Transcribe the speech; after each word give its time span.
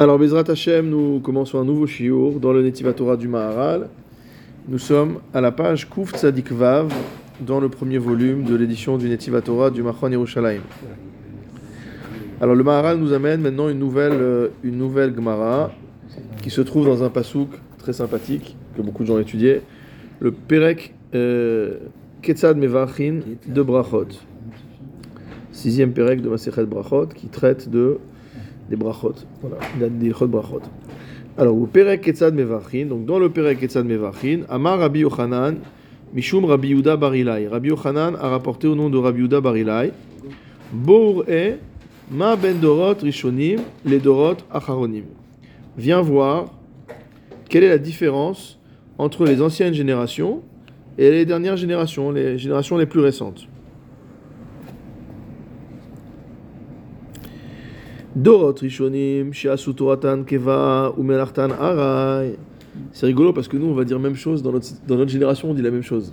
Alors, 0.00 0.16
Bezrat 0.16 0.44
Hashem, 0.46 0.88
nous 0.88 1.18
commençons 1.18 1.58
un 1.58 1.64
nouveau 1.64 1.88
shiur 1.88 2.38
dans 2.38 2.52
le 2.52 2.62
Netiva 2.62 2.92
Torah 2.92 3.16
du 3.16 3.26
Maharal. 3.26 3.88
Nous 4.68 4.78
sommes 4.78 5.18
à 5.34 5.40
la 5.40 5.50
page 5.50 5.90
Kuf 5.90 6.12
Tzadik 6.12 6.52
Vav, 6.52 6.94
dans 7.40 7.58
le 7.58 7.68
premier 7.68 7.98
volume 7.98 8.44
de 8.44 8.54
l'édition 8.54 8.96
du 8.96 9.08
Netiva 9.08 9.40
Torah 9.40 9.70
du 9.70 9.82
Machon 9.82 10.12
Yerushalayim. 10.12 10.60
Alors, 12.40 12.54
le 12.54 12.62
Maharal 12.62 12.98
nous 12.98 13.12
amène 13.12 13.40
maintenant 13.40 13.68
une 13.68 13.80
nouvelle, 13.80 14.12
euh, 14.12 14.48
une 14.62 14.78
nouvelle 14.78 15.12
Gemara 15.16 15.72
qui 16.44 16.50
se 16.50 16.60
trouve 16.60 16.86
dans 16.86 17.02
un 17.02 17.10
pasouk 17.10 17.48
très 17.78 17.92
sympathique 17.92 18.56
que 18.76 18.82
beaucoup 18.82 19.02
de 19.02 19.08
gens 19.08 19.18
étudié, 19.18 19.62
le 20.20 20.30
Perek 20.30 20.94
euh, 21.16 21.76
Ketzad 22.22 22.56
Mevachin 22.56 23.18
de 23.48 23.62
Brachot. 23.62 24.06
Sixième 25.50 25.90
Perek 25.90 26.22
de 26.22 26.28
Masechet 26.28 26.66
Brachot 26.66 27.08
qui 27.08 27.26
traite 27.26 27.68
de 27.68 27.98
des 28.68 28.76
brachot. 28.76 29.14
Voilà, 29.40 29.58
des 29.78 30.10
brachot. 30.10 30.62
Alors, 31.36 31.56
au 31.56 31.66
Perek 31.66 32.00
Ketzad 32.00 32.34
Mevachin, 32.34 32.86
donc 32.86 33.04
dans 33.04 33.18
le 33.18 33.30
Perek 33.30 33.60
Ketzad 33.60 33.86
Mevachin, 33.86 34.40
Amar 34.48 34.78
Rabbi 34.80 35.00
Yochanan, 35.00 35.58
Mishum 36.12 36.44
Rabbi 36.44 36.68
Yuda 36.68 36.96
Barilai. 36.96 37.46
Rabbi 37.46 37.68
Yochanan 37.68 38.16
a 38.20 38.28
rapporté 38.28 38.66
au 38.66 38.74
nom 38.74 38.90
de 38.90 38.98
Rabbi 38.98 39.20
Yuda 39.20 39.40
Barilai, 39.40 39.92
Bour 40.72 41.24
e 41.28 41.54
Ma 42.10 42.36
ben 42.36 42.58
Dorot 42.58 42.94
Rishonim, 43.02 43.60
les 43.84 43.98
Dorot 43.98 44.36
Acharonim. 44.50 45.04
Viens 45.76 46.00
voir 46.00 46.46
quelle 47.50 47.64
est 47.64 47.68
la 47.68 47.78
différence 47.78 48.58
entre 48.96 49.26
les 49.26 49.42
anciennes 49.42 49.74
générations 49.74 50.42
et 50.96 51.10
les 51.10 51.26
dernières 51.26 51.58
générations, 51.58 52.10
les 52.10 52.38
générations 52.38 52.78
les 52.78 52.86
plus 52.86 53.00
récentes. 53.00 53.46
Dorot 58.07 58.07
Rishonim, 58.07 58.07
Shiasu 58.07 58.07
Toratan 58.07 58.07
Keva 58.07 58.07
ou 58.07 58.07
Melartan 58.07 58.07
Arai. 58.07 58.07
C'est 62.92 63.06
rigolo 63.06 63.32
parce 63.32 63.48
que 63.48 63.56
nous, 63.56 63.66
on 63.66 63.74
va 63.74 63.84
dire 63.84 63.98
même 63.98 64.16
chose, 64.16 64.42
dans 64.42 64.52
notre, 64.52 64.66
dans 64.86 64.96
notre 64.96 65.10
génération, 65.10 65.50
on 65.50 65.54
dit 65.54 65.62
la 65.62 65.70
même 65.70 65.82
chose. 65.82 66.12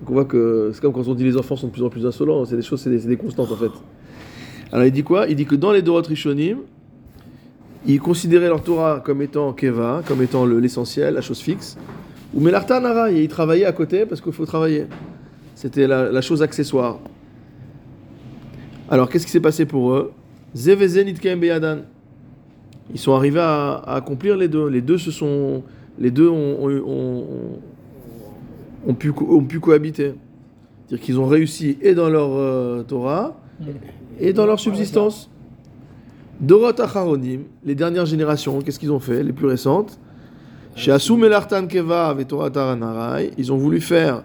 Donc 0.00 0.10
on 0.10 0.12
voit 0.14 0.24
que 0.24 0.70
c'est 0.74 0.80
comme 0.80 0.92
quand 0.92 1.06
on 1.06 1.14
dit 1.14 1.24
les 1.24 1.36
enfants 1.36 1.56
sont 1.56 1.68
de 1.68 1.72
plus 1.72 1.82
en 1.82 1.90
plus 1.90 2.06
insolents, 2.06 2.44
c'est 2.44 2.56
des 2.56 2.62
choses, 2.62 2.80
c'est 2.80 2.90
des, 2.90 3.06
des, 3.06 3.16
constantes 3.16 3.52
en 3.52 3.56
fait. 3.56 3.70
Alors 4.72 4.84
il 4.86 4.92
dit 4.92 5.04
quoi? 5.04 5.26
Il 5.28 5.36
dit 5.36 5.46
que 5.46 5.54
dans 5.54 5.70
les 5.70 5.82
Dorot 5.82 6.02
Rishonim, 6.02 6.58
ils 7.86 8.00
considéraient 8.00 8.48
leur 8.48 8.62
Torah 8.62 9.00
comme 9.04 9.22
étant 9.22 9.52
Keva, 9.52 10.02
comme 10.06 10.22
étant 10.22 10.46
l'essentiel, 10.46 11.14
la 11.14 11.20
chose 11.20 11.38
fixe. 11.38 11.76
Ou 12.34 12.40
Melartan 12.40 12.84
Arai, 12.84 13.16
et 13.16 13.22
ils 13.22 13.28
travaillaient 13.28 13.64
à 13.64 13.72
côté 13.72 14.06
parce 14.06 14.20
qu'il 14.20 14.32
faut 14.32 14.46
travailler. 14.46 14.86
C'était 15.54 15.86
la, 15.86 16.20
chose 16.20 16.42
accessoire. 16.42 16.98
Alors 18.90 19.08
qu'est-ce 19.08 19.24
qui 19.24 19.32
s'est 19.32 19.40
passé 19.40 19.66
pour 19.66 19.92
eux? 19.92 20.12
Ils 22.92 22.98
sont 22.98 23.12
arrivés 23.12 23.40
à, 23.40 23.82
accomplir 23.86 24.36
les 24.36 24.48
deux. 24.48 24.68
Les 24.68 24.80
deux 24.80 24.98
se 24.98 25.10
sont, 25.10 25.62
les 25.98 26.10
deux 26.10 26.28
ont, 26.28 26.58
ont, 26.62 27.24
ont, 28.86 28.90
ont 28.90 28.94
pu, 28.94 29.60
cohabiter. 29.60 30.14
C'est-à-dire 30.86 31.04
qu'ils 31.04 31.18
ont 31.18 31.26
réussi 31.26 31.78
et 31.80 31.94
dans 31.94 32.08
leur 32.08 32.30
euh, 32.32 32.82
Torah 32.82 33.40
et 34.20 34.32
dans 34.32 34.46
leur 34.46 34.60
subsistance. 34.60 35.30
Dorot 36.40 36.80
Acharonim, 36.80 37.42
les 37.64 37.74
dernières 37.74 38.06
générations, 38.06 38.60
qu'est-ce 38.60 38.78
qu'ils 38.78 38.92
ont 38.92 39.00
fait 39.00 39.22
Les 39.22 39.32
plus 39.32 39.46
récentes? 39.46 39.98
Chez 40.74 40.90
Asum 40.90 41.24
Elartan 41.24 41.66
Keva 41.68 42.16
et 42.18 42.24
Torah 42.24 42.50
Taranarai, 42.50 43.30
ils 43.38 43.52
ont 43.52 43.56
voulu 43.56 43.80
faire 43.80 44.24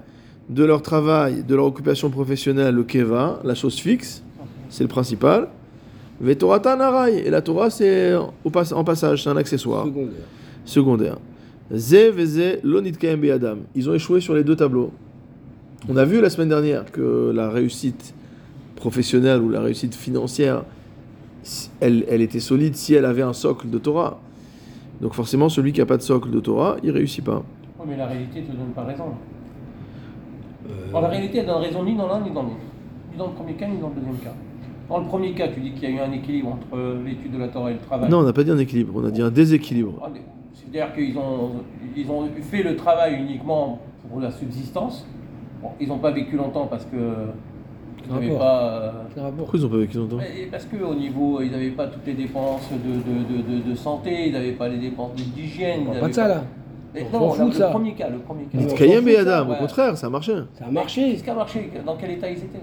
de 0.50 0.64
leur 0.64 0.82
travail, 0.82 1.44
de 1.44 1.56
leur 1.56 1.66
occupation 1.66 2.10
professionnelle, 2.10 2.74
le 2.74 2.84
Keva, 2.84 3.40
la 3.44 3.54
chose 3.54 3.80
fixe, 3.80 4.24
c'est 4.70 4.84
le 4.84 4.90
principal. 4.90 5.50
Et 6.22 7.30
la 7.30 7.42
Torah, 7.42 7.70
c'est 7.70 8.14
en 8.16 8.84
passage, 8.84 9.24
c'est 9.24 9.30
un 9.30 9.38
accessoire. 9.38 9.86
Secondaire. 9.86 11.18
Secondaire. 11.72 13.64
Ils 13.76 13.90
ont 13.90 13.94
échoué 13.94 14.20
sur 14.22 14.34
les 14.34 14.44
deux 14.44 14.56
tableaux. 14.56 14.92
On 15.88 15.96
a 15.96 16.04
vu 16.04 16.20
la 16.20 16.30
semaine 16.30 16.50
dernière 16.50 16.92
que 16.92 17.32
la 17.34 17.50
réussite 17.50 18.14
professionnelle 18.76 19.42
ou 19.42 19.50
la 19.50 19.62
réussite 19.62 19.96
financière, 19.96 20.64
elle, 21.80 22.06
elle 22.10 22.22
était 22.22 22.42
solide 22.42 22.76
si 22.76 22.94
elle 22.94 23.06
avait 23.06 23.22
un 23.22 23.34
socle 23.34 23.70
de 23.70 23.78
Torah. 23.78 24.20
Donc 25.00 25.14
forcément, 25.14 25.48
celui 25.48 25.72
qui 25.72 25.80
n'a 25.80 25.86
pas 25.86 25.98
de 25.98 26.02
socle 26.02 26.30
de 26.32 26.40
Torah, 26.42 26.76
il 26.84 26.92
réussit 26.92 27.24
pas. 27.24 27.44
Oui, 27.80 27.86
mais 27.88 27.98
la 27.98 28.08
réalité 28.08 28.42
ne 28.42 28.48
te 28.48 28.52
donne 28.52 28.74
pas 28.76 28.84
raison. 28.84 29.06
Alors, 30.90 31.02
la 31.02 31.08
réalité, 31.08 31.38
elle 31.38 31.46
donne 31.46 31.62
raison 31.62 31.84
ni 31.84 31.96
dans 31.96 32.08
l'un 32.08 32.20
ni 32.22 32.32
dans 32.32 32.44
l'autre. 32.44 32.56
Ni 33.12 33.18
dans 33.18 33.28
le 33.28 33.34
premier 33.34 33.54
cas, 33.54 33.68
ni 33.68 33.78
dans 33.78 33.88
le 33.90 33.96
deuxième 33.96 34.18
cas. 34.18 34.34
Dans 34.90 34.98
le 34.98 35.06
premier 35.06 35.34
cas, 35.34 35.48
tu 35.50 35.60
dis 35.60 35.72
qu'il 35.72 35.84
y 35.84 35.86
a 35.94 35.96
eu 35.96 36.00
un 36.00 36.12
équilibre 36.12 36.50
entre 36.50 37.04
l'étude 37.06 37.32
de 37.34 37.38
la 37.38 37.48
Torah 37.48 37.70
et 37.70 37.76
le 37.76 37.80
travail. 37.80 38.10
Non, 38.10 38.20
on 38.20 38.24
n'a 38.24 38.34
pas 38.34 38.44
dit 38.44 38.50
un 38.52 38.58
équilibre, 38.58 38.94
on 38.96 39.06
a 39.06 39.12
dit 39.12 39.22
un 39.22 39.30
déséquilibre. 39.30 40.10
C'est-à-dire 40.54 40.94
qu'ils 40.94 41.18
ont, 41.18 41.52
ils 41.96 42.10
ont 42.10 42.28
fait 42.42 42.64
le 42.64 42.76
travail 42.76 43.16
uniquement 43.22 43.80
pour 44.10 44.20
la 44.20 44.32
subsistance. 44.32 45.06
Bon, 45.62 45.70
ils 45.80 45.88
n'ont 45.88 46.00
pas 46.00 46.12
vécu 46.12 46.36
longtemps 46.36 46.68
parce 46.68 46.86
que. 46.86 46.98
Ils 48.08 48.14
n'avaient 48.14 48.38
pas. 48.38 48.94
Pourquoi 49.38 49.60
ils 49.60 49.64
n'ont 49.64 49.70
pas 49.70 49.78
vécu 49.78 49.98
longtemps? 49.98 50.18
Parce 50.50 50.66
qu'au 50.66 50.96
niveau, 50.96 51.42
ils 51.42 51.52
n'avaient 51.52 51.70
pas 51.70 51.88
toutes 51.88 52.08
les 52.08 52.14
dépenses 52.14 52.70
de, 52.72 52.78
de, 52.78 53.62
de, 53.62 53.70
de, 53.70 53.76
santé, 53.76 54.28
ils 54.28 54.34
n'avaient 54.34 54.54
pas 54.54 54.70
les 54.70 54.78
dépenses 54.78 55.14
d'hygiène. 55.14 55.86
Pas 56.00 56.08
de 56.08 56.14
ça 56.14 56.28
là. 56.28 56.44
Mais 56.94 57.06
non, 57.14 57.36
là, 57.36 57.46
le 57.46 57.52
ça. 57.52 57.68
premier 57.68 57.94
cas, 57.94 58.10
le 58.10 58.18
premier 58.18 58.46
cas. 58.46 58.58
Nitkayem 58.58 59.08
et 59.08 59.18
Adam, 59.18 59.52
au 59.52 59.56
contraire, 59.56 59.96
ça 59.96 60.08
a 60.08 60.10
marché. 60.10 60.34
Ça 60.58 60.66
a 60.66 60.72
marché. 60.72 61.12
Qu'est-ce 61.12 61.24
qui 61.24 61.30
a 61.30 61.36
marché 61.36 61.70
Dans 61.86 61.96
quel 61.98 62.12
état 62.12 62.32
ils 62.32 62.38
étaient 62.38 62.60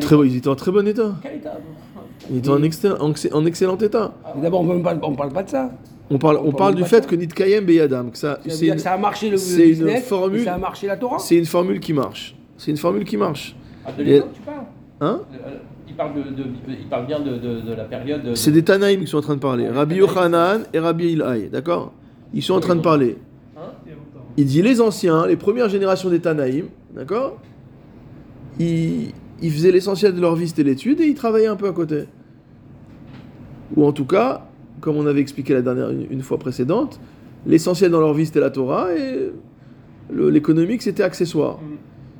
Très, 0.00 0.16
ils 0.26 0.36
étaient 0.36 0.48
en 0.48 0.54
très 0.56 0.70
bon 0.72 0.86
état. 0.86 1.14
Quel 1.22 1.36
état 1.36 1.58
Ils 2.30 2.38
étaient 2.38 2.48
en, 2.50 2.62
excell- 2.62 2.96
en, 3.00 3.10
ex- 3.10 3.28
en 3.32 3.46
excellent 3.46 3.78
état. 3.78 4.12
D'abord, 4.42 4.62
on 4.62 4.74
ne 4.74 4.82
parle, 4.82 5.32
pas 5.32 5.42
de 5.42 5.48
ça. 5.50 5.70
On 6.10 6.18
parle, 6.18 6.36
on 6.38 6.48
On 6.48 6.52
parle 6.52 6.74
du 6.76 6.84
fait 6.84 7.02
ça. 7.02 7.08
que 7.08 7.16
Nitkayem 7.16 7.64
Beyadam, 7.64 8.10
que 8.10 8.18
ça, 8.18 8.38
c'est 8.46 8.66
une, 8.68 8.74
que 8.74 8.80
ça 8.80 8.92
a 8.92 8.98
marché 8.98 9.28
le, 9.30 9.36
c'est 9.36 9.70
une 9.70 9.96
formule- 9.98 10.40
et 10.40 10.44
ça 10.44 10.54
a 10.54 10.58
marché 10.58 10.86
la 10.86 10.96
Torah. 10.96 11.18
c'est 11.18 11.36
une 11.36 11.46
formule 11.46 11.80
qui 11.80 11.92
marche. 11.92 12.36
C'est 12.56 12.70
une 12.70 12.76
formule 12.76 13.04
qui 13.04 13.16
marche. 13.16 13.56
Ah, 13.84 13.90
de 13.92 14.02
l'époque, 14.02 14.30
tu 14.34 14.40
parles 14.42 14.56
Hein 15.00 15.20
Euh, 15.34 15.50
il 15.88 15.94
parle, 15.94 16.14
de, 16.14 16.22
de- 16.30 16.48
il 16.68 16.86
parle 16.88 17.06
bien 17.06 17.18
de, 17.20 17.74
la 17.76 17.84
période. 17.84 18.22
de- 18.22 18.34
C'est 18.34 18.50
des 18.52 18.62
Tanaïm 18.62 19.00
qui 19.00 19.06
sont 19.08 19.18
en 19.18 19.22
train 19.22 19.34
de 19.34 19.40
parler. 19.40 19.68
Rabbi 19.68 19.96
Yochanan 19.96 20.62
et 20.72 20.78
Rabbi 20.78 21.12
Ilhaï, 21.12 21.48
d'accord 21.50 21.92
Ils 22.32 22.42
sont 22.42 22.54
en 22.54 22.60
train 22.60 22.76
de 22.76 22.80
parler. 22.82 23.18
Hein 23.56 23.60
Il 24.36 24.46
dit 24.46 24.62
les 24.62 24.80
anciens, 24.80 25.26
les 25.26 25.36
premières 25.36 25.68
générations 25.68 26.08
des 26.08 26.20
Tanaïm, 26.20 26.66
d'accord 26.94 27.38
ils, 28.58 29.12
ils 29.42 29.52
faisaient 29.52 29.72
l'essentiel 29.72 30.14
de 30.14 30.20
leur 30.20 30.34
vie, 30.34 30.48
c'était 30.48 30.62
l'étude, 30.62 31.00
et 31.00 31.06
ils 31.06 31.14
travaillaient 31.14 31.46
un 31.46 31.56
peu 31.56 31.68
à 31.68 31.72
côté. 31.72 32.04
Ou 33.76 33.84
en 33.84 33.92
tout 33.92 34.06
cas, 34.06 34.48
comme 34.80 34.96
on 34.96 35.06
avait 35.06 35.20
expliqué 35.20 35.54
la 35.54 35.62
dernière 35.62 35.90
une, 35.90 36.06
une 36.10 36.22
fois 36.22 36.38
précédente, 36.38 37.00
l'essentiel 37.46 37.90
dans 37.90 38.00
leur 38.00 38.14
vie 38.14 38.26
c'était 38.26 38.40
la 38.40 38.50
Torah 38.50 38.94
et 38.94 39.32
l'économique 40.12 40.82
c'était 40.82 41.02
accessoire. 41.02 41.56
Mm. 41.56 41.76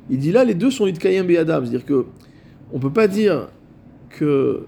Il 0.09 0.19
dit 0.19 0.31
là 0.31 0.43
les 0.43 0.53
deux 0.53 0.71
sont 0.71 0.87
Yitkayem 0.87 1.29
et 1.29 1.37
Adam, 1.37 1.61
c'est-à-dire 1.61 1.85
que 1.85 2.05
on 2.73 2.79
peut 2.79 2.91
pas 2.91 3.07
dire 3.07 3.47
que 4.09 4.63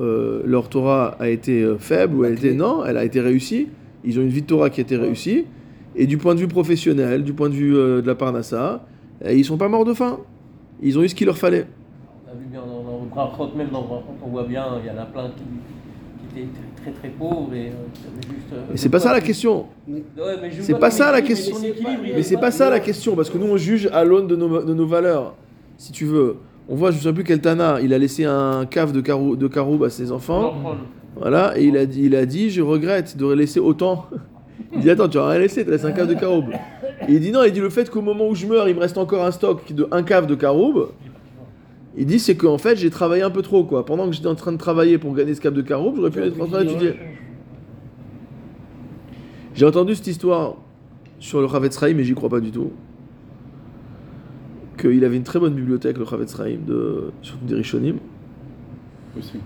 euh, 0.00 0.42
leur 0.44 0.68
Torah 0.68 1.16
a 1.18 1.28
été 1.28 1.62
euh, 1.62 1.78
faible 1.78 2.14
ou 2.16 2.24
elle 2.24 2.34
était 2.34 2.54
non, 2.54 2.84
elle 2.84 2.96
a 2.96 3.04
été 3.04 3.20
réussie. 3.20 3.68
Ils 4.04 4.18
ont 4.18 4.22
une 4.22 4.28
vie 4.28 4.42
de 4.42 4.46
Torah 4.46 4.70
qui 4.70 4.80
a 4.80 4.82
été 4.82 4.96
réussie 4.96 5.44
et 5.96 6.06
du 6.06 6.18
point 6.18 6.34
de 6.34 6.40
vue 6.40 6.48
professionnel, 6.48 7.24
du 7.24 7.32
point 7.32 7.48
de 7.48 7.54
vue 7.54 7.76
euh, 7.76 8.00
de 8.00 8.06
la 8.06 8.14
Parnassa, 8.14 8.86
ils 9.28 9.44
sont 9.44 9.56
pas 9.56 9.68
morts 9.68 9.84
de 9.84 9.94
faim. 9.94 10.20
Ils 10.80 10.96
ont 10.96 11.02
eu 11.02 11.08
ce 11.08 11.14
qu'il 11.14 11.26
leur 11.26 11.38
fallait. 11.38 11.66
On 12.28 12.36
a 12.36 12.40
vu 12.40 12.46
bien 12.50 12.60
dans, 12.60 13.06
Brachot, 13.06 13.54
même 13.56 13.68
dans 13.72 13.82
Brachot, 13.82 14.04
on 14.22 14.28
voit 14.28 14.44
bien, 14.44 14.66
il 14.82 14.86
y 14.86 14.90
en 14.90 15.00
a 15.00 15.06
plein 15.06 15.30
qui, 15.30 15.44
qui 16.34 16.40
étaient 16.40 16.48
très 16.76 16.90
très, 16.90 17.00
très 17.00 17.08
pauvres 17.08 17.54
et 17.54 17.68
euh, 17.68 18.52
euh, 18.52 18.56
Mais 18.70 18.76
c'est 18.76 18.90
pas 18.90 18.98
ça 18.98 19.12
la 19.12 19.22
question. 19.22 19.64
Ouais, 19.88 20.02
C'est 20.60 20.78
pas 20.78 20.90
ça 20.90 21.10
la 21.10 21.22
question. 21.22 21.56
mais 22.14 22.22
c'est 22.22 22.36
pas 22.36 22.50
ça 22.50 22.68
la 22.68 22.80
question, 22.80 23.16
parce 23.16 23.30
que 23.30 23.38
nous 23.38 23.46
on 23.46 23.56
juge 23.56 23.88
à 23.94 24.04
l'aune 24.04 24.26
de 24.26 24.36
nos, 24.36 24.62
de 24.62 24.74
nos 24.74 24.86
valeurs. 24.86 25.36
Si 25.78 25.90
tu 25.90 26.04
veux, 26.04 26.36
on 26.68 26.74
voit, 26.74 26.90
je 26.90 26.98
ne 26.98 27.02
sais 27.02 27.12
plus 27.14 27.24
quel 27.24 27.40
Tana, 27.40 27.80
il 27.80 27.94
a 27.94 27.98
laissé 27.98 28.26
un 28.26 28.66
cave 28.66 28.92
de, 28.92 29.00
carou, 29.00 29.34
de 29.34 29.48
caroube 29.48 29.84
à 29.84 29.90
ses 29.90 30.12
enfants. 30.12 30.54
Voilà, 31.16 31.58
et 31.58 31.64
il 31.64 31.78
a 31.78 31.86
dit, 31.86 32.04
il 32.04 32.14
a 32.14 32.26
dit 32.26 32.50
je 32.50 32.60
regrette 32.60 33.16
de 33.16 33.26
laisser 33.32 33.60
autant. 33.60 34.06
Il 34.74 34.80
dit 34.80 34.90
attends, 34.90 35.08
tu 35.08 35.16
as 35.16 35.26
rien 35.26 35.38
laissé, 35.38 35.64
tu 35.64 35.70
laissé 35.70 35.86
un 35.86 35.92
cave 35.92 36.08
de 36.08 36.14
caroube. 36.14 36.50
Et 37.08 37.12
il 37.14 37.20
dit 37.20 37.32
non, 37.32 37.42
il 37.44 37.52
dit 37.52 37.60
le 37.60 37.70
fait 37.70 37.88
qu'au 37.88 38.02
moment 38.02 38.28
où 38.28 38.34
je 38.34 38.46
meurs, 38.46 38.68
il 38.68 38.74
me 38.74 38.80
reste 38.80 38.98
encore 38.98 39.24
un 39.24 39.30
stock 39.30 39.72
de 39.72 39.88
un 39.90 40.02
cave 40.02 40.26
de 40.26 40.34
caroube. 40.34 40.88
Il 41.98 42.06
dit 42.06 42.20
c'est 42.20 42.36
qu'en 42.36 42.58
fait 42.58 42.76
j'ai 42.76 42.90
travaillé 42.90 43.22
un 43.22 43.30
peu 43.30 43.42
trop 43.42 43.64
quoi. 43.64 43.84
Pendant 43.84 44.06
que 44.06 44.12
j'étais 44.14 44.28
en 44.28 44.36
train 44.36 44.52
de 44.52 44.56
travailler 44.56 44.98
pour 44.98 45.14
gagner 45.14 45.34
ce 45.34 45.40
cave 45.40 45.52
de 45.52 45.62
caroube, 45.62 45.96
j'aurais 45.96 46.10
pu 46.10 46.20
être 46.20 46.40
en 46.40 46.46
train 46.46 46.64
d'étudier. 46.64 46.94
J'ai 49.54 49.66
entendu 49.66 49.96
cette 49.96 50.06
histoire 50.06 50.54
sur 51.18 51.40
le 51.40 51.48
Chavetz 51.48 51.80
Chaim, 51.80 51.94
mais 51.96 52.04
j'y 52.04 52.14
crois 52.14 52.28
pas 52.28 52.38
du 52.38 52.52
tout. 52.52 52.70
Qu'il 54.78 55.04
avait 55.04 55.16
une 55.16 55.24
très 55.24 55.40
bonne 55.40 55.54
bibliothèque, 55.54 55.98
le 55.98 56.04
Chavetz 56.04 56.36
Chaim, 56.36 56.58
de, 56.64 57.10
surtout 57.22 57.44
des 57.44 57.56
Rishonim. 57.56 57.96
Possible. 59.16 59.42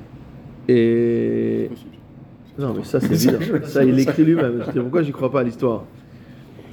Et. 0.69 1.69
Possible. 1.71 1.91
Non, 2.59 2.75
mais 2.77 2.85
ça, 2.85 3.01
c'est 3.01 3.13
évident. 3.13 3.39
Ça, 3.65 3.83
il 3.83 3.95
l'écrit 3.95 4.25
lui-même. 4.25 4.63
Je 4.67 4.73
dis, 4.73 4.81
pourquoi 4.81 5.03
j'y 5.03 5.13
crois 5.13 5.33
pas 5.33 5.41
à 5.41 5.43
l'histoire? 5.43 5.85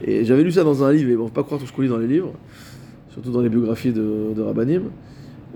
Et 0.03 0.25
j'avais 0.25 0.43
lu 0.43 0.51
ça 0.51 0.65
dans 0.65 0.83
un 0.83 0.91
livre, 0.91 1.09
et 1.09 1.15
bon, 1.15 1.27
faut 1.27 1.33
pas 1.33 1.43
croire 1.43 1.59
tout 1.59 1.65
ce 1.65 1.71
qu'on 1.71 1.81
lit 1.81 1.87
dans 1.87 1.97
les 1.97 2.07
livres, 2.07 2.33
surtout 3.11 3.31
dans 3.31 3.41
les 3.41 3.47
biographies 3.47 3.93
de, 3.93 4.33
de 4.35 4.41
Rabbanim, 4.41 4.83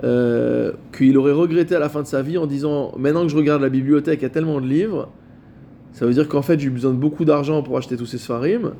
euh, 0.04 0.72
qu'il 0.98 1.18
aurait 1.18 1.34
regretté 1.34 1.76
à 1.76 1.80
la 1.80 1.90
fin 1.90 2.02
de 2.02 2.08
sa 2.08 2.22
vie 2.24 2.38
en 2.38 2.48
disant 2.48 2.94
Maintenant 2.98 3.24
que 3.24 3.30
je 3.30 3.38
regarde 3.38 3.62
la 3.62 3.70
bibliothèque, 3.70 4.20
il 4.22 4.24
y 4.24 4.26
a 4.26 4.30
tellement 4.30 4.60
de 4.60 4.66
livres, 4.66 5.10
Ça 5.92 6.06
veut 6.06 6.14
dire 6.14 6.28
qu'en 6.28 6.42
fait, 6.42 6.60
j'ai 6.60 6.68
eu 6.68 6.72
besoin 6.72 6.92
de 6.92 6.98
beaucoup 6.98 7.26
d'argent 7.26 7.62
pour 7.62 7.78
acheter 7.78 7.96
tous 7.96 8.08
ces 8.08 8.18
Sfarim. 8.18 8.74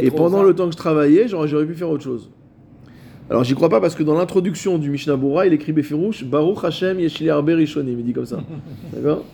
Et 0.00 0.10
pendant 0.10 0.42
le 0.42 0.54
temps 0.54 0.66
que 0.66 0.72
je 0.72 0.76
travaillais, 0.76 1.28
j'aurais 1.28 1.66
pu 1.66 1.74
faire 1.74 1.90
autre 1.90 2.02
chose. 2.02 2.30
Alors 3.30 3.44
j'y 3.44 3.54
crois 3.54 3.68
pas 3.68 3.80
parce 3.80 3.94
que 3.94 4.02
dans 4.02 4.14
l'introduction 4.14 4.76
du 4.76 4.90
Mishnah 4.90 5.14
Bora, 5.14 5.46
il 5.46 5.52
écrit 5.52 5.72
Befirouche 5.72 6.24
Baruch 6.24 6.64
Hashem 6.64 6.98
Yeshili 6.98 7.30
Arbe 7.30 7.50
Rishonim. 7.50 8.00
Il 8.00 8.04
dit 8.04 8.12
comme 8.12 8.26
ça. 8.26 8.40
D'accord 8.92 9.24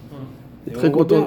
Il 0.66 0.74
très 0.74 0.90
content. 0.92 1.26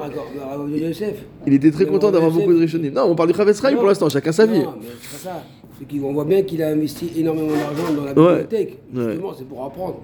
était 1.48 1.72
très 1.72 1.88
content 1.88 2.10
on 2.10 2.12
d'avoir 2.12 2.30
beaucoup 2.30 2.54
de 2.54 2.60
Rishonim. 2.60 2.94
Non, 2.94 3.06
on 3.06 3.16
parle 3.16 3.32
du 3.32 3.36
Chavetz 3.36 3.60
pour 3.60 3.88
l'instant, 3.88 4.08
chacun 4.10 4.32
sa 4.32 4.46
vie. 4.46 4.60
Non, 4.60 4.76
mais 4.80 4.88
ça. 5.18 5.44
C'est 5.80 5.98
qu'on 5.98 6.14
voit 6.14 6.26
bien 6.26 6.42
qu'il 6.44 6.62
a 6.62 6.70
investi 6.70 7.12
énormément 7.18 7.54
d'argent 7.54 7.94
dans 7.96 8.06
la 8.06 8.14
bibliothèque. 8.14 8.80
Ouais. 8.94 9.04
Justement, 9.06 9.34
c'est 9.38 9.48
pour 9.48 9.64
apprendre. 9.64 10.02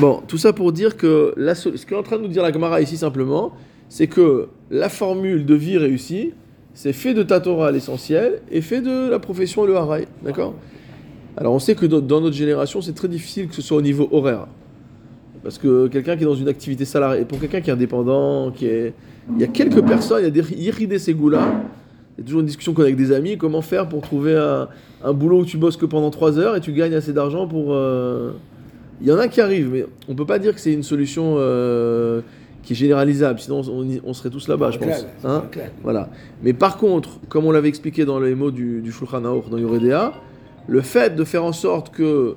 Bon, 0.00 0.20
tout 0.26 0.38
ça 0.38 0.52
pour 0.52 0.72
dire 0.72 0.96
que 0.96 1.32
la 1.36 1.54
ce 1.54 1.68
qu'est 1.70 1.94
en 1.94 2.02
train 2.02 2.16
de 2.16 2.22
nous 2.22 2.28
dire 2.28 2.42
la 2.42 2.52
Gemara 2.52 2.80
ici 2.80 2.96
simplement, 2.96 3.52
c'est 3.88 4.06
que 4.06 4.48
la 4.70 4.88
formule 4.88 5.46
de 5.46 5.54
vie 5.54 5.78
réussie, 5.78 6.32
c'est 6.74 6.92
fait 6.92 7.14
de 7.14 7.22
ta 7.22 7.40
Torah 7.40 7.70
l'essentiel 7.70 8.40
et 8.50 8.60
fait 8.60 8.80
de 8.80 9.08
la 9.08 9.18
profession 9.18 9.64
le 9.64 9.76
haraï. 9.76 10.06
D'accord? 10.22 10.54
Alors 11.36 11.54
on 11.54 11.58
sait 11.58 11.74
que 11.74 11.86
dans 11.86 12.20
notre 12.20 12.36
génération, 12.36 12.80
c'est 12.80 12.94
très 12.94 13.08
difficile 13.08 13.48
que 13.48 13.54
ce 13.54 13.62
soit 13.62 13.76
au 13.76 13.82
niveau 13.82 14.08
horaire. 14.12 14.46
Parce 15.42 15.58
que 15.58 15.88
quelqu'un 15.88 16.16
qui 16.16 16.22
est 16.22 16.26
dans 16.26 16.34
une 16.34 16.48
activité 16.48 16.84
salariée, 16.84 17.24
pour 17.24 17.40
quelqu'un 17.40 17.60
qui 17.60 17.70
est 17.70 17.72
indépendant, 17.72 18.50
qui 18.50 18.66
est... 18.66 18.94
il 19.34 19.40
y 19.40 19.44
a 19.44 19.48
quelques 19.48 19.82
personnes, 19.82 20.18
il 20.20 20.24
y 20.24 20.26
a 20.26 20.30
des 20.30 20.54
Yiride 20.54 20.98
Segula, 20.98 21.62
il 22.16 22.20
y 22.20 22.24
a 22.24 22.26
toujours 22.26 22.40
une 22.40 22.46
discussion 22.46 22.74
qu'on 22.74 22.82
a 22.82 22.86
avec 22.86 22.96
des 22.96 23.12
amis, 23.12 23.38
comment 23.38 23.62
faire 23.62 23.88
pour 23.88 24.02
trouver 24.02 24.36
un, 24.36 24.68
un 25.02 25.12
boulot 25.12 25.40
où 25.40 25.44
tu 25.44 25.56
bosses 25.56 25.76
que 25.76 25.86
pendant 25.86 26.10
3 26.10 26.38
heures 26.38 26.56
et 26.56 26.60
tu 26.60 26.72
gagnes 26.72 26.94
assez 26.94 27.12
d'argent 27.12 27.46
pour... 27.46 27.72
euh, 27.72 28.32
il 29.00 29.08
y 29.08 29.12
en 29.12 29.18
a 29.18 29.26
qui 29.26 29.40
arrivent, 29.40 29.70
mais 29.72 29.84
on 30.08 30.14
peut 30.14 30.26
pas 30.26 30.38
dire 30.38 30.54
que 30.54 30.60
c'est 30.60 30.72
une 30.72 30.84
solution 30.84 31.34
euh, 31.38 32.20
qui 32.62 32.74
est 32.74 32.76
généralisable, 32.76 33.40
sinon 33.40 33.62
on, 34.04 34.12
serait 34.12 34.30
tous 34.30 34.46
là-bas, 34.46 34.70
je 34.70 34.78
pense. 34.78 35.06
Hein 35.24 35.44
voilà. 35.82 36.08
Mais 36.42 36.52
par 36.52 36.76
contre, 36.76 37.18
comme 37.28 37.44
on 37.44 37.50
l'avait 37.50 37.68
expliqué 37.68 38.04
dans 38.04 38.20
les 38.20 38.36
mots 38.36 38.52
du, 38.52 38.80
du 38.80 38.92
Shulchan 38.92 39.24
Aruch 39.24 39.48
dans 39.50 39.58
Yoredea, 39.58 40.12
le 40.68 40.80
fait 40.82 41.16
de 41.16 41.24
faire 41.24 41.42
en 41.42 41.52
sorte 41.52 41.90
que 41.90 42.36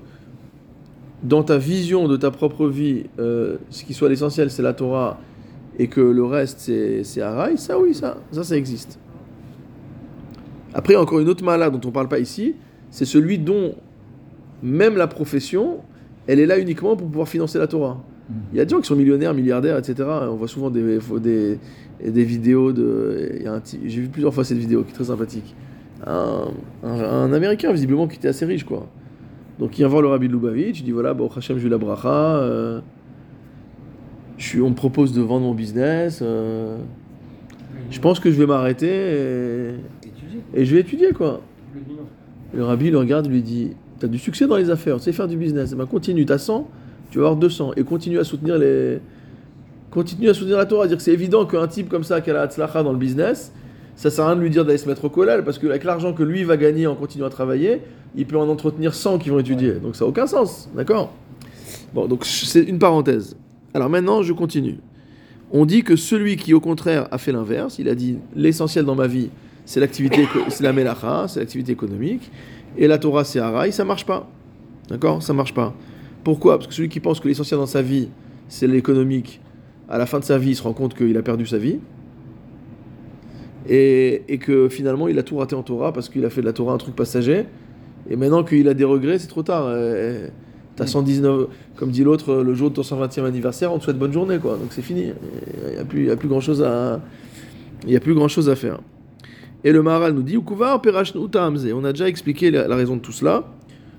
dans 1.21 1.43
ta 1.43 1.57
vision 1.57 2.07
de 2.07 2.17
ta 2.17 2.31
propre 2.31 2.67
vie, 2.67 3.03
euh, 3.19 3.57
ce 3.69 3.83
qui 3.83 3.93
soit 3.93 4.09
l'essentiel, 4.09 4.49
c'est 4.49 4.63
la 4.63 4.73
Torah, 4.73 5.19
et 5.77 5.87
que 5.87 6.01
le 6.01 6.23
reste, 6.23 6.59
c'est 6.61 7.03
c'est 7.03 7.21
Haraï, 7.21 7.57
ça 7.57 7.77
oui, 7.77 7.93
ça, 7.93 8.17
ça, 8.31 8.43
ça 8.43 8.57
existe. 8.57 8.97
Après, 10.75 10.95
encore 10.95 11.19
une 11.19 11.29
autre 11.29 11.43
mala 11.43 11.69
dont 11.71 11.79
on 11.83 11.87
ne 11.87 11.93
parle 11.93 12.09
pas 12.09 12.19
ici, 12.19 12.53
c'est 12.91 13.05
celui 13.05 13.39
dont 13.39 13.73
même 14.61 14.97
la 14.97 15.07
profession, 15.07 15.77
elle 16.27 16.39
est 16.39 16.45
là 16.45 16.59
uniquement 16.59 16.95
pour 16.95 17.07
pouvoir 17.07 17.27
financer 17.27 17.57
la 17.57 17.67
Torah. 17.67 18.03
Il 18.51 18.57
y 18.57 18.59
a 18.59 18.65
des 18.65 18.71
gens 18.71 18.81
qui 18.81 18.87
sont 18.87 18.95
millionnaires, 18.95 19.33
milliardaires, 19.33 19.77
etc. 19.77 20.09
On 20.29 20.35
voit 20.35 20.47
souvent 20.47 20.69
des, 20.71 20.99
des, 21.21 21.59
des 22.03 22.23
vidéos 22.23 22.73
de. 22.73 23.31
J'ai 23.85 24.01
vu 24.01 24.09
plusieurs 24.09 24.33
fois 24.33 24.43
cette 24.43 24.57
vidéo 24.57 24.83
qui 24.83 24.91
est 24.91 24.95
très 24.95 25.05
sympathique. 25.05 25.55
Un, 26.05 26.47
un, 26.83 26.99
un 26.99 27.33
Américain, 27.33 27.71
visiblement, 27.71 28.07
qui 28.07 28.17
était 28.17 28.27
assez 28.27 28.45
riche, 28.45 28.63
quoi. 28.63 28.87
Donc 29.59 29.77
il 29.77 29.81
vient 29.81 29.87
voir 29.87 30.01
le 30.01 30.09
rabbi 30.09 30.27
de 30.27 30.33
Lubavitch, 30.33 30.79
il 30.81 30.83
dit 30.83 30.91
voilà, 30.91 31.13
bon, 31.13 31.29
Hachem, 31.33 31.57
j'ai 31.59 31.67
eu 31.67 31.69
la 31.69 31.77
bracha. 31.77 32.09
euh, 32.09 32.81
je 34.37 34.45
suis, 34.45 34.61
on 34.61 34.71
me 34.71 34.75
propose 34.75 35.13
de 35.13 35.21
vendre 35.21 35.45
mon 35.45 35.53
business. 35.53 36.19
euh, 36.21 36.77
je 37.91 37.99
pense 37.99 38.19
que 38.19 38.31
je 38.31 38.37
vais 38.37 38.47
m'arrêter 38.47 38.87
et, 40.53 40.65
je 40.65 40.75
vais 40.75 40.81
étudier, 40.81 41.11
quoi. 41.11 41.41
Le 42.53 42.63
rabbi 42.63 42.89
le 42.89 42.97
regarde 42.97 43.25
et 43.25 43.29
lui 43.29 43.41
dit 43.41 43.71
T'as 43.99 44.07
du 44.07 44.17
succès 44.17 44.45
dans 44.47 44.57
les 44.57 44.69
affaires, 44.69 44.97
tu 44.97 45.03
sais 45.03 45.13
faire 45.13 45.27
du 45.27 45.37
business. 45.37 45.71
Eh 45.73 45.75
ben, 45.75 45.85
continue, 45.85 46.25
t'as 46.25 46.37
100, 46.37 46.69
tu 47.11 47.19
vas 47.19 47.25
avoir 47.25 47.37
200. 47.37 47.73
Et 47.77 47.83
continue 47.83 48.19
à 48.19 48.23
soutenir 48.23 48.57
les. 48.57 48.99
Continue 49.89 50.29
à 50.29 50.33
soutenir 50.33 50.57
la 50.57 50.65
Torah. 50.65 50.87
Dire 50.87 50.97
que 50.97 51.03
c'est 51.03 51.13
évident 51.13 51.45
qu'un 51.45 51.67
type 51.67 51.87
comme 51.87 52.03
ça, 52.03 52.19
qui 52.19 52.29
a 52.29 52.33
la 52.33 52.41
Hatzlacha 52.41 52.83
dans 52.83 52.91
le 52.91 52.97
business, 52.97 53.53
ça 53.95 54.09
sert 54.09 54.25
à 54.25 54.29
rien 54.29 54.35
de 54.35 54.41
lui 54.41 54.49
dire 54.49 54.65
d'aller 54.65 54.77
se 54.77 54.89
mettre 54.89 55.05
au 55.05 55.09
collèle, 55.09 55.43
parce 55.43 55.59
qu'avec 55.59 55.85
l'argent 55.85 56.11
que 56.13 56.23
lui 56.23 56.43
va 56.43 56.57
gagner 56.57 56.87
en 56.87 56.95
continuant 56.95 57.27
à 57.27 57.29
travailler, 57.29 57.81
il 58.15 58.25
peut 58.25 58.37
en 58.37 58.49
entretenir 58.49 58.93
100 58.93 59.19
qui 59.19 59.29
vont 59.29 59.39
étudier. 59.39 59.73
Donc 59.73 59.95
ça 59.95 60.03
n'a 60.03 60.09
aucun 60.09 60.27
sens, 60.27 60.69
d'accord? 60.75 61.13
Bon, 61.93 62.07
donc 62.07 62.25
c'est 62.25 62.63
une 62.63 62.79
parenthèse. 62.79 63.37
Alors 63.73 63.89
maintenant, 63.89 64.21
je 64.21 64.33
continue. 64.33 64.79
On 65.51 65.65
dit 65.65 65.83
que 65.83 65.95
celui 65.95 66.35
qui, 66.35 66.53
au 66.53 66.59
contraire, 66.59 67.07
a 67.11 67.17
fait 67.17 67.31
l'inverse, 67.31 67.79
il 67.79 67.87
a 67.87 67.95
dit 67.95 68.17
l'essentiel 68.35 68.83
dans 68.83 68.95
ma 68.95 69.07
vie, 69.07 69.29
c'est 69.65 69.79
l'activité, 69.79 70.27
c'est 70.49 70.63
la 70.63 70.73
melacha, 70.73 71.27
c'est 71.27 71.39
l'activité 71.39 71.71
économique, 71.71 72.31
et 72.77 72.87
la 72.87 72.97
Torah, 72.97 73.23
c'est 73.23 73.39
haraï, 73.39 73.71
ça 73.71 73.85
marche 73.85 74.05
pas. 74.05 74.29
D'accord? 74.89 75.23
Ça 75.23 75.33
marche 75.33 75.53
pas. 75.53 75.73
Pourquoi? 76.23 76.57
Parce 76.57 76.67
que 76.67 76.73
celui 76.73 76.89
qui 76.89 76.99
pense 76.99 77.19
que 77.19 77.27
l'essentiel 77.27 77.59
dans 77.59 77.65
sa 77.65 77.81
vie, 77.81 78.09
c'est 78.47 78.67
l'économique, 78.67 79.41
à 79.89 79.97
la 79.97 80.05
fin 80.05 80.19
de 80.19 80.23
sa 80.23 80.37
vie, 80.37 80.51
il 80.51 80.55
se 80.55 80.63
rend 80.63 80.73
compte 80.73 80.95
qu'il 80.95 81.15
a 81.17 81.21
perdu 81.21 81.45
sa 81.45 81.57
vie. 81.57 81.79
Et, 83.67 84.23
et 84.27 84.37
que 84.37 84.69
finalement, 84.69 85.07
il 85.07 85.17
a 85.17 85.23
tout 85.23 85.37
raté 85.37 85.55
en 85.55 85.63
Torah 85.63 85.91
parce 85.91 86.09
qu'il 86.09 86.23
a 86.25 86.29
fait 86.29 86.41
de 86.41 86.45
la 86.45 86.53
Torah 86.53 86.73
un 86.73 86.77
truc 86.77 86.95
passager. 86.95 87.45
Et 88.09 88.15
maintenant 88.15 88.43
qu'il 88.43 88.67
a 88.67 88.73
des 88.75 88.83
regrets, 88.83 89.17
c'est 89.17 89.27
trop 89.27 89.43
tard. 89.43 89.67
T'as 90.75 90.87
119, 90.87 91.47
comme 91.75 91.89
dit 91.89 92.03
l'autre, 92.03 92.35
le 92.35 92.53
jour 92.53 92.69
de 92.69 92.75
ton 92.75 92.81
120e 92.81 93.23
anniversaire, 93.23 93.71
on 93.73 93.79
te 93.79 93.85
souhaite 93.85 93.97
bonne 93.97 94.11
journée, 94.11 94.39
quoi. 94.39 94.57
Donc 94.57 94.67
c'est 94.71 94.81
fini. 94.81 95.13
Il 95.67 95.73
n'y 95.73 96.09
a 96.09 96.15
plus, 96.15 96.27
grand 96.27 96.41
chose 96.41 96.61
à, 96.61 97.01
il 97.87 97.95
a 97.95 97.99
plus 97.99 98.13
grand 98.13 98.27
chose 98.27 98.49
à 98.49 98.55
faire. 98.55 98.79
Et 99.65 99.71
le 99.71 99.81
Maharal 99.81 100.13
nous 100.13 100.21
dit. 100.21 100.37
On 100.37 101.83
a 101.83 101.91
déjà 101.91 102.07
expliqué 102.07 102.51
la, 102.51 102.75
raison 102.75 102.95
de 102.97 103.01
tout 103.01 103.11
cela. 103.11 103.43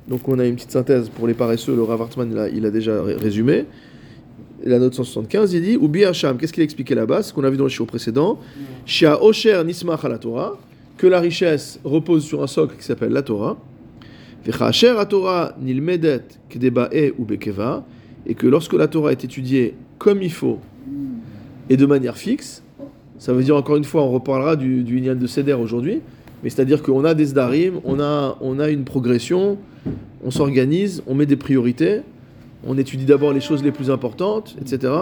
Donc 0.09 0.29
on 0.29 0.39
a 0.39 0.47
une 0.47 0.55
petite 0.55 0.71
synthèse 0.71 1.09
pour 1.09 1.27
les 1.27 1.35
paresseux. 1.35 1.75
Le 1.75 1.83
Rav 1.83 2.01
Hartman, 2.01 2.49
il 2.55 2.65
a, 2.65 2.71
déjà 2.71 3.03
ré- 3.03 3.17
résumé. 3.17 3.65
La 4.65 4.79
note 4.79 4.95
175, 4.95 5.53
il 5.55 5.63
dit, 5.63 5.75
Ubi 5.75 6.05
Hacham. 6.05 6.39
Qu'est-ce 6.39 6.53
qu'il 6.53 6.61
a 6.61 6.65
expliqué 6.65 6.95
là-bas? 6.95 7.25
Ce 7.25 7.33
qu'on 7.33 7.43
a 7.43 7.51
vu 7.51 7.57
dans 7.57 7.65
le 7.65 7.69
shiur 7.69 7.87
précédent. 7.87 8.39
Shia 8.87 9.21
Osher 9.21 9.65
Nismach 9.65 10.05
la 10.05 10.19
Torah. 10.19 10.57
Que 10.99 11.09
la 11.09 11.19
richesse 11.19 11.81
repose 11.83 12.25
sur 12.25 12.45
un 12.45 12.47
socle 12.47 12.77
qui 12.77 12.85
s'appelle 12.85 13.13
la 13.13 13.23
Torah. 13.23 13.57
Bekeva. 17.19 17.85
Et 18.25 18.35
que 18.35 18.47
lorsque 18.47 18.75
la 18.75 18.87
Torah 18.87 19.11
est 19.11 19.25
étudiée 19.25 19.75
comme 19.99 20.23
il 20.23 20.33
faut 20.33 20.61
et 21.69 21.77
de 21.77 21.87
manière 21.87 22.17
fixe, 22.17 22.63
ça 23.19 23.33
veut 23.33 23.43
dire 23.43 23.57
encore 23.57 23.77
une 23.77 23.85
fois, 23.85 24.03
on 24.03 24.11
reparlera 24.11 24.57
du, 24.57 24.83
du 24.83 25.01
de 25.01 25.27
Seder 25.27 25.55
aujourd'hui, 25.55 26.01
mais 26.43 26.51
c'est-à-dire 26.51 26.83
qu'on 26.83 27.05
a 27.05 27.15
des 27.15 27.27
Zdarim, 27.27 27.81
on 27.85 27.99
a, 28.01 28.37
on 28.41 28.59
a 28.59 28.69
une 28.69 28.85
progression, 28.85 29.59
on 30.25 30.31
s'organise, 30.31 31.03
on 31.07 31.15
met 31.15 31.27
des 31.27 31.37
priorités, 31.37 32.01
on 32.67 32.77
étudie 32.77 33.05
d'abord 33.05 33.33
les 33.33 33.41
choses 33.41 33.63
les 33.63 33.73
plus 33.73 33.91
importantes, 33.91 34.57
etc. 34.61 34.93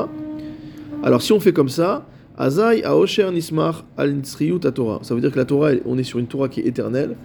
Alors 1.02 1.22
si 1.22 1.32
on 1.32 1.40
fait 1.40 1.52
comme 1.52 1.68
ça, 1.68 2.06
Azai 2.36 2.84
Aosher 2.84 3.30
Nismar 3.30 3.84
al 3.96 4.14
Torah. 4.74 5.00
Ça 5.02 5.14
veut 5.14 5.20
dire 5.20 5.30
que 5.30 5.38
la 5.38 5.44
Torah, 5.44 5.70
on 5.86 5.98
est 5.98 6.04
sur 6.04 6.18
une 6.18 6.26
Torah 6.26 6.48
qui 6.48 6.60
est 6.60 6.66
éternelle, 6.66 7.16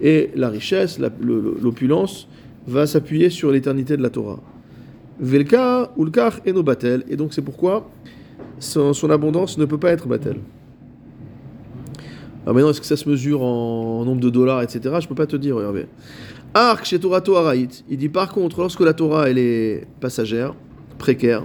et 0.00 0.30
la 0.34 0.48
richesse, 0.48 0.98
l'opulence, 1.20 2.28
va 2.66 2.86
s'appuyer 2.86 3.30
sur 3.30 3.50
l'éternité 3.50 3.96
de 3.96 4.02
la 4.02 4.10
Torah. 4.10 4.40
Velka 5.20 5.92
Ulkar 5.98 6.40
Enobatel, 6.46 7.04
et 7.08 7.16
donc 7.16 7.34
c'est 7.34 7.42
pourquoi 7.42 7.88
son, 8.58 9.10
abondance 9.10 9.58
ne 9.58 9.64
peut 9.64 9.78
pas 9.78 9.90
être 9.90 10.06
batel. 10.06 10.36
Alors 12.42 12.54
maintenant, 12.54 12.70
est-ce 12.70 12.80
que 12.80 12.86
ça 12.86 12.96
se 12.96 13.08
mesure 13.08 13.42
en 13.42 14.04
nombre 14.04 14.20
de 14.20 14.30
dollars, 14.30 14.62
etc. 14.62 14.96
Je 15.00 15.08
peux 15.08 15.14
pas 15.14 15.26
te 15.26 15.36
dire, 15.36 15.56
regardez. 15.56 15.86
Arc 16.52 16.84
chez 16.84 16.98
Torato 16.98 17.36
Araït, 17.36 17.84
il 17.88 17.98
dit 17.98 18.08
par 18.08 18.32
contre, 18.32 18.60
lorsque 18.60 18.80
la 18.80 18.92
Torah 18.92 19.28
elle 19.28 19.38
est 19.38 19.86
passagère, 20.00 20.54
précaire, 20.98 21.42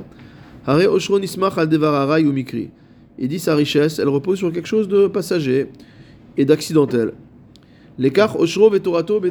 Hare 0.67 0.91
Oshron 0.91 1.19
Ismach 1.19 1.57
al 1.57 1.67
Devar 1.67 2.19
ou 2.19 2.31
Mikri, 2.31 2.69
il 3.17 3.27
dit 3.27 3.39
sa 3.39 3.55
richesse, 3.55 3.97
elle 3.97 4.09
repose 4.09 4.37
sur 4.37 4.51
quelque 4.51 4.67
chose 4.67 4.87
de 4.87 5.07
passager 5.07 5.69
et 6.37 6.45
d'accidentel. 6.45 7.13
L'écart 7.97 8.39
Oshro 8.39 8.73
et 8.73 8.79
Torato. 8.79 9.21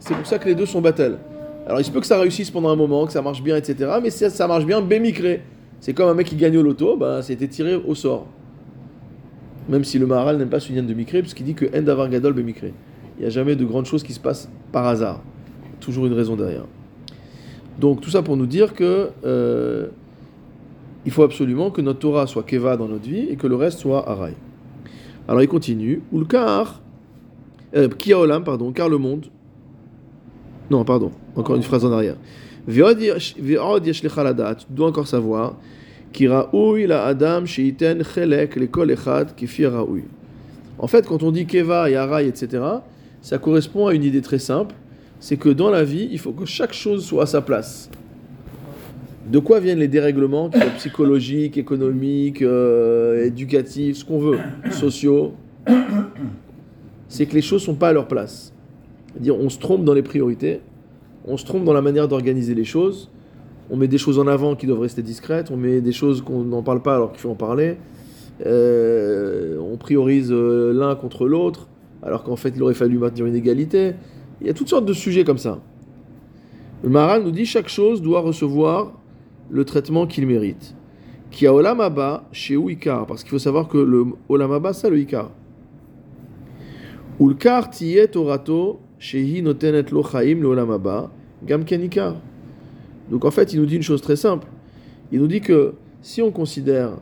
C'est 0.00 0.14
pour 0.14 0.26
ça 0.26 0.38
que 0.38 0.48
les 0.48 0.54
deux 0.54 0.66
sont 0.66 0.80
batel. 0.80 1.18
Alors 1.66 1.80
il 1.80 1.84
se 1.84 1.90
peut 1.90 2.00
que 2.00 2.06
ça 2.06 2.18
réussisse 2.18 2.50
pendant 2.50 2.70
un 2.70 2.76
moment, 2.76 3.06
que 3.06 3.12
ça 3.12 3.20
marche 3.20 3.42
bien, 3.42 3.56
etc. 3.56 3.90
Mais 4.02 4.10
ça, 4.10 4.30
ça 4.30 4.46
marche 4.46 4.64
bien, 4.64 4.80
bémicré. 4.80 5.42
C'est 5.84 5.92
comme 5.92 6.08
un 6.08 6.14
mec 6.14 6.28
qui 6.28 6.36
gagne 6.36 6.56
au 6.56 6.62
loto, 6.62 6.96
bah, 6.96 7.20
c'était 7.20 7.46
tiré 7.46 7.74
au 7.74 7.94
sort. 7.94 8.26
Même 9.68 9.84
si 9.84 9.98
le 9.98 10.06
Maharal 10.06 10.38
n'aime 10.38 10.48
pas 10.48 10.58
ce 10.58 10.72
lien 10.72 10.82
de 10.82 10.94
Mikré, 10.94 11.20
puisqu'il 11.20 11.44
dit 11.44 11.52
que 11.52 11.66
End 11.78 11.86
Avar 11.88 12.08
Gadol 12.08 12.32
Bemikré. 12.32 12.72
Il 13.18 13.20
n'y 13.20 13.26
a 13.26 13.28
jamais 13.28 13.54
de 13.54 13.66
grandes 13.66 13.84
choses 13.84 14.02
qui 14.02 14.14
se 14.14 14.18
passent 14.18 14.48
par 14.72 14.86
hasard. 14.86 15.20
Toujours 15.80 16.06
une 16.06 16.14
raison 16.14 16.36
derrière. 16.36 16.64
Donc 17.78 18.00
tout 18.00 18.08
ça 18.08 18.22
pour 18.22 18.38
nous 18.38 18.46
dire 18.46 18.72
que 18.72 19.10
euh, 19.26 19.88
il 21.04 21.12
faut 21.12 21.22
absolument 21.22 21.70
que 21.70 21.82
notre 21.82 21.98
Torah 21.98 22.26
soit 22.26 22.44
Keva 22.44 22.78
dans 22.78 22.88
notre 22.88 23.06
vie 23.06 23.26
et 23.28 23.36
que 23.36 23.46
le 23.46 23.56
reste 23.56 23.80
soit 23.80 24.08
Arai. 24.08 24.36
Alors 25.28 25.42
il 25.42 25.48
continue. 25.48 26.00
Ulkar, 26.14 26.80
euh, 27.76 27.90
Kiaolam, 27.90 28.42
pardon, 28.42 28.72
car 28.72 28.88
le 28.88 28.96
monde. 28.96 29.26
Non, 30.70 30.82
pardon, 30.82 31.10
encore 31.36 31.56
une 31.56 31.62
phrase 31.62 31.84
en 31.84 31.92
arrière. 31.92 32.16
Tu 32.66 32.82
encore 34.82 35.06
savoir. 35.06 35.56
En 40.78 40.86
fait, 40.86 41.06
quand 41.06 41.22
on 41.22 41.30
dit 41.30 41.46
Keva 41.46 41.90
et 41.90 41.96
Arai, 41.96 42.26
etc., 42.26 42.62
ça 43.20 43.38
correspond 43.38 43.88
à 43.88 43.94
une 43.94 44.04
idée 44.04 44.22
très 44.22 44.38
simple. 44.38 44.74
C'est 45.20 45.36
que 45.36 45.48
dans 45.48 45.70
la 45.70 45.84
vie, 45.84 46.08
il 46.10 46.18
faut 46.18 46.32
que 46.32 46.44
chaque 46.44 46.72
chose 46.72 47.04
soit 47.04 47.24
à 47.24 47.26
sa 47.26 47.40
place. 47.40 47.90
De 49.26 49.38
quoi 49.38 49.60
viennent 49.60 49.78
les 49.78 49.88
dérèglements 49.88 50.50
psychologiques, 50.76 51.56
économiques, 51.56 52.42
euh, 52.42 53.24
éducatifs, 53.24 53.98
ce 53.98 54.04
qu'on 54.04 54.18
veut, 54.18 54.38
sociaux? 54.70 55.34
C'est 57.08 57.26
que 57.26 57.34
les 57.34 57.42
choses 57.42 57.62
sont 57.62 57.74
pas 57.74 57.88
à 57.88 57.92
leur 57.92 58.06
place. 58.06 58.52
C'est-à-dire, 59.12 59.38
on 59.38 59.48
se 59.48 59.58
trompe 59.58 59.84
dans 59.84 59.94
les 59.94 60.02
priorités, 60.02 60.60
on 61.26 61.36
se 61.36 61.44
trompe 61.44 61.64
dans 61.64 61.72
la 61.72 61.82
manière 61.82 62.08
d'organiser 62.08 62.54
les 62.54 62.64
choses, 62.64 63.10
on 63.70 63.76
met 63.76 63.88
des 63.88 63.98
choses 63.98 64.18
en 64.18 64.26
avant 64.26 64.56
qui 64.56 64.66
doivent 64.66 64.80
rester 64.80 65.02
discrètes, 65.02 65.50
on 65.50 65.56
met 65.56 65.80
des 65.80 65.92
choses 65.92 66.22
qu'on 66.22 66.44
n'en 66.44 66.62
parle 66.62 66.82
pas 66.82 66.94
alors 66.94 67.12
qu'il 67.12 67.20
faut 67.20 67.30
en 67.30 67.36
parler, 67.36 67.76
Euh, 68.44 69.58
on 69.60 69.76
priorise 69.76 70.32
euh, 70.32 70.72
l'un 70.72 70.96
contre 70.96 71.28
l'autre, 71.28 71.68
alors 72.02 72.24
qu'en 72.24 72.34
fait 72.34 72.52
il 72.56 72.62
aurait 72.62 72.74
fallu 72.74 72.98
maintenir 72.98 73.26
une 73.26 73.36
égalité. 73.36 73.94
Il 74.40 74.46
y 74.48 74.50
a 74.50 74.54
toutes 74.54 74.68
sortes 74.68 74.86
de 74.86 74.92
sujets 74.92 75.24
comme 75.24 75.38
ça. 75.38 75.60
Le 76.82 76.90
Maharal 76.90 77.22
nous 77.22 77.30
dit 77.30 77.46
chaque 77.46 77.68
chose 77.68 78.02
doit 78.02 78.20
recevoir 78.20 78.92
le 79.50 79.64
traitement 79.64 80.06
qu'il 80.08 80.26
mérite. 80.26 80.74
Qui 81.30 81.46
a 81.46 81.54
Olam 81.54 81.80
Haba 81.80 82.24
chez 82.32 82.56
Ikar, 82.56 83.06
parce 83.06 83.22
qu'il 83.22 83.30
faut 83.30 83.38
savoir 83.38 83.68
que 83.68 83.78
le 83.78 84.06
Olam 84.28 84.50
Haba 84.50 84.72
c'est 84.72 84.90
le 84.90 84.98
Ikar. 84.98 85.30
Ulkar 87.20 87.70
tiyet 87.70 88.08
torato 88.08 88.80
shehi 89.04 89.42
notenet 89.42 89.90
lo 89.92 90.02
chaim 90.02 90.40
le 90.40 91.46
gam 91.46 91.64
ken 91.64 91.82
Ikar. 91.82 92.16
Donc 93.10 93.26
en 93.26 93.30
fait, 93.30 93.52
il 93.52 93.60
nous 93.60 93.66
dit 93.66 93.76
une 93.76 93.82
chose 93.82 94.00
très 94.00 94.16
simple. 94.16 94.46
Il 95.12 95.20
nous 95.20 95.26
dit 95.26 95.42
que 95.42 95.74
si 96.00 96.22
on 96.22 96.30
considère 96.30 96.92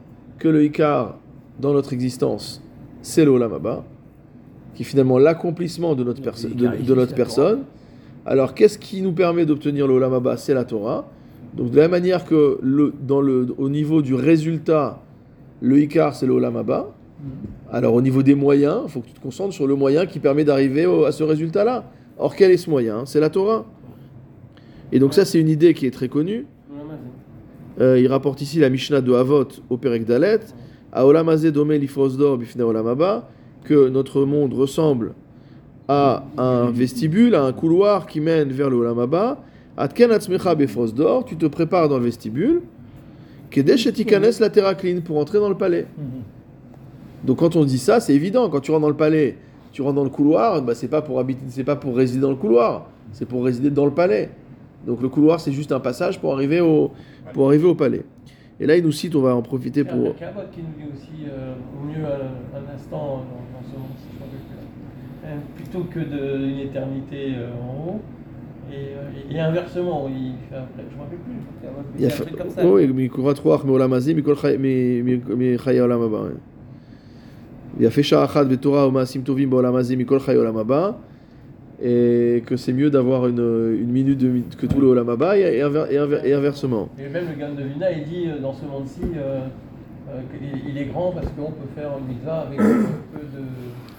que 0.41 0.49
le 0.49 0.65
Ikar 0.65 1.17
dans 1.61 1.73
notre 1.73 1.93
existence, 1.93 2.61
c'est 3.03 3.25
le 3.25 3.31
Olam 3.31 3.53
Haba, 3.53 3.85
qui 4.75 4.83
est 4.83 4.85
finalement 4.85 5.19
l'accomplissement 5.19 5.95
de 5.95 6.03
notre, 6.03 6.21
perso- 6.21 6.49
de, 6.49 6.83
de 6.85 6.95
notre 6.95 7.15
personne, 7.15 7.61
alors 8.27 8.55
qu'est-ce 8.55 8.79
qui 8.79 9.01
nous 9.01 9.13
permet 9.13 9.47
d'obtenir 9.47 9.87
le 9.87 9.95
Olam 9.95 10.15
Haba? 10.15 10.37
C'est 10.37 10.55
la 10.55 10.65
Torah. 10.65 11.09
Donc 11.55 11.71
de 11.71 11.77
la 11.77 11.83
même 11.83 11.93
manière 11.93 12.25
que 12.25 12.59
le, 12.63 12.93
dans 13.07 13.21
le, 13.21 13.55
au 13.59 13.69
niveau 13.69 14.03
du 14.03 14.15
résultat, 14.15 15.01
le 15.61 15.79
Ikar 15.79 16.17
c'est 16.17 16.27
le 16.27 16.33
Olam 16.33 16.57
Haba, 16.57 16.93
alors 17.71 17.95
au 17.95 18.03
niveau 18.03 18.23
des 18.23 18.35
moyens, 18.35 18.83
il 18.85 18.91
faut 18.91 19.01
que 19.01 19.07
tu 19.07 19.15
te 19.15 19.21
concentres 19.21 19.55
sur 19.55 19.67
le 19.67 19.75
moyen 19.75 20.07
qui 20.07 20.19
permet 20.19 20.45
d'arriver 20.45 20.85
à 21.07 21.13
ce 21.13 21.23
résultat-là. 21.23 21.85
Or 22.19 22.37
quel 22.37 22.51
est 22.51 22.57
ce 22.57 22.69
moyen 22.69 23.07
C'est 23.07 23.21
la 23.21 23.31
Torah. 23.31 23.65
Et 24.93 24.99
donc 24.99 25.15
ça 25.15 25.25
c'est 25.25 25.41
une 25.41 25.49
idée 25.49 25.73
qui 25.75 25.87
est 25.87 25.91
très 25.91 26.09
connue. 26.09 26.47
Euh, 27.81 27.99
il 27.99 28.07
rapporte 28.09 28.43
ici 28.43 28.59
la 28.59 28.69
Mishnah 28.69 29.01
de 29.01 29.13
Havot 29.13 29.49
au 29.71 29.79
Perek 29.79 30.05
Dalet, 30.05 30.41
à 30.93 31.07
Olam 31.07 31.29
Hazeh 31.31 31.51
Domé 31.51 31.79
Lifrosdor 31.79 32.37
Bifnei 32.37 32.63
Olam 32.63 32.87
Haba, 32.87 33.31
que 33.65 33.89
notre 33.89 34.25
monde 34.25 34.53
ressemble 34.53 35.15
à 35.89 36.25
un 36.37 36.71
vestibule, 36.71 37.35
à 37.35 37.45
un 37.45 37.53
couloir 37.53 38.07
qui 38.07 38.21
mène 38.21 38.51
vers 38.51 38.69
le 38.69 38.77
Olam 38.77 38.99
Haba. 38.99 39.43
Atken 39.79 40.11
Atzmecha 40.11 40.55
Befrosdor, 40.55 41.25
tu 41.25 41.37
te 41.37 41.47
prépares 41.47 41.89
dans 41.89 41.97
le 41.97 42.05
vestibule. 42.05 42.61
Kedesh 43.51 43.87
et 43.87 43.93
Tikanes 43.93 44.31
la 44.41 44.51
Teraklin 44.51 45.01
pour 45.01 45.19
entrer 45.19 45.39
dans 45.39 45.49
le 45.49 45.57
palais. 45.57 45.87
Donc 47.25 47.39
quand 47.39 47.57
on 47.57 47.65
dit 47.65 47.79
ça, 47.79 48.01
c'est 48.01 48.15
évident. 48.15 48.49
Quand 48.51 48.61
tu 48.61 48.71
rentres 48.71 48.83
dans 48.83 48.89
le 48.89 48.97
palais, 48.97 49.37
tu 49.73 49.83
rentres 49.83 49.95
dans 49.97 50.05
le 50.05 50.11
couloir, 50.11 50.61
bah, 50.63 50.75
c'est 50.75 50.89
pas 50.89 51.03
pour 51.03 51.19
habiter, 51.21 51.41
c'est 51.49 51.65
pas 51.65 51.77
pour 51.77 51.97
résider 51.97 52.21
dans 52.21 52.31
le 52.31 52.37
couloir, 52.37 52.87
c'est 53.13 53.27
pour 53.27 53.45
résider 53.45 53.71
dans 53.71 53.85
le 53.87 53.93
palais. 53.93 54.31
Donc 54.87 55.01
le 55.01 55.09
couloir, 55.09 55.41
c'est 55.41 55.53
juste 55.53 55.73
un 55.73 55.81
passage 55.81 56.21
pour 56.21 56.33
arriver 56.33 56.61
au, 56.61 56.91
pour 57.33 57.47
arriver 57.49 57.67
au 57.67 57.75
palais. 57.75 58.03
Et 58.61 58.67
là, 58.67 58.77
il 58.77 58.85
nous 58.85 58.93
cite, 58.93 59.15
on 59.15 59.23
va 59.23 59.35
en 59.35 59.43
profiter 59.43 59.81
Il 59.81 59.87
y 59.87 59.91
a 59.91 59.93
pour. 59.93 60.15
qui 60.17 60.61
nous 60.61 60.67
dit 60.79 60.91
aussi, 60.93 61.25
euh, 61.27 61.55
au 61.81 61.87
mieux 61.87 62.05
un, 62.05 62.59
un 62.59 62.75
instant 62.75 62.99
dans, 62.99 63.15
dans 63.23 63.63
ce 63.71 63.79
monde, 63.79 63.89
si 63.97 64.09
je 64.13 64.19
me 64.19 64.25
rappelle 64.25 64.41
plus. 64.41 65.25
Euh, 65.25 65.39
plutôt 65.57 65.85
que 65.85 66.01
d'une 66.47 66.59
éternité 66.59 67.35
euh, 67.37 67.51
en 67.63 67.89
haut. 67.89 68.01
Et, 68.71 68.75
euh, 68.97 69.35
et 69.37 69.41
inversement, 69.41 70.09
il 70.09 70.33
fait 70.49 70.57
après, 70.57 70.83
je 70.89 70.93
ne 70.93 70.99
me 70.99 71.03
rappelle 71.03 71.19
plus. 71.19 71.35
Il 71.99 72.03
y 72.03 72.05
a 72.05 72.09
y 72.09 72.11
a 72.11 72.15
un 72.15 72.17
fa- 72.17 72.25
truc 72.25 72.37
comme 72.39 72.51
ça. 72.51 72.67
Oui, 72.67 72.89
Mi 75.37 75.59
Chay 75.59 75.81
Olam 75.81 76.03
Haba, 76.03 76.23
ouais. 76.23 76.31
Il 77.81 77.87
a 77.87 77.91
fait 77.91 78.03
Sha'achad 78.03 78.49
Betorah 78.49 78.87
Omaasim 78.87 79.23
Tovim 79.23 79.51
Hazeh, 79.53 79.97
Mikol 79.97 80.21
Olam 80.29 80.57
Haba. 80.57 80.99
Et 81.85 82.45
que 82.47 82.57
c'est 82.57 82.73
mieux 82.73 82.91
d'avoir 82.91 83.27
une, 83.27 83.39
une 83.81 83.91
minute 83.91 84.19
de, 84.19 84.31
que 84.57 84.67
tout 84.67 84.81
le 84.81 84.87
Olam 84.89 85.09
Haba 85.09 85.37
et, 85.37 85.41
et 85.43 85.61
inver- 85.63 85.87
et 85.91 85.97
inver- 85.97 86.21
et 86.25 86.33
inversement. 86.33 86.89
Et 86.99 87.09
même 87.09 87.25
le 87.29 87.39
Gaon 87.41 87.55
de 87.55 87.63
Vina, 87.63 87.91
il 87.91 88.05
dit 88.05 88.29
euh, 88.29 88.41
dans 88.41 88.53
ce 88.53 88.65
monde-ci 88.65 89.01
euh, 89.17 89.41
euh, 90.09 90.21
qu'il 90.39 90.71
il 90.71 90.79
est 90.81 90.85
grand 90.85 91.11
parce 91.11 91.27
qu'on 91.29 91.51
peut 91.51 91.69
faire 91.75 91.91
une 91.99 92.15
mitzvah 92.15 92.41
avec 92.43 92.59
peu 92.59 92.63
de. 92.65 93.45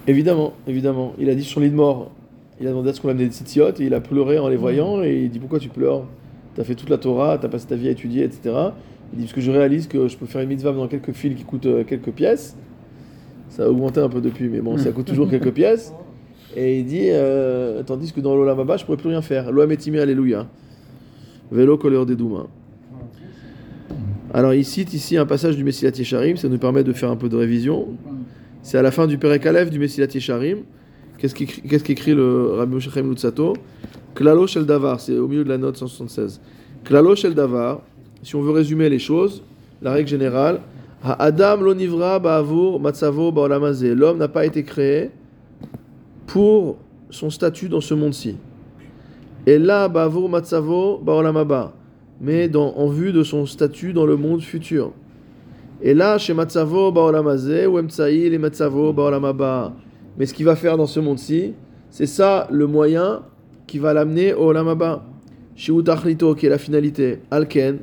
Évidemment, 0.07 0.53
évidemment. 0.65 1.13
Il 1.19 1.29
a 1.29 1.35
dit 1.35 1.43
sur 1.43 1.59
l'île 1.59 1.71
de 1.71 1.75
mort, 1.75 2.11
il 2.61 2.67
a 2.67 2.69
demandé 2.69 2.89
à 2.89 2.93
ce 2.93 3.01
qu'on 3.01 3.09
l'amène 3.09 3.27
des 3.27 3.33
tzitziot 3.33 3.71
et 3.79 3.83
il 3.83 3.93
a 3.93 3.99
pleuré 3.99 4.39
en 4.39 4.47
les 4.47 4.55
voyant 4.55 5.03
et 5.03 5.23
il 5.23 5.29
dit 5.29 5.39
pourquoi 5.39 5.59
tu 5.59 5.67
pleures? 5.69 6.05
T'as 6.55 6.63
fait 6.63 6.75
toute 6.75 6.89
la 6.89 6.97
Torah, 6.97 7.37
t'as 7.37 7.49
passé 7.49 7.67
ta 7.67 7.75
vie 7.75 7.89
à 7.89 7.91
étudier, 7.91 8.23
etc. 8.23 8.55
Il 9.11 9.17
dit 9.17 9.23
parce 9.23 9.33
que 9.33 9.41
je 9.41 9.51
réalise 9.51 9.87
que 9.87 10.07
je 10.07 10.15
peux 10.15 10.25
faire 10.25 10.39
une 10.41 10.49
mitzvah 10.49 10.71
dans 10.71 10.87
quelques 10.87 11.11
fils 11.11 11.35
qui 11.35 11.43
coûtent 11.43 11.65
euh, 11.65 11.83
quelques 11.83 12.11
pièces. 12.11 12.55
Ça 13.55 13.65
a 13.65 13.67
augmenté 13.67 13.99
un 13.99 14.09
peu 14.09 14.19
depuis, 14.19 14.49
mais 14.49 14.61
bon, 14.61 14.79
ça 14.79 14.91
coûte 14.91 15.05
toujours 15.05 15.29
quelques 15.29 15.51
pièces. 15.53 15.93
Et 16.55 16.79
il 16.79 16.85
dit, 16.85 17.09
euh, 17.11 17.83
tandis 17.83 18.11
que 18.11 18.19
dans 18.19 18.35
l'Olam 18.35 18.59
Haba, 18.59 18.77
je 18.77 18.83
pourrais 18.83 18.97
plus 18.97 19.09
rien 19.09 19.21
faire. 19.21 19.51
Loam 19.51 19.71
etimi, 19.71 19.99
alléluia. 19.99 20.47
Vélo 21.51 21.77
couleur 21.77 22.07
des 22.07 22.15
Douma. 22.15 22.47
Alors 24.33 24.55
il 24.55 24.65
cite 24.65 24.95
ici 24.95 25.17
un 25.17 25.27
passage 25.27 25.55
du 25.55 25.63
Messilat 25.63 25.91
Yesharim, 25.91 26.35
ça 26.35 26.49
nous 26.49 26.57
permet 26.57 26.83
de 26.83 26.93
faire 26.93 27.11
un 27.11 27.15
peu 27.15 27.29
de 27.29 27.35
révision. 27.35 27.89
C'est 28.63 28.79
à 28.79 28.81
la 28.81 28.89
fin 28.89 29.05
du 29.05 29.19
Perek 29.19 29.45
Aleph 29.45 29.69
du 29.69 29.77
Messilat 29.77 30.07
Yesharim. 30.11 30.63
Qu'est-ce 31.19 31.35
qu'écrit 31.35 31.61
qu'est-ce 31.61 31.83
qu'écrit 31.83 32.15
le 32.15 32.53
Rabbi 32.53 32.73
Moshe 32.73 32.89
Chaim 32.89 33.03
Lutzato 33.03 33.53
Klalo 34.15 34.47
Shel 34.47 34.65
Davar, 34.65 34.99
c'est 34.99 35.15
au 35.15 35.27
milieu 35.27 35.43
de 35.43 35.49
la 35.49 35.59
note 35.59 35.77
176. 35.77 36.41
Klalo 36.83 37.15
Shel 37.15 37.35
Davar, 37.35 37.81
si 38.23 38.35
on 38.35 38.41
veut 38.41 38.51
résumer 38.51 38.89
les 38.89 38.97
choses, 38.97 39.43
la 39.83 39.91
règle 39.91 40.09
générale, 40.09 40.59
Adam 41.03 41.61
lo 41.61 41.73
nivra 41.73 42.17
ba'avur 42.19 42.79
matzavo 42.79 43.31
ba'olam 43.31 43.63
hazeh. 43.63 43.93
L'homme 43.93 44.17
n'a 44.17 44.27
pas 44.27 44.45
été 44.45 44.63
créé 44.63 45.11
pour 46.25 46.77
son 47.09 47.29
statut 47.29 47.67
dans 47.67 47.81
ce 47.81 47.93
monde-ci. 47.93 48.37
Et 49.45 49.59
là, 49.59 49.89
ba'avur 49.89 50.29
matzavo 50.29 50.97
ba'olam 50.97 51.35
haba. 51.37 51.73
Mais 52.21 52.47
dans, 52.47 52.73
en 52.75 52.87
vue 52.87 53.11
de 53.11 53.23
son 53.23 53.45
statut 53.45 53.91
dans 53.91 54.05
le 54.05 54.15
monde 54.15 54.41
futur. 54.41 54.93
Et 55.85 55.93
là, 55.93 56.17
chez 56.17 56.33
Matzavo 56.33 56.93
Baolam 56.93 57.27
Hazeh, 57.27 57.67
ou 57.67 57.77
Emtsaï, 57.77 58.29
les 58.29 58.37
Matzavo 58.37 58.93
Baolam 58.93 59.25
Haba. 59.25 59.73
Mais 60.17 60.25
ce 60.25 60.33
qu'il 60.33 60.45
va 60.45 60.55
faire 60.55 60.77
dans 60.77 60.85
ce 60.85 61.01
monde-ci, 61.01 61.53
c'est 61.89 62.05
ça 62.05 62.47
le 62.49 62.67
moyen 62.67 63.23
qui 63.67 63.79
va 63.79 63.93
l'amener 63.93 64.33
au 64.33 64.45
Olam 64.45 64.69
Haba. 64.69 65.03
Chez 65.57 65.73
Utachlito, 65.73 66.35
qui 66.35 66.45
est 66.45 66.49
la 66.49 66.57
finalité. 66.57 67.19
Alken, 67.29 67.79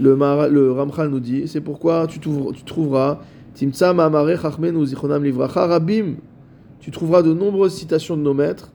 le, 0.00 0.16
Mara- 0.16 0.48
le 0.48 0.72
Ramchal 0.72 1.08
nous 1.08 1.20
dit, 1.20 1.46
c'est 1.46 1.60
pourquoi 1.60 2.06
tu, 2.06 2.18
trouveras 2.64 3.20
Timtsa 3.54 3.94
Chachmenu 4.40 4.84
Zichronam 4.86 5.22
Livracha 5.24 5.66
Rabim. 5.66 6.16
Tu 6.80 6.90
trouveras 6.90 7.22
de 7.22 7.32
nombreuses 7.32 7.74
citations 7.74 8.16
de 8.16 8.22
nos 8.22 8.34
maîtres. 8.34 8.72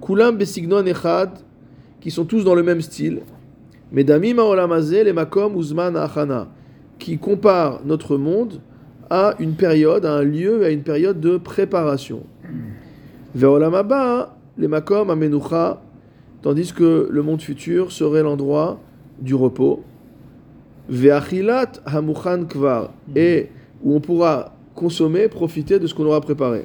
Kulam 0.00 0.36
Besignon 0.36 0.84
Echad, 0.86 1.30
qui 2.00 2.10
sont 2.10 2.24
tous 2.24 2.44
dans 2.44 2.54
le 2.54 2.62
même 2.62 2.80
style. 2.80 3.20
Medamim 3.92 4.38
Haolam 4.38 4.72
Hazeh, 4.72 5.04
les 5.04 5.12
Makom 5.12 5.56
Uzman 5.58 5.96
Achana 5.96 6.48
qui 6.98 7.18
compare 7.18 7.80
notre 7.84 8.16
monde 8.18 8.60
à 9.08 9.34
une 9.40 9.54
période, 9.54 10.04
à 10.04 10.12
un 10.12 10.22
lieu, 10.22 10.64
à 10.64 10.68
une 10.70 10.82
période 10.82 11.18
de 11.18 11.38
préparation. 11.38 12.22
Vers 13.34 13.52
Olam 13.52 13.74
Haba, 13.74 14.36
les 14.58 14.68
Makom 14.68 15.10
Amenucha, 15.10 15.80
tandis 16.42 16.72
que 16.72 17.08
le 17.10 17.22
monde 17.22 17.40
futur 17.42 17.90
serait 17.90 18.22
l'endroit 18.22 18.78
du 19.20 19.34
repos. 19.34 19.82
Ve'achilat 20.90 21.72
Hamuchan 21.86 22.44
Kvar, 22.44 22.90
et 23.14 23.48
où 23.82 23.94
on 23.94 24.00
pourra 24.00 24.54
consommer, 24.74 25.28
profiter 25.28 25.78
de 25.78 25.86
ce 25.86 25.94
qu'on 25.94 26.04
aura 26.04 26.20
préparé. 26.20 26.64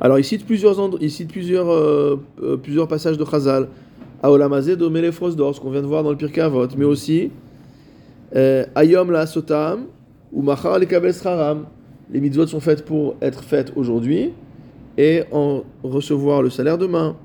Alors 0.00 0.18
il 0.18 0.24
cite 0.24 0.44
plusieurs, 0.44 0.76
il 1.00 1.10
cite 1.10 1.32
plusieurs, 1.32 1.70
euh, 1.70 2.20
euh, 2.42 2.56
plusieurs 2.56 2.86
passages 2.86 3.16
de 3.16 3.24
Chazal. 3.24 3.68
Aolam 4.22 4.52
Hazeh 4.52 4.76
Domele 4.76 5.12
Frosdor, 5.12 5.54
ce 5.54 5.60
qu'on 5.60 5.70
vient 5.70 5.82
de 5.82 5.86
voir 5.86 6.02
dans 6.02 6.10
le 6.10 6.16
Pirkei 6.16 6.40
Avot, 6.40 6.68
mais 6.76 6.84
aussi 6.84 7.30
euh, 8.34 8.64
Ayom 8.74 9.10
la 9.10 9.26
sotam 9.26 9.86
ou 10.32 10.42
machar 10.42 10.78
le 10.78 10.86
kabel. 10.86 11.14
Les 12.10 12.20
mitzvot 12.20 12.46
sont 12.46 12.60
faites 12.60 12.84
pour 12.84 13.16
être 13.20 13.42
faites 13.42 13.72
aujourd'hui 13.74 14.32
et 14.98 15.24
en 15.32 15.64
recevoir 15.82 16.42
le 16.42 16.50
salaire 16.50 16.78
demain. 16.78 17.16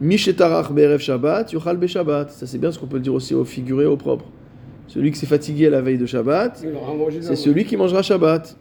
Mishetarach 0.00 0.72
be'erev 0.72 0.98
Shabbat, 0.98 1.52
yuchal 1.52 1.76
be 1.76 1.86
Shabbat. 1.86 2.30
Ça 2.30 2.46
c'est 2.46 2.58
bien 2.58 2.72
ce 2.72 2.78
qu'on 2.78 2.86
peut 2.86 2.96
le 2.96 3.02
dire 3.02 3.14
aussi 3.14 3.34
au 3.34 3.44
figuré, 3.44 3.86
au 3.86 3.96
propre. 3.96 4.26
Celui 4.86 5.10
qui 5.10 5.18
s'est 5.18 5.26
fatigué 5.26 5.70
la 5.70 5.80
veille 5.80 5.98
de 5.98 6.06
Shabbat, 6.06 6.64
c'est 7.20 7.36
celui 7.36 7.64
qui 7.64 7.76
mangera 7.76 8.02
Shabbat. 8.02 8.56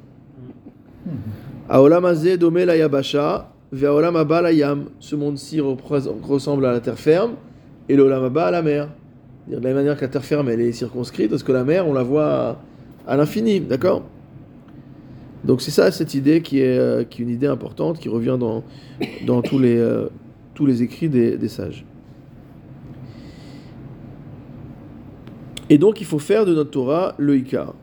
Aolam 1.69 2.05
hazeh 2.05 2.37
domé 2.37 2.65
la 2.65 2.77
yabasha, 2.77 3.49
ve'aolam 3.71 4.15
haba 4.15 4.41
la 4.41 4.51
yam. 4.51 4.85
Ce 4.99 5.15
monde-ci 5.15 5.59
ressemble 5.59 6.65
à 6.65 6.71
la 6.71 6.79
terre 6.79 6.99
ferme 6.99 7.33
et 7.89 7.95
l'olam 7.95 8.23
haba 8.23 8.45
à 8.45 8.51
la 8.51 8.61
mer. 8.61 8.89
De 9.47 9.55
la 9.55 9.59
même 9.59 9.75
manière 9.75 9.97
que 9.97 10.01
la 10.01 10.07
terre 10.07 10.23
ferme, 10.23 10.47
elle 10.49 10.61
est 10.61 10.71
circonscrite, 10.71 11.29
parce 11.29 11.43
que 11.43 11.51
la 11.51 11.65
mer, 11.65 11.85
on 11.85 11.93
la 11.93 12.03
voit 12.03 12.25
à, 12.25 12.57
à 13.07 13.17
l'infini, 13.17 13.59
d'accord? 13.59 14.03
Donc 15.43 15.61
c'est 15.61 15.71
ça, 15.71 15.91
cette 15.91 16.13
idée 16.13 16.41
qui 16.41 16.61
est, 16.61 16.77
euh, 16.77 17.03
qui 17.03 17.21
est 17.21 17.25
une 17.25 17.31
idée 17.31 17.47
importante, 17.47 17.99
qui 17.99 18.07
revient 18.07 18.37
dans, 18.39 18.63
dans 19.25 19.41
tous, 19.41 19.59
les, 19.59 19.77
euh, 19.77 20.07
tous 20.53 20.65
les 20.65 20.83
écrits 20.83 21.10
des, 21.10 21.38
des 21.38 21.48
sages. 21.48 21.86
Et 25.69 25.77
donc, 25.77 26.01
il 26.01 26.05
faut 26.05 26.19
faire 26.19 26.45
de 26.45 26.53
notre 26.53 26.72
Torah 26.72 27.15
le 27.17 27.38
Icar. 27.38 27.74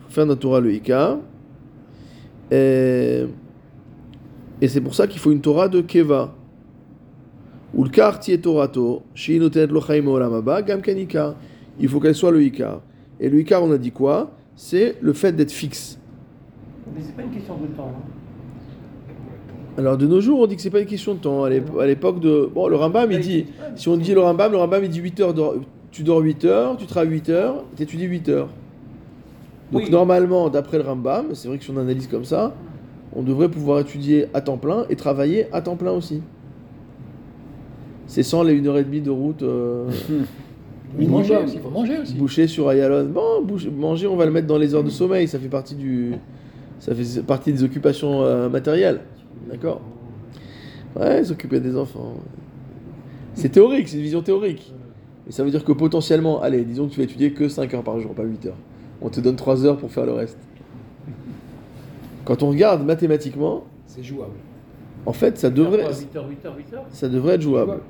Il 0.00 0.04
faut 0.04 0.10
faire 0.10 0.24
de 0.24 0.28
notre 0.30 0.42
Torah 0.42 0.60
le 0.60 0.72
Icar. 0.72 1.18
Et, 2.50 3.24
c'est 4.66 4.80
pour 4.80 4.94
ça 4.94 5.06
qu'il 5.06 5.20
faut 5.20 5.32
une 5.32 5.40
Torah 5.40 5.68
de 5.68 5.80
Keva. 5.80 6.34
Il 7.76 7.84
faut 11.88 12.00
qu'elle 12.00 12.14
soit 12.14 12.30
le 12.30 12.42
Icar. 12.42 12.82
Et 13.18 13.28
le 13.28 13.40
Icar, 13.40 13.64
on 13.64 13.72
a 13.72 13.78
dit 13.78 13.90
quoi? 13.90 14.30
C'est 14.54 14.96
le 15.00 15.12
fait 15.12 15.32
d'être 15.32 15.50
fixe. 15.50 15.98
Mais 16.94 17.00
c'est 17.02 17.16
pas 17.16 17.22
une 17.22 17.30
question 17.30 17.56
de 17.56 17.66
temps. 17.74 17.92
hein. 17.96 18.02
Alors 19.76 19.96
de 19.98 20.06
nos 20.06 20.20
jours, 20.20 20.40
on 20.40 20.46
dit 20.46 20.54
que 20.56 20.62
c'est 20.62 20.70
pas 20.70 20.80
une 20.80 20.86
question 20.86 21.14
de 21.14 21.18
temps. 21.18 21.44
À 21.44 21.50
l'ép- 21.50 21.76
à 21.80 21.86
l'époque 21.86 22.20
de. 22.20 22.48
Bon, 22.54 22.68
le 22.68 22.76
Rambam, 22.76 23.10
il 23.10 23.20
dit. 23.20 23.46
Si 23.76 23.88
on 23.88 23.96
dit 23.96 24.14
le 24.14 24.20
Rambam, 24.20 24.52
le 24.52 24.58
Rambam, 24.58 24.84
il 24.84 24.90
dit 24.90 25.00
8 25.00 25.20
heures. 25.20 25.34
de- 25.34 25.42
tu 25.90 26.02
dors 26.02 26.18
8 26.20 26.44
heures, 26.44 26.76
tu 26.76 26.86
travailles 26.86 27.10
8 27.12 27.28
heures, 27.28 27.64
tu 27.76 27.82
étudies 27.82 28.04
8 28.04 28.28
heures. 28.28 28.48
Donc 29.72 29.82
Oui. 29.84 29.90
normalement, 29.90 30.48
d'après 30.48 30.78
le 30.78 30.84
Rambam, 30.84 31.26
c'est 31.34 31.48
vrai 31.48 31.58
que 31.58 31.64
si 31.64 31.70
on 31.70 31.76
analyse 31.76 32.06
comme 32.08 32.24
ça, 32.24 32.52
on 33.16 33.22
devrait 33.22 33.48
pouvoir 33.48 33.80
étudier 33.80 34.26
à 34.34 34.40
temps 34.40 34.56
plein 34.58 34.86
et 34.90 34.96
travailler 34.96 35.46
à 35.52 35.60
temps 35.62 35.76
plein 35.76 35.92
aussi. 35.92 36.20
C'est 38.06 38.22
sans 38.22 38.42
les 38.42 38.54
1h30 38.60 39.02
de 39.02 39.10
route 39.10 39.42
euh, 39.42 39.88
Il 40.98 41.06
faut 41.06 41.12
manger 41.12 41.36
aussi, 41.36 41.54
il 41.56 41.60
faut 41.60 41.70
manger 41.70 41.98
aussi. 42.02 42.14
boucher 42.14 42.46
sur 42.46 42.68
Ayalon. 42.70 43.06
Bon, 43.06 43.42
boucher- 43.42 43.70
manger, 43.70 44.06
on 44.06 44.14
va 44.16 44.26
le 44.26 44.30
mettre 44.30 44.46
dans 44.46 44.58
les 44.58 44.74
heures 44.74 44.84
de 44.84 44.90
sommeil, 44.90 45.26
ça 45.26 45.38
fait 45.40 45.48
partie 45.48 45.74
du. 45.74 46.12
Ça 46.78 46.94
fait 46.94 47.22
partie 47.22 47.52
des 47.52 47.64
occupations 47.64 48.22
euh, 48.22 48.48
matérielles. 48.48 49.00
D'accord 49.50 49.80
Ouais, 50.98 51.24
s'occuper 51.24 51.60
des 51.60 51.76
enfants. 51.76 52.14
C'est 53.34 53.48
théorique, 53.50 53.88
c'est 53.88 53.96
une 53.96 54.02
vision 54.02 54.22
théorique. 54.22 54.72
Mais 55.26 55.32
ça 55.32 55.42
veut 55.42 55.50
dire 55.50 55.64
que 55.64 55.72
potentiellement, 55.72 56.40
allez, 56.42 56.64
disons 56.64 56.86
que 56.86 56.92
tu 56.92 56.98
vas 56.98 57.04
étudier 57.04 57.32
que 57.32 57.48
5 57.48 57.72
heures 57.74 57.82
par 57.82 57.98
jour, 58.00 58.12
pas 58.14 58.22
8 58.22 58.46
heures. 58.46 58.56
On 59.00 59.08
te 59.08 59.20
donne 59.20 59.36
3 59.36 59.64
heures 59.66 59.76
pour 59.76 59.90
faire 59.90 60.06
le 60.06 60.12
reste. 60.12 60.38
Quand 62.24 62.42
on 62.42 62.50
regarde 62.50 62.84
mathématiquement, 62.84 63.64
C'est 63.86 64.02
jouable. 64.02 64.32
en 65.04 65.12
fait, 65.12 65.36
ça 65.38 65.50
devrait, 65.50 65.84
8h, 65.84 65.88
8h, 65.88 66.22
8h. 66.22 66.78
ça 66.90 67.08
devrait 67.08 67.34
être 67.34 67.42
jouable. 67.42 67.80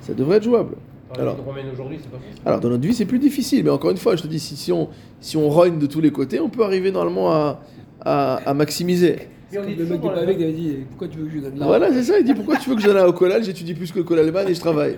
Ça 0.00 0.14
devrait 0.14 0.36
être 0.38 0.44
jouable. 0.44 0.76
Alors. 1.18 1.36
Dans 2.60 2.70
notre 2.70 2.82
vie, 2.86 2.94
c'est 2.94 3.04
plus 3.04 3.18
difficile. 3.18 3.64
Mais 3.64 3.70
encore 3.70 3.90
une 3.90 3.98
fois, 3.98 4.16
je 4.16 4.22
te 4.22 4.26
dis, 4.28 4.38
si, 4.40 4.56
si 4.56 4.72
on, 4.72 4.88
si 5.20 5.36
on 5.36 5.48
rogne 5.50 5.78
de 5.78 5.86
tous 5.86 6.00
les 6.00 6.10
côtés, 6.10 6.40
on 6.40 6.48
peut 6.48 6.64
arriver 6.64 6.90
normalement 6.90 7.30
à, 7.32 7.60
à, 8.00 8.36
à 8.36 8.54
maximiser. 8.54 9.28
Mais 9.52 9.58
on 9.58 9.64
est 9.64 9.74
le 9.74 9.84
mec 9.86 10.00
pavé 10.00 10.36
qui 10.36 10.42
avait 10.44 10.52
dit 10.52 10.76
Pourquoi 10.88 11.08
tu 11.08 11.18
veux 11.18 11.26
que 11.26 11.30
je 11.34 11.38
donne 11.40 11.58
là 11.58 11.66
Voilà, 11.66 11.92
c'est 11.92 12.02
ça. 12.02 12.18
Il 12.18 12.24
dit 12.24 12.34
pourquoi 12.34 12.56
tu 12.56 12.70
veux 12.70 12.76
que 12.76 12.82
je 12.82 12.86
donne 12.88 13.06
au 13.06 13.12
collège? 13.12 13.44
J'étudie 13.44 13.74
plus 13.74 13.92
que 13.92 13.98
le 13.98 14.04
collège 14.04 14.32
et 14.48 14.54
je 14.54 14.60
travaille. 14.60 14.96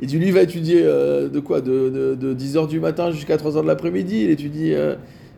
Et 0.00 0.06
tu 0.06 0.18
lui 0.18 0.30
va 0.30 0.42
étudier 0.42 0.82
euh, 0.84 1.28
de 1.28 1.40
quoi? 1.40 1.60
De, 1.62 1.88
de, 1.88 2.14
de 2.14 2.34
10h 2.34 2.68
du 2.68 2.80
matin 2.80 3.10
jusqu'à 3.10 3.36
3h 3.36 3.62
de 3.62 3.66
l'après-midi. 3.66 4.24
Il 4.24 4.30
étudie, 4.30 4.74
euh, 4.74 4.94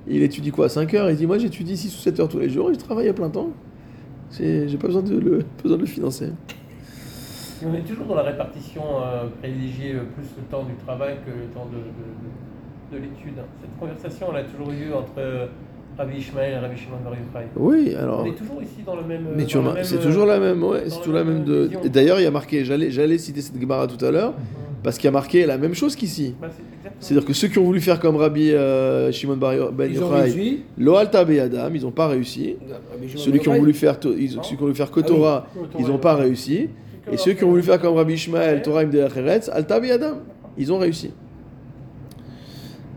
il 0.09 0.23
étudie 0.23 0.51
quoi? 0.51 0.69
5 0.69 0.93
heures? 0.95 1.11
Il 1.11 1.17
dit 1.17 1.27
Moi 1.27 1.39
j'étudie 1.39 1.77
6 1.77 1.95
ou 1.97 1.99
7 2.01 2.21
heures 2.21 2.29
tous 2.29 2.41
les 2.41 2.51
jours 2.51 2.71
et 2.71 2.75
je 2.75 2.79
travaille 2.79 3.09
à 3.09 3.13
plein 3.15 3.31
temps. 3.31 3.51
J'ai 4.33 4.67
pas 4.81 4.89
besoin 4.89 5.03
de 5.03 5.17
le, 5.19 5.45
besoin 5.63 5.77
de 5.77 5.83
le 5.83 5.87
financer. 5.89 6.27
Et 7.63 7.67
on 7.67 7.75
est 7.75 7.83
toujours 7.83 8.07
dans 8.07 8.15
la 8.15 8.23
répartition 8.23 8.83
euh, 9.03 9.25
privilégier 9.41 9.95
euh, 9.95 10.01
plus 10.15 10.27
le 10.37 10.45
temps 10.51 10.63
du 10.65 10.75
travail 10.85 11.17
que 11.27 11.31
le 11.31 11.47
temps 11.55 11.67
de, 11.67 11.77
de, 11.77 11.81
de- 11.83 12.29
de 12.91 12.97
l'étude. 13.05 13.35
Cette 13.61 13.79
conversation, 13.79 14.29
elle 14.31 14.41
a 14.41 14.45
toujours 14.45 14.71
eu 14.73 14.93
entre 14.95 15.13
euh, 15.19 15.47
Rabbi 15.99 16.17
Ishmael 16.19 16.53
et 16.53 16.57
Rabbi 16.59 16.77
Shimon 16.79 16.97
Bar 17.05 17.13
Yochai. 17.15 17.47
Oui, 17.57 17.95
alors. 17.97 18.21
On 18.21 18.27
est 18.27 18.35
toujours 18.37 18.63
ici 18.63 18.83
dans 18.87 18.95
le 18.97 19.03
même. 19.03 19.27
Mais 19.37 19.45
tu 19.47 19.59
remarques, 19.59 19.85
c'est 19.85 19.99
toujours 20.01 20.27
la 20.27 20.39
même, 20.39 20.63
ouais, 20.63 20.85
dans 20.85 20.85
c'est 20.91 20.91
la 20.91 20.97
toujours 21.03 21.15
la 21.15 21.25
même 21.25 21.35
même 21.39 21.45
de. 21.45 21.63
vision. 21.65 21.81
et 21.85 21.89
D'ailleurs, 21.89 22.21
il 22.21 22.23
y 22.23 22.27
a 22.27 22.31
marqué, 22.31 22.65
j'allais, 22.65 22.91
j'allais 22.91 23.19
citer 23.19 23.41
cette 23.41 23.61
Gemara 23.61 23.87
tout 23.89 24.03
à 24.05 24.11
l'heure, 24.13 24.35
parce 24.85 24.97
qu'il 24.97 25.07
y 25.07 25.09
a 25.09 25.13
marqué 25.13 25.45
la 25.45 25.59
même 25.59 25.75
chose 25.75 25.97
qu'ici. 25.97 26.35
Bah. 26.41 26.49
C'est-à-dire 27.01 27.27
que 27.27 27.33
ceux 27.33 27.49
qui 27.49 27.59
ont 27.59 27.65
voulu 27.65 27.81
faire 27.81 27.99
comme 28.01 28.17
Rabbi 28.17 28.53
euh, 28.53 29.11
Shimon 29.13 29.37
Bar 29.37 29.55
Yo- 29.55 29.71
Ils 29.91 30.03
ont 30.03 30.11
Yochai, 30.11 30.21
réussi. 30.23 30.63
Lo 30.79 30.95
Alta 30.97 31.25
Beyadam, 31.25 31.75
ils 31.75 31.83
n'ont 31.83 31.91
pas 31.91 32.07
réussi. 32.09 32.57
Ceux 33.17 33.33
qui 33.33 33.49
ont 33.49 33.59
voulu 33.59 33.73
faire, 33.75 33.99
to- 34.01 34.15
ils, 34.17 34.31
ceux 34.31 34.39
qui 34.41 34.55
ont 34.55 34.59
voulu 34.61 34.75
faire 34.75 34.91
que 34.91 35.01
Torah, 35.01 35.47
ils 35.79 35.87
n'ont 35.87 35.99
pas 35.99 36.15
réussi. 36.15 36.69
Et 37.11 37.17
ceux 37.17 37.33
qui 37.33 37.43
ont 37.45 37.51
voulu 37.51 37.63
faire 37.63 37.81
comme 37.81 37.95
Rabbi 37.97 38.15
Ishmael, 38.15 38.63
Torah 38.63 38.83
im 38.83 38.91
Eretz, 38.93 39.49
Alta 39.49 39.81
Beyadam, 39.81 40.19
ils 40.57 40.73
ont 40.73 40.79
réussi. 40.79 41.11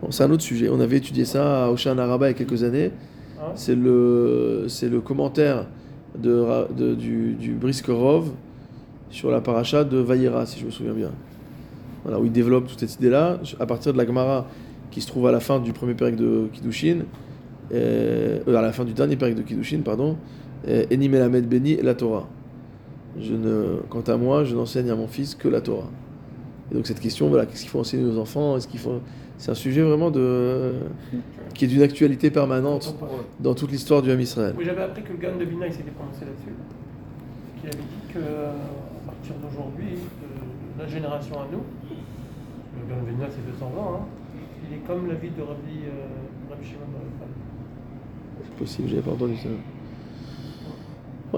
Bon, 0.02 0.10
c'est 0.10 0.24
un 0.24 0.30
autre 0.30 0.42
sujet. 0.42 0.68
On 0.68 0.80
avait 0.80 0.96
étudié 0.96 1.24
ça 1.24 1.66
à 1.66 1.70
Oshan 1.70 1.96
Araba 1.96 2.26
il 2.26 2.32
y 2.32 2.34
a 2.34 2.38
quelques 2.38 2.64
années. 2.64 2.90
Hein 3.40 3.52
C'est 3.54 3.76
le, 3.76 4.64
c'est 4.68 4.88
le 4.88 5.00
commentaire 5.00 5.68
de, 6.18 6.94
du, 6.94 7.34
du 7.34 7.52
Briskerov 7.54 8.30
sur 9.10 9.30
la 9.30 9.40
paracha 9.40 9.84
de 9.84 9.98
Vayera, 9.98 10.44
si 10.44 10.58
je 10.58 10.66
me 10.66 10.70
souviens 10.70 10.92
bien. 10.92 11.10
Voilà, 12.02 12.18
où 12.18 12.24
il 12.24 12.32
développe 12.32 12.66
toute 12.66 12.80
cette 12.80 12.96
idée-là, 12.96 13.38
à 13.60 13.66
partir 13.66 13.92
de 13.92 13.98
la 13.98 14.04
Gemara 14.04 14.46
qui 14.90 15.00
se 15.00 15.06
trouve 15.06 15.28
à 15.28 15.32
la 15.32 15.40
fin 15.40 15.60
du 15.60 15.72
premier 15.72 15.94
période 15.94 16.18
de 16.18 16.48
Kiddushin, 16.52 17.02
euh, 17.72 18.40
euh, 18.46 18.56
à 18.56 18.60
la 18.60 18.72
fin 18.72 18.84
du 18.84 18.92
dernier 18.92 19.16
période 19.16 19.38
de 19.38 19.42
Kiddushin, 19.42 19.82
pardon, 19.84 20.16
euh, 20.66 20.84
Beni 20.88 21.76
la 21.76 21.94
Torah. 21.94 22.28
Je 23.20 23.34
ne, 23.34 23.80
quant 23.88 24.00
à 24.00 24.16
moi, 24.16 24.42
je 24.44 24.56
n'enseigne 24.56 24.90
à 24.90 24.96
mon 24.96 25.06
fils 25.06 25.34
que 25.34 25.48
la 25.48 25.60
Torah. 25.60 25.88
Et 26.70 26.74
donc 26.74 26.86
cette 26.86 27.00
question, 27.00 27.28
voilà, 27.28 27.46
qu'est-ce 27.46 27.62
qu'il 27.62 27.70
faut 27.70 27.80
enseigner 27.80 28.04
aux 28.04 28.18
enfants? 28.18 28.56
Est-ce 28.56 28.68
qu'il 28.68 28.80
faut 28.80 29.00
C'est 29.38 29.50
un 29.50 29.54
sujet 29.54 29.82
vraiment 29.82 30.10
de 30.10 30.74
qui 31.54 31.64
est 31.66 31.68
d'une 31.68 31.82
actualité 31.82 32.30
permanente 32.30 32.94
dans 33.40 33.54
toute 33.54 33.70
l'histoire 33.70 34.02
du 34.02 34.10
Ham 34.10 34.20
Israël. 34.20 34.54
Oui, 34.56 34.64
j'avais 34.64 34.82
appris 34.82 35.02
que 35.02 35.12
le 35.12 35.18
Gan 35.18 35.36
de 35.38 35.44
Bina 35.44 35.70
s'était 35.70 35.90
prononcé 35.90 36.24
là-dessus. 36.24 36.54
Qu'il 37.60 37.68
avait 37.68 37.78
dit 37.78 38.12
que 38.14 38.18
euh, 38.18 38.50
à 38.50 39.10
partir 39.10 39.34
d'aujourd'hui, 39.42 39.94
euh, 39.94 40.82
la 40.82 40.86
génération 40.88 41.34
à 41.36 41.46
nous, 41.52 41.62
le 42.78 42.94
Gan 42.94 43.02
de 43.02 43.10
Bina 43.10 43.26
c'est 43.30 43.52
200 43.52 43.66
ans, 43.66 43.94
hein, 44.00 44.06
il 44.68 44.76
est 44.76 44.80
comme 44.80 45.08
la 45.08 45.14
vie 45.14 45.30
de 45.30 45.42
Rabbi, 45.42 45.84
euh, 45.86 46.50
Rabbi 46.50 46.64
Shimon. 46.64 46.86
C'est 48.44 48.56
possible, 48.56 48.88
j'avais 48.88 49.02
pas 49.02 49.12
entendu 49.12 49.36
ça. 49.36 49.48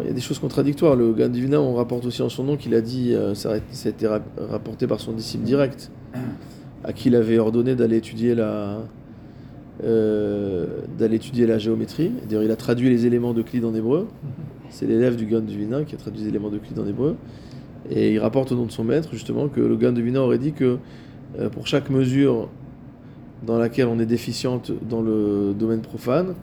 Il 0.00 0.06
y 0.06 0.10
a 0.10 0.12
des 0.12 0.20
choses 0.20 0.38
contradictoires. 0.38 0.96
Le 0.96 1.12
Gan 1.12 1.28
Divina, 1.28 1.60
on 1.60 1.74
rapporte 1.74 2.04
aussi 2.06 2.22
en 2.22 2.28
son 2.28 2.44
nom 2.44 2.56
qu'il 2.56 2.74
a 2.74 2.80
dit, 2.80 3.14
euh, 3.14 3.34
ça, 3.34 3.52
a, 3.52 3.88
été 3.88 4.06
rap- 4.06 4.22
rapporté 4.50 4.86
par 4.86 5.00
son 5.00 5.12
disciple 5.12 5.44
direct, 5.44 5.90
à 6.82 6.92
qui 6.92 7.08
il 7.08 7.16
avait 7.16 7.38
ordonné 7.38 7.74
d'aller 7.76 7.96
étudier 7.98 8.34
la, 8.34 8.80
euh, 9.84 10.66
géométrie. 11.58 12.10
D'ailleurs, 12.28 12.42
il 12.42 12.50
a 12.50 12.56
traduit 12.56 12.90
les 12.90 13.06
éléments 13.06 13.32
d'Euclide 13.34 13.64
en 13.64 13.74
hébreu. 13.74 14.08
C'est 14.70 14.86
l'élève 14.86 15.16
du 15.16 15.26
Gan 15.26 15.40
Divina 15.40 15.84
qui 15.84 15.94
a 15.94 15.98
traduit 15.98 16.22
les 16.22 16.28
éléments 16.28 16.50
d'Euclide 16.50 16.78
en 16.78 16.86
hébreu. 16.86 17.16
Et 17.90 18.14
il 18.14 18.18
rapporte 18.18 18.50
au 18.50 18.56
nom 18.56 18.64
de 18.66 18.72
son 18.72 18.82
maître, 18.84 19.10
justement, 19.12 19.48
que 19.48 19.60
le 19.60 19.76
Gan 19.76 19.92
Divina 19.92 20.20
aurait 20.20 20.38
dit 20.38 20.52
que 20.52 20.78
euh, 21.38 21.48
pour 21.48 21.66
chaque 21.66 21.90
mesure 21.90 22.48
dans 23.46 23.58
laquelle 23.58 23.88
on 23.88 23.98
est 24.00 24.06
déficiente 24.06 24.72
dans 24.88 25.02
le 25.02 25.54
domaine 25.56 25.82
profane, 25.82 26.34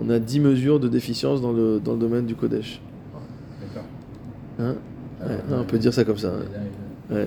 on 0.00 0.08
a 0.10 0.18
10 0.18 0.40
mesures 0.40 0.80
de 0.80 0.88
déficience 0.88 1.42
dans 1.42 1.52
le, 1.52 1.80
dans 1.84 1.92
le 1.92 1.98
domaine 1.98 2.24
du 2.26 2.34
Kodesh. 2.34 2.80
Hein 4.58 4.74
Ouais, 5.20 5.36
on 5.52 5.64
peut 5.64 5.78
dire 5.78 5.92
ça 5.92 6.04
comme 6.04 6.18
ça. 6.18 6.32
Ouais. 7.10 7.26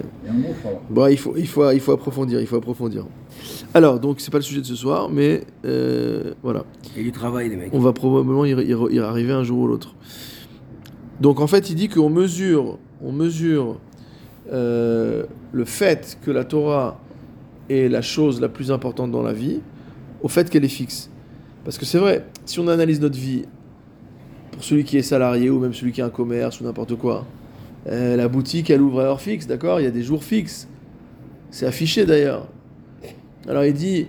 Bon, 0.89 1.07
il 1.07 1.17
faut, 1.17 1.33
il, 1.35 1.47
faut, 1.47 1.69
il 1.71 1.79
faut 1.79 1.91
approfondir, 1.91 2.39
il 2.39 2.47
faut 2.47 2.55
approfondir. 2.57 3.05
Alors, 3.73 3.99
donc, 3.99 4.21
c'est 4.21 4.31
pas 4.31 4.37
le 4.37 4.43
sujet 4.43 4.61
de 4.61 4.65
ce 4.65 4.75
soir, 4.75 5.09
mais 5.09 5.43
euh, 5.65 6.33
voilà. 6.43 6.63
Il 6.95 6.97
y 6.97 6.99
a 7.01 7.03
du 7.03 7.11
travail, 7.11 7.49
les 7.49 7.55
mecs. 7.57 7.73
On 7.73 7.79
va 7.79 7.91
probablement 7.91 8.45
y, 8.45 8.51
y- 8.51 8.95
y 8.95 8.99
arriver 8.99 9.33
un 9.33 9.43
jour 9.43 9.59
ou 9.59 9.67
l'autre. 9.67 9.95
Donc, 11.19 11.39
en 11.39 11.47
fait, 11.47 11.69
il 11.69 11.75
dit 11.75 11.89
qu'on 11.89 12.09
mesure, 12.09 12.77
on 13.03 13.11
mesure 13.11 13.79
euh, 14.53 15.23
le 15.51 15.65
fait 15.65 16.17
que 16.23 16.31
la 16.31 16.43
Torah 16.45 16.99
est 17.69 17.89
la 17.89 18.01
chose 18.01 18.39
la 18.39 18.49
plus 18.49 18.71
importante 18.71 19.11
dans 19.11 19.23
la 19.23 19.33
vie 19.33 19.59
au 20.21 20.27
fait 20.27 20.49
qu'elle 20.49 20.65
est 20.65 20.69
fixe. 20.69 21.09
Parce 21.65 21.77
que 21.77 21.85
c'est 21.85 21.99
vrai, 21.99 22.25
si 22.45 22.59
on 22.59 22.67
analyse 22.67 23.01
notre 23.01 23.17
vie, 23.17 23.43
pour 24.61 24.67
celui 24.67 24.83
qui 24.83 24.95
est 24.95 25.01
salarié 25.01 25.49
ou 25.49 25.57
même 25.57 25.73
celui 25.73 25.91
qui 25.91 26.03
a 26.03 26.05
un 26.05 26.11
commerce 26.11 26.61
ou 26.61 26.65
n'importe 26.65 26.93
quoi, 26.93 27.25
euh, 27.87 28.15
la 28.15 28.27
boutique, 28.27 28.69
elle 28.69 28.83
ouvre 28.83 29.01
à 29.01 29.05
heure 29.05 29.19
fixe, 29.19 29.47
d'accord? 29.47 29.79
Il 29.79 29.85
y 29.85 29.87
a 29.87 29.91
des 29.91 30.03
jours 30.03 30.23
fixes. 30.23 30.67
C'est 31.49 31.65
affiché 31.65 32.05
d'ailleurs. 32.05 32.45
Alors 33.49 33.65
il 33.65 33.73
dit, 33.73 34.05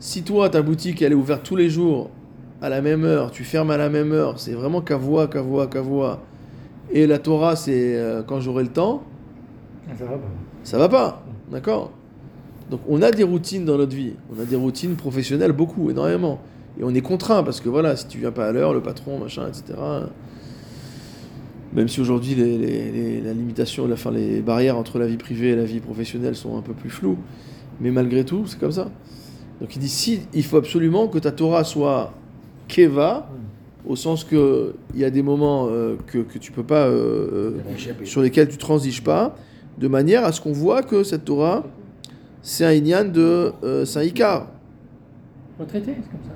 si 0.00 0.24
toi, 0.24 0.50
ta 0.50 0.62
boutique, 0.62 1.00
elle 1.00 1.12
est 1.12 1.14
ouverte 1.14 1.44
tous 1.44 1.54
les 1.54 1.70
jours 1.70 2.10
à 2.60 2.68
la 2.70 2.82
même 2.82 3.04
heure, 3.04 3.30
tu 3.30 3.44
fermes 3.44 3.70
à 3.70 3.76
la 3.76 3.88
même 3.88 4.10
heure, 4.10 4.40
c'est 4.40 4.54
vraiment 4.54 4.82
voix, 4.98 5.28
qu'à 5.28 5.80
voix. 5.80 6.22
Et 6.90 7.06
la 7.06 7.20
Torah, 7.20 7.54
c'est 7.54 7.94
euh, 7.94 8.24
quand 8.24 8.40
j'aurai 8.40 8.64
le 8.64 8.70
temps, 8.70 9.04
Ça 9.96 10.06
va 10.06 10.16
pas. 10.16 10.20
ça 10.64 10.78
va 10.78 10.88
pas, 10.88 11.22
d'accord? 11.52 11.92
Donc 12.68 12.80
on 12.88 13.00
a 13.00 13.12
des 13.12 13.22
routines 13.22 13.64
dans 13.64 13.78
notre 13.78 13.94
vie, 13.94 14.14
on 14.36 14.42
a 14.42 14.44
des 14.44 14.56
routines 14.56 14.96
professionnelles 14.96 15.52
beaucoup, 15.52 15.88
énormément. 15.88 16.40
Et 16.78 16.82
on 16.84 16.92
est 16.94 17.00
contraint 17.00 17.42
parce 17.42 17.60
que 17.60 17.68
voilà, 17.68 17.94
si 17.96 18.06
tu 18.08 18.18
viens 18.18 18.32
pas 18.32 18.46
à 18.48 18.52
l'heure, 18.52 18.74
le 18.74 18.80
patron, 18.82 19.18
machin, 19.18 19.46
etc. 19.48 19.78
Même 21.72 21.88
si 21.88 22.00
aujourd'hui 22.00 22.34
les, 22.34 22.56
les- 22.58 22.92
les- 22.92 23.20
la 23.20 23.32
limitation, 23.32 23.86
la, 23.88 23.94
enfin, 23.94 24.10
les 24.12 24.40
barrières 24.42 24.76
entre 24.78 24.98
la 24.98 25.06
vie 25.06 25.16
privée 25.16 25.50
et 25.50 25.56
la 25.56 25.64
vie 25.64 25.80
professionnelle 25.80 26.36
sont 26.36 26.56
un 26.56 26.60
peu 26.62 26.72
plus 26.72 26.90
floues, 26.90 27.18
mais 27.80 27.90
malgré 27.90 28.24
tout, 28.24 28.46
c'est 28.46 28.58
comme 28.58 28.72
ça. 28.72 28.90
Donc 29.60 29.74
il 29.74 29.78
dit 29.80 29.88
si 29.88 30.20
il 30.32 30.44
faut 30.44 30.56
absolument 30.56 31.08
que 31.08 31.18
ta 31.18 31.32
Torah 31.32 31.64
soit 31.64 32.12
keva, 32.68 33.28
au 33.86 33.96
sens 33.96 34.24
que 34.24 34.74
il 34.94 35.00
y 35.00 35.04
a 35.04 35.10
des 35.10 35.22
moments 35.22 35.66
euh, 35.70 35.96
que, 36.06 36.18
que 36.18 36.38
tu 36.38 36.52
peux 36.52 36.62
pas 36.62 36.86
euh, 36.86 36.92
euh, 37.32 37.50
sur 38.06 38.20
lesquels 38.22 38.48
tu 38.48 38.56
transiges 38.56 39.02
pas, 39.02 39.34
de 39.78 39.88
manière 39.88 40.24
à 40.24 40.32
ce 40.32 40.40
qu'on 40.40 40.52
voit 40.52 40.82
que 40.82 41.02
cette 41.02 41.24
Torah, 41.24 41.64
c'est 42.42 42.64
un 42.64 42.72
Inyan 42.72 43.04
de. 43.04 43.52
euh, 43.64 43.84
un 43.96 44.02
Icar. 44.02 44.48
Retraité, 45.58 45.94
c'est 45.96 46.10
comme 46.10 46.20
ça. 46.24 46.34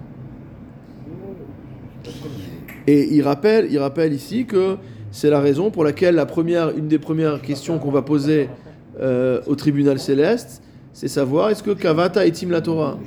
Et 2.86 3.14
il 3.14 3.22
rappelle, 3.22 3.68
il 3.70 3.78
rappelle 3.78 4.12
ici 4.12 4.46
que 4.46 4.76
c'est 5.10 5.30
la 5.30 5.40
raison 5.40 5.70
pour 5.70 5.84
laquelle 5.84 6.14
la 6.14 6.26
première, 6.26 6.70
une 6.76 6.88
des 6.88 6.98
premières 6.98 7.40
questions 7.42 7.78
qu'on 7.78 7.90
va 7.90 8.02
poser 8.02 8.48
euh, 9.00 9.40
au 9.46 9.54
tribunal 9.54 9.98
céleste, 9.98 10.62
c'est 10.92 11.08
savoir 11.08 11.50
est-ce 11.50 11.62
que 11.62 11.70
Kavata 11.70 12.26
etim 12.26 12.50
la 12.50 12.60
Torah? 12.60 12.98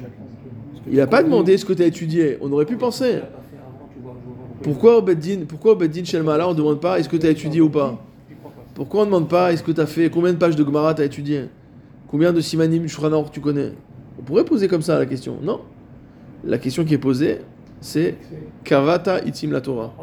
Il 0.90 0.98
n'a 0.98 1.08
pas 1.08 1.24
demandé 1.24 1.58
ce 1.58 1.66
que 1.66 1.74
tu 1.74 1.84
as 1.84 1.86
étudié. 1.86 2.38
On 2.42 2.52
aurait 2.52 2.66
pu 2.66 2.76
penser. 2.76 3.20
Pourquoi 4.62 4.98
au 4.98 5.02
Beddin, 5.02 5.46
pourquoi 5.48 5.74
au 5.74 5.76
Beddin 5.76 6.04
Shel 6.04 6.24
Mala, 6.24 6.48
on 6.48 6.52
ne 6.52 6.58
demande 6.58 6.80
pas 6.80 7.00
est-ce 7.00 7.10
que 7.10 7.18
tu 7.18 7.26
as 7.26 7.32
étudié 7.32 7.62
ou 7.62 7.70
pas? 7.70 8.00
Pourquoi 8.74 9.02
on 9.02 9.06
ne 9.06 9.10
demande 9.10 9.28
pas 9.28 9.52
est-ce 9.52 9.64
que 9.64 9.72
tu 9.72 9.82
as 9.82 9.86
fait 9.86 10.10
combien 10.10 10.34
de 10.34 10.38
pages 10.38 10.56
de 10.56 10.64
Gemara 10.64 10.94
tu 10.94 11.02
as 11.02 11.06
étudié? 11.06 11.46
Combien 12.08 12.32
de 12.32 12.42
Simanim 12.42 12.88
Shranor 12.88 13.32
tu 13.32 13.40
connais? 13.40 13.72
On 14.20 14.22
pourrait 14.22 14.46
poser 14.46 14.68
comme 14.68 14.82
ça 14.82 15.00
la 15.00 15.06
question. 15.06 15.38
Non? 15.42 15.62
La 16.44 16.58
question 16.58 16.86
qui 16.86 16.94
est 16.94 17.00
posée, 17.00 17.40
c'est 17.82 18.15
Kavata 18.63 19.24
itim 19.26 19.52
la 19.52 19.60
Torah. 19.60 19.94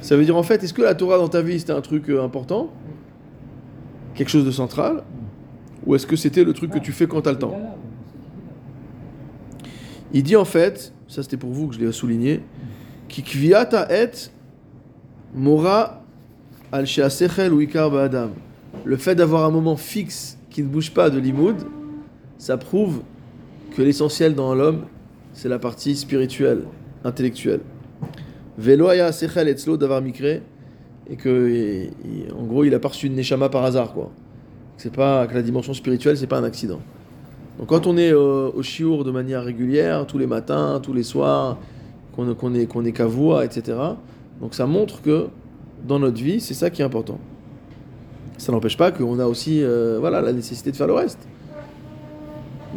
Ça 0.00 0.16
veut 0.16 0.24
dire 0.24 0.36
en 0.36 0.42
fait, 0.42 0.62
est-ce 0.62 0.72
que 0.72 0.82
la 0.82 0.94
Torah 0.94 1.18
dans 1.18 1.28
ta 1.28 1.42
vie 1.42 1.58
c'était 1.58 1.72
un 1.72 1.80
truc 1.80 2.08
euh, 2.08 2.22
important? 2.22 2.70
Quelque 4.14 4.30
chose 4.30 4.46
de 4.46 4.52
central? 4.52 5.02
Ou 5.84 5.96
est-ce 5.96 6.06
que 6.06 6.16
c'était 6.16 6.44
le 6.44 6.52
truc 6.52 6.70
que 6.70 6.78
tu 6.78 6.92
fais 6.92 7.06
quand 7.06 7.22
tu 7.22 7.28
as 7.28 7.32
le 7.32 7.38
temps? 7.38 7.58
Il 10.12 10.22
dit 10.22 10.36
en 10.36 10.44
fait, 10.44 10.94
ça 11.08 11.22
c'était 11.22 11.36
pour 11.36 11.50
vous 11.50 11.66
que 11.66 11.74
je 11.74 11.80
l'ai 11.80 11.90
souligné, 11.92 12.40
et 13.16 14.06
mora 15.34 16.02
al 16.72 16.86
ou 17.52 17.60
ikar 17.60 17.90
ba'adam. 17.90 18.30
Le 18.84 18.96
fait 18.96 19.14
d'avoir 19.14 19.44
un 19.44 19.50
moment 19.50 19.76
fixe 19.76 20.38
qui 20.50 20.62
ne 20.62 20.68
bouge 20.68 20.92
pas 20.92 21.10
de 21.10 21.18
l'imoud, 21.18 21.56
ça 22.38 22.56
prouve 22.56 23.02
que 23.74 23.82
l'essentiel 23.82 24.34
dans 24.34 24.54
l'homme, 24.54 24.84
c'est 25.32 25.48
la 25.48 25.58
partie 25.58 25.96
spirituelle, 25.96 26.62
intellectuelle. 27.04 27.60
Velo 28.58 28.88
aya 28.88 29.12
sechel 29.12 29.48
etzlo 29.48 29.76
davar 29.76 30.00
mikre, 30.02 30.40
et 31.10 31.16
que, 31.16 31.48
et- 31.50 31.82
et- 31.84 32.32
en 32.32 32.44
gros, 32.44 32.64
il 32.64 32.74
a 32.74 32.78
pas 32.78 32.88
reçu 32.88 33.06
une 33.06 33.14
neshama 33.14 33.48
par 33.48 33.64
hasard, 33.64 33.92
quoi. 33.92 34.10
C'est 34.76 34.92
pas 34.92 35.26
que 35.26 35.34
la 35.34 35.42
dimension 35.42 35.74
spirituelle, 35.74 36.16
c'est 36.16 36.26
pas 36.26 36.38
un 36.38 36.44
accident. 36.44 36.80
Donc 37.58 37.68
quand 37.68 37.86
on 37.86 37.96
est 37.96 38.10
euh, 38.12 38.50
au 38.52 38.62
chiour 38.62 39.04
de 39.04 39.10
manière 39.12 39.44
régulière, 39.44 40.06
tous 40.06 40.18
les 40.18 40.26
matins, 40.26 40.80
tous 40.82 40.92
les 40.92 41.04
soirs, 41.04 41.58
qu'on 42.16 42.34
qu'on 42.34 42.54
est, 42.54 42.66
qu'on 42.66 42.84
est 42.84 42.92
kavoua, 42.92 43.44
etc. 43.44 43.78
Donc 44.40 44.54
ça 44.54 44.66
montre 44.66 45.02
que 45.02 45.26
dans 45.86 45.98
notre 46.00 46.20
vie, 46.20 46.40
c'est 46.40 46.54
ça 46.54 46.70
qui 46.70 46.82
est 46.82 46.84
important. 46.84 47.18
Ça 48.38 48.50
n'empêche 48.50 48.76
pas 48.76 48.90
qu'on 48.90 49.20
a 49.20 49.26
aussi 49.26 49.62
euh, 49.62 49.98
voilà, 50.00 50.20
la 50.20 50.32
nécessité 50.32 50.72
de 50.72 50.76
faire 50.76 50.88
le 50.88 50.94
reste. 50.94 51.20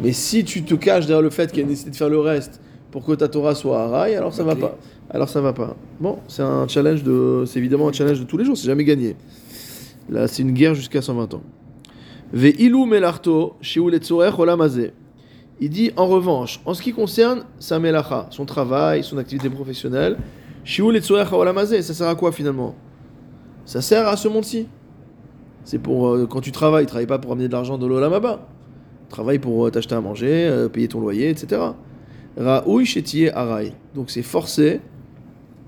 Mais 0.00 0.12
si 0.12 0.44
tu 0.44 0.62
te 0.62 0.74
caches 0.74 1.06
derrière 1.06 1.22
le 1.22 1.30
fait 1.30 1.48
qu'il 1.48 1.58
y 1.58 1.60
a 1.60 1.64
une 1.64 1.70
nécessité 1.70 1.90
de 1.90 1.96
faire 1.96 2.08
le 2.10 2.20
reste 2.20 2.60
pour 2.90 3.04
que 3.04 3.12
ta 3.12 3.28
Torah 3.28 3.54
soit 3.54 3.80
à 3.82 3.88
rail, 3.88 4.14
alors 4.14 4.32
ça 4.32 4.42
va 4.44 4.52
Ok. 4.52 4.60
pas. 4.60 4.76
Alors 5.10 5.28
ça 5.28 5.40
va 5.40 5.52
pas. 5.52 5.76
Bon, 6.00 6.18
c'est 6.28 6.42
un 6.42 6.66
challenge 6.68 7.02
de, 7.02 7.44
c'est 7.46 7.58
évidemment 7.58 7.88
un 7.88 7.92
challenge 7.92 8.20
de 8.20 8.24
tous 8.24 8.36
les 8.36 8.44
jours. 8.44 8.56
C'est 8.56 8.66
jamais 8.66 8.84
gagné. 8.84 9.16
Là, 10.10 10.26
c'est 10.28 10.42
une 10.42 10.52
guerre 10.52 10.74
jusqu'à 10.74 11.02
120 11.02 11.34
ans. 11.34 11.42
Melarto 12.32 13.56
letzorech 13.90 14.38
olam 14.38 14.60
hazeh. 14.60 14.92
Il 15.60 15.70
dit 15.70 15.90
en 15.96 16.06
revanche, 16.06 16.60
en 16.66 16.74
ce 16.74 16.82
qui 16.82 16.92
concerne 16.92 17.44
sa 17.58 17.78
melacha, 17.78 18.26
son 18.30 18.44
travail, 18.44 19.02
son 19.02 19.18
activité 19.18 19.50
professionnelle, 19.50 20.16
shiu 20.64 20.92
letzorech 20.92 21.32
olam 21.32 21.58
hazeh, 21.58 21.82
ça 21.82 21.94
sert 21.94 22.08
à 22.08 22.14
quoi 22.14 22.32
finalement? 22.32 22.74
Ça 23.64 23.80
sert 23.82 24.06
à 24.08 24.16
ce 24.16 24.28
monde-ci. 24.28 24.66
C'est 25.64 25.78
pour 25.78 26.08
euh, 26.08 26.26
quand 26.26 26.40
tu 26.40 26.52
travailles, 26.52 26.84
tu 26.86 26.90
travailles 26.90 27.06
pas 27.06 27.18
pour 27.18 27.32
amener 27.32 27.48
de 27.48 27.52
l'argent 27.52 27.76
de 27.76 27.86
l'olam 27.86 28.12
haba. 28.12 28.46
Tu 29.08 29.10
travailles 29.10 29.38
pour 29.38 29.66
euh, 29.66 29.70
t'acheter 29.70 29.94
à 29.94 30.00
manger, 30.00 30.46
euh, 30.48 30.68
payer 30.68 30.88
ton 30.88 31.00
loyer, 31.00 31.28
etc. 31.28 31.60
Ra'ouy 32.38 32.86
shetiye. 32.86 33.32
Donc 33.94 34.10
c'est 34.10 34.22
forcé 34.22 34.80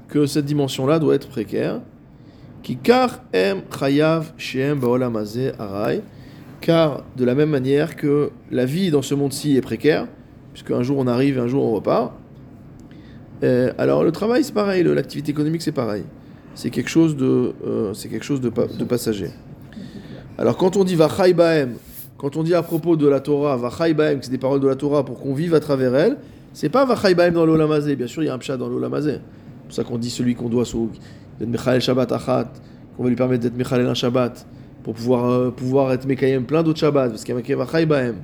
que 0.08 0.26
cette 0.26 0.44
dimension-là 0.44 0.98
doit 0.98 1.16
être 1.16 1.28
précaire. 1.28 1.80
Qui 2.62 2.76
car 2.76 3.22
em 3.34 3.62
chayav 3.76 4.32
shem 4.38 4.78
baolam 4.78 5.16
hazeh 5.16 5.52
arai. 5.58 6.02
Car 6.60 7.04
de 7.16 7.24
la 7.24 7.34
même 7.34 7.50
manière 7.50 7.96
que 7.96 8.30
la 8.50 8.66
vie 8.66 8.90
dans 8.90 9.02
ce 9.02 9.14
monde-ci 9.14 9.56
est 9.56 9.62
précaire, 9.62 10.06
puisque 10.52 10.70
un 10.70 10.82
jour 10.82 10.98
on 10.98 11.06
arrive 11.06 11.38
et 11.38 11.40
un 11.40 11.48
jour 11.48 11.64
on 11.64 11.72
repart, 11.72 12.12
euh, 13.42 13.72
alors 13.78 14.04
le 14.04 14.12
travail 14.12 14.44
c'est 14.44 14.52
pareil, 14.52 14.84
l'activité 14.84 15.30
économique 15.30 15.62
c'est 15.62 15.72
pareil. 15.72 16.04
C'est 16.54 16.68
quelque 16.68 16.90
chose 16.90 17.16
de, 17.16 17.54
euh, 17.66 17.94
c'est 17.94 18.08
quelque 18.08 18.24
chose 18.26 18.42
de, 18.42 18.50
pa- 18.50 18.66
de 18.66 18.84
passager. 18.84 19.30
Alors 20.36 20.58
quand 20.58 20.76
on 20.76 20.84
dit 20.84 20.96
vachai 20.96 21.32
baem, 21.32 21.76
quand 22.18 22.36
on 22.36 22.42
dit 22.42 22.54
à 22.54 22.62
propos 22.62 22.96
de 22.96 23.08
la 23.08 23.20
Torah, 23.20 23.56
vachai 23.56 23.94
baem, 23.94 24.18
c'est 24.20 24.30
des 24.30 24.36
paroles 24.36 24.60
de 24.60 24.68
la 24.68 24.76
Torah 24.76 25.02
pour 25.02 25.18
qu'on 25.18 25.32
vive 25.32 25.54
à 25.54 25.60
travers 25.60 25.94
elle, 25.94 26.18
c'est 26.52 26.68
pas 26.68 26.84
vachai 26.84 27.14
baem 27.14 27.34
dans 27.34 27.46
l'olamazé. 27.46 27.96
Bien 27.96 28.06
sûr 28.06 28.22
il 28.22 28.26
y 28.26 28.28
a 28.28 28.34
un 28.34 28.38
pshat 28.38 28.56
dans 28.56 28.68
l'olamazé. 28.68 29.12
C'est 29.12 29.66
pour 29.66 29.74
ça 29.74 29.84
qu'on 29.84 29.98
dit 29.98 30.10
celui 30.10 30.34
qu'on 30.34 30.48
doit 30.48 30.64
d'être 31.38 31.48
mechalel 31.48 31.80
shabbat 31.80 32.12
achat, 32.12 32.52
qu'on 32.96 33.04
va 33.04 33.08
lui 33.08 33.16
permettre 33.16 33.42
d'être 33.42 33.56
mechalel 33.56 33.86
un 33.86 33.94
shabbat 33.94 34.46
pour 34.82 34.94
pouvoir, 34.94 35.30
euh, 35.30 35.50
pouvoir 35.50 35.92
être 35.92 36.06
Mekayem 36.06 36.44
plein 36.44 36.62
d'autres 36.62 36.78
Shabbat, 36.78 37.10
parce 37.10 37.22
qu'il 37.22 37.30
y 37.30 37.32
a 37.32 37.34
marqué 37.36 37.54
Vachai 37.54 37.86
Baem. 37.86 38.16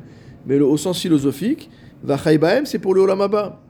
Mais 0.46 0.58
le, 0.58 0.64
au 0.64 0.76
sens 0.76 1.00
philosophique, 1.00 1.70
Vachai 2.02 2.38
Baem, 2.38 2.66
c'est 2.66 2.78
pour 2.78 2.94
le 2.94 3.02
Olam 3.02 3.20
Haba. 3.20 3.60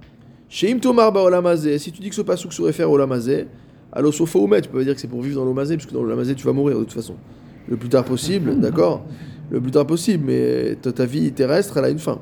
Sheim 0.48 0.78
Tomar 0.78 1.12
Ba 1.12 1.56
si 1.78 1.92
tu 1.92 2.00
dis 2.00 2.08
que 2.08 2.14
ce 2.14 2.22
pasuk 2.22 2.52
se 2.52 2.62
réfère 2.62 2.90
au 2.90 2.94
Olam 2.94 3.12
Hazeh, 3.12 3.48
alors 3.92 4.12
au 4.20 4.38
Oumet, 4.38 4.60
tu 4.60 4.68
peux 4.68 4.84
dire 4.84 4.94
que 4.94 5.00
c'est 5.00 5.08
pour 5.08 5.22
vivre 5.22 5.36
dans 5.36 5.44
l'Olam 5.44 5.58
Hazeh, 5.58 5.76
parce 5.76 5.86
que 5.86 5.94
dans 5.94 6.02
l'Olam 6.02 6.18
Hazeh, 6.18 6.34
tu 6.34 6.46
vas 6.46 6.52
mourir 6.52 6.78
de 6.78 6.84
toute 6.84 6.92
façon. 6.92 7.14
Le 7.68 7.76
plus 7.76 7.88
tard 7.88 8.04
possible, 8.04 8.60
d'accord 8.60 9.04
Le 9.50 9.60
plus 9.60 9.72
tard 9.72 9.86
possible, 9.86 10.24
mais 10.26 10.76
ta 10.76 11.04
vie 11.04 11.32
terrestre, 11.32 11.76
elle 11.78 11.84
a 11.84 11.88
une 11.88 11.98
fin. 11.98 12.20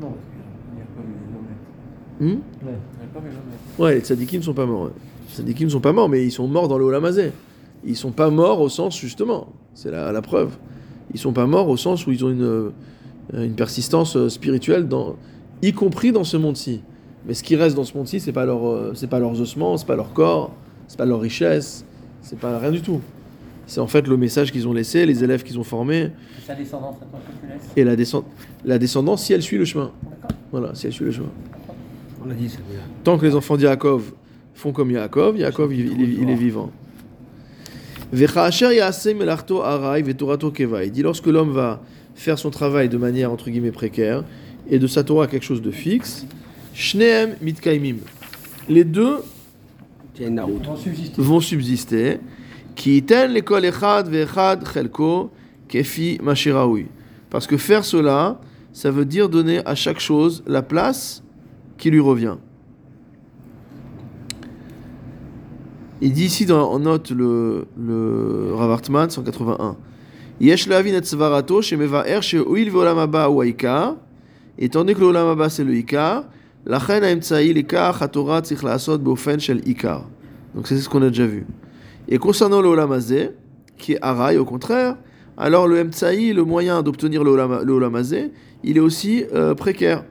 Non, 0.00 0.14
il 0.72 0.76
n'y 0.76 0.82
a 0.82 0.86
pas 0.86 1.02
eu 1.02 1.32
l'honnête. 1.32 1.58
Hmm. 2.20 2.36
Ouais, 3.78 3.94
les 3.96 4.00
tzadikim 4.00 4.42
sont 4.42 4.54
pas 4.54 4.66
morts. 4.66 4.82
ouais. 4.84 4.90
Les 5.30 5.34
tzadikim 5.36 5.70
sont 5.70 5.80
pas 5.80 5.92
morts, 5.92 6.08
mais 6.08 6.24
ils 6.24 6.32
sont 6.32 6.48
morts 6.48 6.68
dans 6.68 6.78
le 6.78 6.84
Olam 6.84 7.04
Hazeh. 7.04 7.32
Ils 7.84 7.96
sont 7.96 8.10
pas 8.10 8.30
morts 8.30 8.60
au 8.60 8.68
sens, 8.68 8.98
justement, 8.98 9.48
c'est 9.74 9.90
la, 9.90 10.10
la 10.10 10.22
preuve. 10.22 10.56
Ils 11.14 11.20
sont 11.20 11.32
pas 11.32 11.46
morts 11.46 11.68
au 11.68 11.76
sens 11.76 12.06
où 12.06 12.10
ils 12.12 12.24
ont 12.24 12.30
une, 12.30 12.42
euh, 12.42 12.70
une 13.32 13.54
persistance 13.54 14.16
euh, 14.16 14.28
spirituelle, 14.28 14.88
dans, 14.88 15.14
y 15.62 15.72
compris 15.72 16.10
dans 16.12 16.24
ce 16.24 16.36
monde-ci. 16.36 16.80
Mais 17.26 17.34
ce 17.34 17.42
qui 17.42 17.54
reste 17.56 17.76
dans 17.76 17.84
ce 17.84 17.96
monde-ci, 17.96 18.20
c'est 18.20 18.32
pas, 18.32 18.44
leur, 18.46 18.66
euh, 18.68 18.92
c'est 18.94 19.06
pas 19.06 19.20
leurs 19.20 19.40
ossements, 19.40 19.76
c'est 19.76 19.86
pas 19.86 19.96
leur 19.96 20.12
corps, 20.12 20.50
c'est 20.88 20.98
pas 20.98 21.04
leur 21.06 21.20
richesse, 21.20 21.84
c'est 22.22 22.38
pas 22.38 22.58
rien 22.58 22.72
du 22.72 22.80
tout. 22.82 23.00
C'est 23.66 23.80
en 23.80 23.86
fait 23.86 24.06
le 24.08 24.16
message 24.16 24.50
qu'ils 24.50 24.66
ont 24.66 24.72
laissé, 24.72 25.04
les 25.06 25.22
élèves 25.22 25.42
qu'ils 25.44 25.58
ont 25.58 25.62
formés, 25.64 26.10
Sa 26.46 26.54
descendance, 26.54 26.96
à 27.02 27.04
toi, 27.04 27.20
que 27.20 27.46
tu 27.46 27.52
laisses? 27.52 27.62
et 27.76 27.84
la, 27.84 27.96
descend- 27.96 28.24
la 28.64 28.78
descendance 28.78 29.22
si 29.24 29.34
elle 29.34 29.42
suit 29.42 29.58
le 29.58 29.66
chemin. 29.66 29.92
D'accord. 30.02 30.30
Voilà, 30.50 30.74
si 30.74 30.86
elle 30.86 30.92
suit 30.92 31.04
le 31.04 31.12
chemin. 31.12 31.28
On 32.24 32.28
dit. 32.34 32.56
Tant 33.04 33.18
que 33.18 33.26
les 33.26 33.34
enfants 33.34 33.56
d'Yaakov 33.56 34.12
font 34.54 34.72
comme 34.72 34.90
Yaakov, 34.90 35.36
Yaakov 35.36 35.72
il, 35.74 35.92
il 35.92 36.02
est- 36.02 36.16
il 36.22 36.30
est 36.30 36.34
vivant. 36.34 36.70
Il 38.12 38.18
dit 40.92 41.02
lorsque 41.02 41.26
l'homme 41.26 41.52
va 41.52 41.82
faire 42.14 42.38
son 42.38 42.50
travail 42.50 42.88
de 42.88 42.96
manière 42.96 43.30
entre 43.30 43.50
guillemets 43.50 43.70
précaire 43.70 44.24
et 44.70 44.78
de 44.78 44.86
sa 44.86 45.04
Torah 45.04 45.26
quelque 45.26 45.44
chose 45.44 45.62
de 45.62 45.70
fixe, 45.70 46.26
shneem 46.74 47.36
mitkaimim. 47.42 47.96
Les 48.68 48.84
deux 48.84 49.18
vont 51.18 51.40
subsister. 51.40 52.18
iten 52.86 53.32
lekol 53.32 53.64
echad 53.64 54.08
ve'echad 54.08 54.64
chelko 54.72 55.30
kefi 55.68 56.18
mashiraoui. 56.22 56.86
Parce 57.30 57.46
que 57.46 57.56
faire 57.56 57.84
cela, 57.84 58.40
ça 58.72 58.90
veut 58.90 59.04
dire 59.04 59.28
donner 59.28 59.60
à 59.66 59.74
chaque 59.74 60.00
chose 60.00 60.42
la 60.46 60.62
place 60.62 61.22
qui 61.78 61.90
lui 61.90 62.00
revient. 62.00 62.36
Il 66.00 66.12
dit 66.12 66.26
ici, 66.26 66.46
dans, 66.46 66.70
en 66.70 66.78
note 66.78 67.10
le, 67.10 67.66
le 67.76 68.52
Rav 68.54 68.70
Hartman, 68.70 69.10
181. 69.10 69.76
Yesh 70.40 70.68
lavin 70.68 70.94
et 70.94 71.02
svarato 71.02 71.62
shemevaer 71.62 72.22
she'oil 72.22 72.70
ve'olam 72.70 72.98
haba 72.98 73.28
ou 73.28 73.42
haikar. 73.42 73.96
Étant 74.56 74.80
donné 74.80 74.94
que 74.94 75.00
l'olam 75.00 75.26
haba 75.26 75.48
c'est 75.48 75.64
le 75.64 75.74
ikar, 75.74 76.24
lachen 76.64 77.02
ha'emtsa'i 77.02 77.52
lekach 77.52 78.00
haTorah 78.02 78.42
tzich 78.42 78.62
la'asot 78.62 79.00
shel 79.38 79.66
ikar. 79.66 80.04
Donc 80.54 80.68
c'est 80.68 80.76
ce 80.76 80.88
qu'on 80.88 81.02
a 81.02 81.08
déjà 81.08 81.26
vu. 81.26 81.44
Et 82.08 82.18
concernant 82.18 82.62
le 82.62 82.70
qui 83.76 83.92
est 83.94 83.98
araï 84.00 84.38
au 84.38 84.44
contraire, 84.44 84.96
alors 85.36 85.68
le 85.68 85.80
emtsa'i, 85.80 86.32
le 86.32 86.44
moyen 86.44 86.82
d'obtenir 86.82 87.22
le 87.22 87.36
il 88.64 88.76
est 88.76 88.80
aussi 88.80 89.24
euh, 89.32 89.54
précaire. 89.54 90.04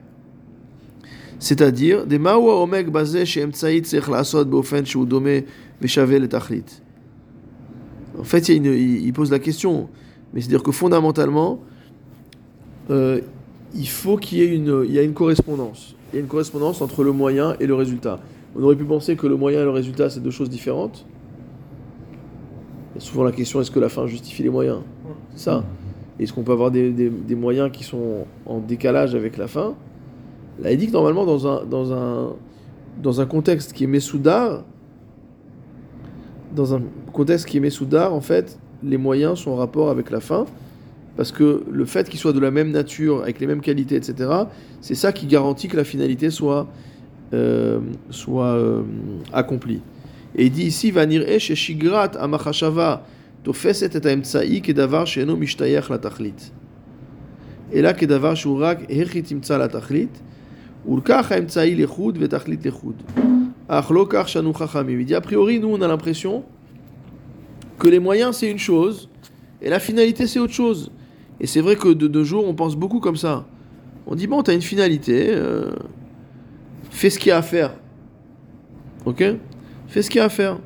C'est-à-dire, 1.38 2.04
des 2.06 2.18
mawa 2.18 2.62
omek 2.62 2.90
basé 2.90 3.24
chez 3.24 3.44
emtsa'i 3.44 3.80
tzich 3.80 4.08
la'asot 4.08 4.44
beofen 4.44 4.84
shel 4.84 5.06
dome 5.06 5.42
veshavel 5.80 6.24
et 6.24 6.28
tachlit. 6.28 6.64
En 8.18 8.24
fait, 8.24 8.48
il- 8.48 8.66
il 8.66 9.12
pose 9.12 9.30
la 9.30 9.38
question, 9.38 9.88
mais 10.34 10.40
c'est-à-dire 10.40 10.62
que 10.64 10.72
fondamentalement, 10.72 11.60
euh, 12.90 13.20
il 13.74 13.88
faut 13.88 14.16
qu'il 14.16 14.38
y 14.38 14.42
ait 14.42 14.52
une, 14.54 14.84
il 14.88 14.92
y 14.92 14.98
a 14.98 15.02
une 15.02 15.12
correspondance. 15.12 15.94
Il 16.12 16.16
y 16.16 16.18
a 16.18 16.22
une 16.22 16.26
correspondance 16.28 16.80
entre 16.82 17.04
le 17.04 17.12
moyen 17.12 17.54
et 17.60 17.66
le 17.66 17.74
résultat. 17.74 18.18
On 18.56 18.62
aurait 18.62 18.74
pu 18.76 18.84
penser 18.84 19.14
que 19.14 19.26
le 19.28 19.36
moyen 19.36 19.60
et 19.60 19.64
le 19.64 19.70
résultat, 19.70 20.10
c'est 20.10 20.20
deux 20.20 20.30
choses 20.32 20.50
différentes. 20.50 21.04
Il 22.94 22.98
y 22.98 22.98
a 22.98 23.00
souvent 23.06 23.22
la 23.22 23.30
question 23.32 23.60
est-ce 23.60 23.70
que 23.70 23.78
la 23.78 23.88
fin 23.90 24.06
justifie 24.08 24.42
les 24.42 24.48
moyens? 24.50 24.78
C'est 25.36 25.44
ça. 25.44 25.64
Est-ce 26.18 26.32
qu'on 26.32 26.42
peut 26.42 26.50
avoir 26.52 26.72
des, 26.72 26.90
des- 26.90 27.10
des 27.10 27.34
moyens 27.36 27.70
qui 27.70 27.84
sont 27.84 28.26
en 28.46 28.58
décalage 28.58 29.14
avec 29.14 29.36
la 29.36 29.46
fin? 29.46 29.74
Là, 30.62 30.72
il 30.72 30.78
dit 30.78 30.88
que 30.88 30.92
normalement, 30.92 31.24
dans 31.24 31.46
un, 31.46 31.64
dans 31.64 31.92
un, 31.92 32.32
dans 33.02 33.20
un 33.20 33.26
contexte 33.26 33.72
qui 33.72 33.84
est 33.84 33.88
messoudar, 33.88 34.64
dans 36.54 36.74
un 36.74 36.82
contexte 37.12 37.46
qui 37.46 37.58
est 37.58 37.60
messoudar, 37.60 38.14
en 38.14 38.20
fait, 38.20 38.58
les 38.82 38.96
moyens 38.96 39.40
sont 39.40 39.52
en 39.52 39.56
rapport 39.56 39.90
avec 39.90 40.10
la 40.10 40.20
fin, 40.20 40.46
parce 41.16 41.32
que 41.32 41.64
le 41.70 41.84
fait 41.84 42.08
qu'ils 42.08 42.20
soient 42.20 42.32
de 42.32 42.40
la 42.40 42.50
même 42.50 42.70
nature, 42.70 43.22
avec 43.22 43.40
les 43.40 43.46
mêmes 43.46 43.60
qualités, 43.60 43.96
etc., 43.96 44.30
c'est 44.80 44.94
ça 44.94 45.12
qui 45.12 45.26
garantit 45.26 45.68
que 45.68 45.76
la 45.76 45.84
finalité 45.84 46.30
soit, 46.30 46.68
euh, 47.34 47.80
soit 48.10 48.54
euh, 48.54 48.82
accomplie. 49.32 49.80
Et 50.36 50.46
il 50.46 50.52
dit 50.52 50.64
ici, 50.64 50.90
Vanir 50.90 51.28
Esh 51.28 51.50
et 51.50 51.56
Shigrat 51.56 52.12
Amachashava, 52.18 53.04
Tofeset 53.42 53.90
et 53.94 54.06
Aemtsaï, 54.06 54.60
Kedavar 54.62 55.06
Sheno 55.06 55.36
Mishtayach 55.36 55.88
la 55.88 55.98
Tachlit. 55.98 56.52
Et 57.72 57.82
là, 57.82 57.92
Kedavar 57.92 58.36
Shurak, 58.36 58.86
Herchit 58.88 59.24
Imtsa 59.32 59.58
la 59.58 59.68
Tachlit. 59.68 60.08
Il 60.86 61.02
dit 65.04 65.14
a 65.14 65.20
priori, 65.20 65.60
nous 65.60 65.68
on 65.68 65.82
a 65.82 65.88
l'impression 65.88 66.44
que 67.78 67.88
les 67.88 67.98
moyens 67.98 68.36
c'est 68.36 68.50
une 68.50 68.58
chose 68.58 69.08
et 69.60 69.70
la 69.70 69.80
finalité 69.80 70.26
c'est 70.26 70.38
autre 70.38 70.52
chose. 70.52 70.90
Et 71.40 71.46
c'est 71.46 71.60
vrai 71.60 71.76
que 71.76 71.88
de 71.88 72.08
nos 72.08 72.24
jours 72.24 72.46
on 72.46 72.54
pense 72.54 72.76
beaucoup 72.76 73.00
comme 73.00 73.16
ça. 73.16 73.46
On 74.06 74.14
dit 74.14 74.26
bon, 74.26 74.42
t'as 74.42 74.54
une 74.54 74.62
finalité, 74.62 75.26
euh, 75.28 75.70
fais 76.90 77.10
ce 77.10 77.18
qu'il 77.18 77.28
y 77.28 77.32
a 77.32 77.36
à 77.36 77.42
faire. 77.42 77.74
Ok? 79.04 79.22
Fais 79.88 80.02
ce 80.02 80.10
qu'il 80.10 80.18
y 80.18 80.22
a 80.22 80.24
à 80.24 80.28
faire. 80.28 80.58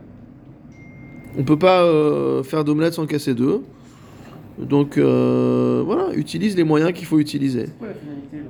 On 1.36 1.44
peut 1.44 1.58
pas 1.58 1.82
euh, 1.82 2.42
faire 2.42 2.64
d'omelette 2.64 2.94
sans 2.94 3.06
casser 3.06 3.34
deux. 3.34 3.62
Donc 4.58 4.98
euh, 4.98 5.82
voilà, 5.84 6.14
utilise 6.14 6.56
les 6.56 6.64
moyens 6.64 6.92
qu'il 6.92 7.06
faut 7.06 7.18
utiliser. 7.18 7.66
C'est 7.66 7.78
quoi 7.78 7.88
la 7.88 7.94
finalité 7.94 8.36
là? 8.36 8.42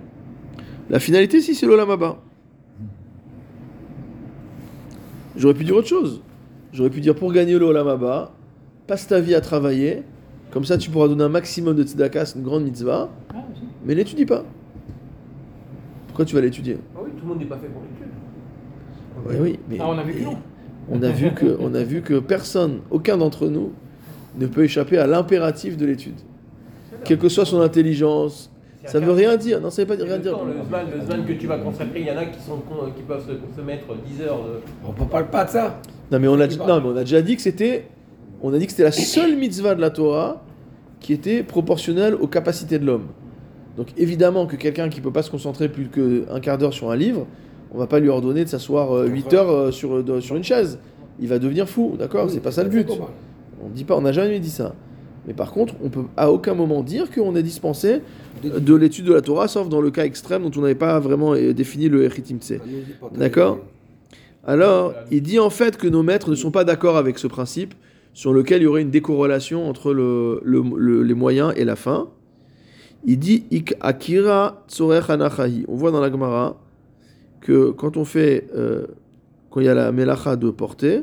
La 0.91 0.99
finalité, 1.01 1.41
si, 1.41 1.55
c'est 1.55 1.67
l'Olamaba. 1.67 2.19
J'aurais 5.37 5.55
pu 5.55 5.65
dire 5.65 5.77
autre 5.77 5.89
chose. 5.89 6.23
J'aurais 6.73 6.91
pu 6.91 7.01
dire 7.01 7.15
pour 7.15 7.33
gagner 7.33 7.59
le 7.59 7.65
Olamaba, 7.65 8.33
passe 8.87 9.07
ta 9.07 9.21
vie 9.21 9.35
à 9.35 9.41
travailler. 9.41 10.03
Comme 10.51 10.65
ça, 10.65 10.77
tu 10.77 10.91
pourras 10.91 11.09
donner 11.09 11.25
un 11.25 11.29
maximum 11.31 11.75
de 11.75 11.83
tzedaka, 11.83 12.27
c'est 12.27 12.39
une 12.39 12.45
grande 12.45 12.65
mitzvah. 12.65 13.09
Ah. 13.35 13.37
Mais 13.85 13.95
n'étudie 13.95 14.27
pas. 14.27 14.45
Pourquoi 16.09 16.27
tu 16.27 16.35
vas 16.35 16.43
l'étudier? 16.43 16.77
Ah 16.95 17.01
oui, 17.03 17.11
tout 17.17 17.23
le 17.23 17.29
monde 17.29 17.39
n'est 17.39 17.47
pas 17.47 17.57
fait 17.57 17.69
pour 17.69 17.83
l'étude. 17.83 18.13
Oui, 19.27 19.37
oui. 19.41 19.59
Mais, 19.71 19.79
Ah, 19.81 19.87
on 19.89 19.97
a 19.99 20.03
vu 20.03 20.13
que 20.13 20.19
mais 20.19 20.25
non. 20.25 20.39
on 20.91 21.03
a 21.03 21.09
vu 21.11 21.31
que, 21.33 21.57
on 21.61 21.75
a 21.75 21.83
vu 21.83 22.03
que 22.03 22.19
personne, 22.19 22.81
aucun 22.91 23.17
d'entre 23.17 23.49
nous, 23.49 23.73
ne 24.39 24.47
peut 24.47 24.65
échapper 24.65 24.99
à 24.99 25.07
l'impératif 25.07 25.77
de 25.79 25.87
l'étude. 25.87 26.21
Quelle 27.05 27.19
que 27.19 27.29
soit 27.31 27.47
son 27.47 27.61
intelligence, 27.61 28.52
ça 28.87 29.01
veut 29.01 29.13
rien 29.13 29.37
dire. 29.37 29.61
Non, 29.61 29.71
ça 29.71 29.83
veut 29.85 29.89
pas 29.97 30.03
rien 30.03 30.17
le 30.17 30.23
dire. 30.23 30.33
temps, 30.33 30.45
le 30.45 30.55
zman, 30.67 30.87
le 30.95 31.01
zman 31.05 31.25
que 31.25 31.33
tu 31.35 31.47
vas 31.47 31.59
consacrer, 31.59 32.01
il 32.01 32.07
y 32.07 32.11
en 32.11 32.17
a 32.17 32.25
qui, 32.27 32.41
sont, 32.41 32.57
con- 32.59 32.91
qui 32.97 33.03
peuvent 33.03 33.23
se, 33.27 33.33
se 33.61 33.65
mettre 33.65 33.87
10 33.95 34.23
heures 34.23 34.39
de. 34.45 34.61
On 34.87 35.03
ne 35.05 35.09
parle 35.09 35.29
pas 35.29 35.45
de 35.45 35.51
ça. 35.51 35.81
Non 36.11 36.19
mais 36.19 36.29
on 36.29 36.35
a, 36.41 36.47
non, 36.47 36.81
mais 36.81 36.89
on 36.89 36.97
a 36.97 37.01
déjà 37.01 37.23
dit 37.23 37.37
que 37.37 37.43
c'était, 37.43 37.87
on 38.43 38.53
a 38.53 38.59
dit 38.59 38.67
que 38.67 38.73
c'était 38.73 38.83
la 38.85 38.93
seule 38.93 39.37
mitzvah 39.37 39.75
de 39.75 39.81
la 39.81 39.91
Torah 39.91 40.43
qui 41.01 41.13
était 41.13 41.43
proportionnelle 41.43 42.15
aux 42.15 42.27
capacités 42.27 42.79
de 42.79 42.85
l'homme. 42.87 43.07
Donc 43.77 43.89
évidemment 43.97 44.47
que 44.47 44.57
quelqu'un 44.57 44.89
qui 44.91 45.01
peut 45.01 45.11
pas 45.13 45.23
se 45.23 45.31
concentrer 45.31 45.69
plus 45.69 45.89
qu'un 45.89 46.41
quart 46.41 46.59
d'heure 46.59 46.75
sur 46.75 46.91
un 46.91 46.97
livre, 46.97 47.27
on 47.75 47.79
va 47.79 47.87
pas 47.87 47.99
lui 48.01 48.11
ordonner 48.11 48.45
de 48.45 48.49
s'asseoir 48.51 49.05
8 49.07 49.33
heures 49.33 49.51
euh, 49.51 49.71
sur, 49.71 50.05
de- 50.05 50.21
sur 50.21 50.37
une 50.37 50.45
chaise. 50.45 50.79
Il 51.21 51.29
va 51.29 51.39
devenir 51.39 51.69
fou, 51.69 51.95
d'accord 51.99 52.29
C'est 52.31 52.41
pas 52.41 52.53
ça 52.53 52.63
le 52.63 52.69
but. 52.69 52.87
On 53.65 53.69
dit 53.69 53.85
pas, 53.85 53.97
on 53.97 54.03
n'a 54.03 54.13
jamais 54.13 54.39
dit 54.41 54.51
ça. 54.51 54.75
Mais 55.27 55.35
par 55.35 55.53
contre, 55.53 55.75
on 55.85 55.89
peut 55.89 56.03
à 56.17 56.31
aucun 56.33 56.53
moment 56.55 56.83
dire 56.83 57.11
qu'on 57.11 57.35
est 57.37 57.43
dispensé 57.45 58.01
de 58.49 58.75
l'étude 58.75 59.05
de 59.07 59.13
la 59.13 59.21
Torah, 59.23 59.49
sauf 59.49 59.69
dans 59.69 59.81
le 59.81 59.91
cas 59.91 60.05
extrême 60.05 60.43
dont 60.43 60.51
on 60.57 60.61
n'avait 60.63 60.75
pas 60.75 60.99
vraiment 61.01 61.35
euh, 61.35 61.53
défini 61.53 61.89
le 61.89 62.05
Echitim 62.05 62.37
de- 62.37 63.19
D'accord 63.19 63.59
Alors, 64.45 64.95
il 65.11 65.23
dit 65.23 65.39
en 65.39 65.51
fait 65.51 65.77
que 65.77 65.87
nos 65.87 66.03
maîtres 66.03 66.31
ne 66.31 66.35
sont 66.35 66.51
pas 66.51 66.65
d'accord 66.65 66.97
avec 66.97 67.19
ce 67.19 67.27
principe 67.27 67.75
sur 68.15 68.33
lequel 68.33 68.61
il 68.63 68.65
y 68.65 68.69
aurait 68.69 68.83
une 68.83 68.91
décorrélation 68.91 69.69
entre 69.69 69.93
le, 69.95 70.41
le- 70.45 70.63
le- 70.77 71.03
les 71.03 71.15
moyens 71.15 71.53
et 71.57 71.65
la 71.65 71.77
fin. 71.77 72.09
Il 73.05 73.19
dit 73.19 73.45
Ik 73.51 73.75
akira. 73.81 74.65
On 74.81 75.75
voit 75.77 75.91
dans 75.91 76.01
la 76.01 76.11
Gemara 76.11 76.57
que 77.41 77.71
quand 77.71 77.97
on 77.97 78.05
fait, 78.05 78.47
euh, 78.55 78.87
quand 79.51 79.61
il 79.61 79.67
y 79.67 79.69
a 79.69 79.75
la 79.75 79.91
melacha 79.93 80.37
de 80.37 80.51
porter, 80.51 81.03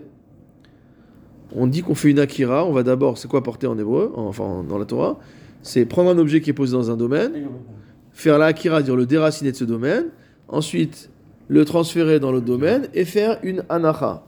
on 1.55 1.67
dit 1.67 1.81
qu'on 1.81 1.95
fait 1.95 2.11
une 2.11 2.19
akira. 2.19 2.65
On 2.65 2.71
va 2.71 2.83
d'abord, 2.83 3.17
c'est 3.17 3.27
quoi 3.27 3.43
porter 3.43 3.67
en 3.67 3.77
hébreu, 3.77 4.11
enfin 4.15 4.63
dans 4.67 4.77
la 4.77 4.85
Torah? 4.85 5.17
C'est 5.61 5.85
prendre 5.85 6.09
un 6.11 6.17
objet 6.17 6.41
qui 6.41 6.49
est 6.49 6.53
posé 6.53 6.73
dans 6.73 6.89
un 6.91 6.97
domaine, 6.97 7.31
faire 8.13 8.37
la 8.37 8.45
akira, 8.47 8.81
dire 8.81 8.95
le 8.95 9.05
déraciner 9.05 9.51
de 9.51 9.57
ce 9.57 9.65
domaine, 9.65 10.05
ensuite 10.47 11.09
le 11.47 11.65
transférer 11.65 12.19
dans 12.19 12.31
l'autre 12.31 12.45
domaine 12.45 12.87
et 12.93 13.05
faire 13.05 13.39
une 13.43 13.63
anacha. 13.69 14.23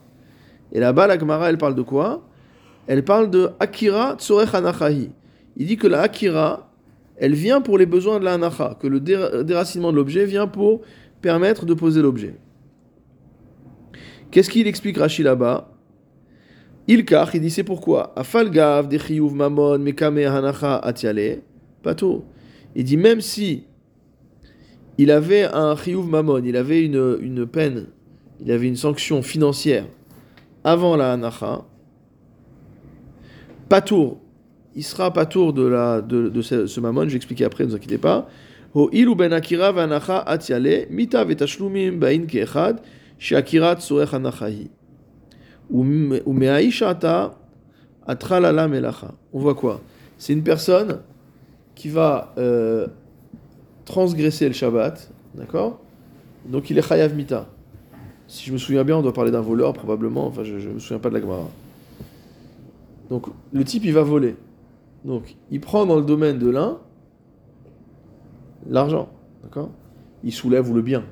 Et 0.72 0.80
là-bas, 0.80 1.08
la 1.08 1.18
Gemara, 1.20 1.50
elle 1.50 1.58
parle 1.58 1.76
de 1.76 1.82
quoi? 1.82 2.28
Elle 2.88 3.04
parle 3.06 3.30
de 3.30 3.50
akira 3.60 4.16
tsorech 4.18 4.54
anachahi. 4.54 5.12
Il 5.58 5.68
dit 5.68 5.78
que 5.78 5.88
la 5.88 6.02
akira, 6.02 6.70
elle 7.18 7.34
vient 7.34 7.62
pour 7.62 7.78
les 7.78 7.86
besoins 7.86 8.20
de 8.20 8.26
la 8.26 8.34
anacha, 8.34 8.78
que 8.80 8.88
le 8.88 9.00
dé- 9.00 9.44
déracinement 9.44 9.92
de 9.92 9.98
l'objet 9.98 10.26
vient 10.26 10.48
pour 10.48 10.82
permettre 11.22 11.66
de 11.66 11.74
poser 11.74 12.02
l'objet. 12.02 12.36
Qu'est-ce 14.32 14.50
qu'il 14.50 14.66
explique 14.68 14.98
Rashi 14.98 15.24
là-bas? 15.24 15.70
Il 16.88 17.06
kach, 17.06 17.30
il 17.34 17.42
dit 17.42 17.52
c'est 17.52 17.64
pourquoi? 17.64 18.12
Afalgav 18.16 18.90
de 18.90 18.98
chiyuv 18.98 19.34
mamon 19.34 19.78
mekame 19.80 20.26
hanacha 20.26 20.78
atiale, 20.78 21.42
pato. 21.84 22.26
Il 22.76 22.84
dit 22.84 22.98
même 22.98 23.22
si 23.22 23.64
il 24.98 25.12
avait 25.12 25.44
un 25.44 25.76
chiyuv 25.76 26.06
mamon, 26.08 26.44
il 26.44 26.58
avait 26.58 26.84
une, 26.84 27.18
une 27.22 27.46
peine, 27.46 27.88
il 28.44 28.52
avait 28.52 28.68
une 28.68 28.76
sanction 28.76 29.22
financière 29.22 29.86
avant 30.64 30.96
la 30.96 31.14
hanacha, 31.14 31.66
patour, 33.70 34.20
il 34.76 34.84
sera 34.84 35.14
patour 35.14 35.54
de, 35.54 35.64
la, 35.64 36.02
de, 36.02 36.30
de 36.30 36.42
ce, 36.42 36.66
ce 36.66 36.80
mamon, 36.80 37.04
je 37.04 37.10
vais 37.10 37.16
expliquer 37.16 37.46
après, 37.46 37.64
ne 37.64 37.70
vous 37.70 37.76
inquiétez 37.76 37.98
pas. 37.98 38.28
Ho 38.74 38.90
ilu 38.92 39.16
ben 39.16 39.34
akira 39.34 39.72
v'anacha 39.72 40.20
atiale, 40.20 40.88
mita 40.90 41.24
v'tashlumim 41.26 42.00
ba'in 42.00 42.26
ke'echad, 42.26 42.80
she'akira 43.20 43.76
tzorech 43.76 44.14
anachahi. 44.14 44.70
Melacha. 48.68 49.14
On 49.34 49.40
voit 49.40 49.56
quoi? 49.56 49.82
C'est 50.18 50.34
une 50.34 50.44
personne 50.44 51.00
qui 51.76 51.90
va 51.90 52.34
euh, 52.38 52.88
transgresser 53.86 54.48
le 54.48 54.54
Shabbat, 54.54 55.10
d'accord? 55.34 55.80
Donc 56.46 56.70
il 56.70 56.78
est 56.78 56.88
chayav 56.88 57.16
mita. 57.16 57.48
Si 58.28 58.46
je 58.46 58.54
me 58.54 58.58
souviens 58.58 58.84
bien, 58.84 58.98
on 58.98 59.02
doit 59.02 59.14
parler 59.14 59.32
d'un 59.32 59.42
voleur 59.42 59.74
probablement, 59.74 60.28
enfin 60.28 60.44
je 60.44 60.54
ne 60.56 60.74
me 60.74 60.80
souviens 60.80 61.00
pas 61.00 61.10
de 61.10 61.16
la 61.16 61.22
Gemara. 61.22 61.50
Donc 63.10 63.28
le 63.52 63.64
type 63.64 63.84
il 63.86 63.94
va 63.94 64.04
voler. 64.04 64.36
Donc 65.06 65.36
il 65.50 65.60
prend 65.60 65.86
dans 65.86 65.96
le 65.96 66.04
domaine 66.04 66.38
de 66.38 66.50
l'un 66.50 66.78
l'argent, 68.70 69.10
d'accord? 69.44 69.72
Il 70.24 70.32
soulève 70.32 70.70
ou 70.70 70.74
le 70.74 70.82
bien, 70.82 71.04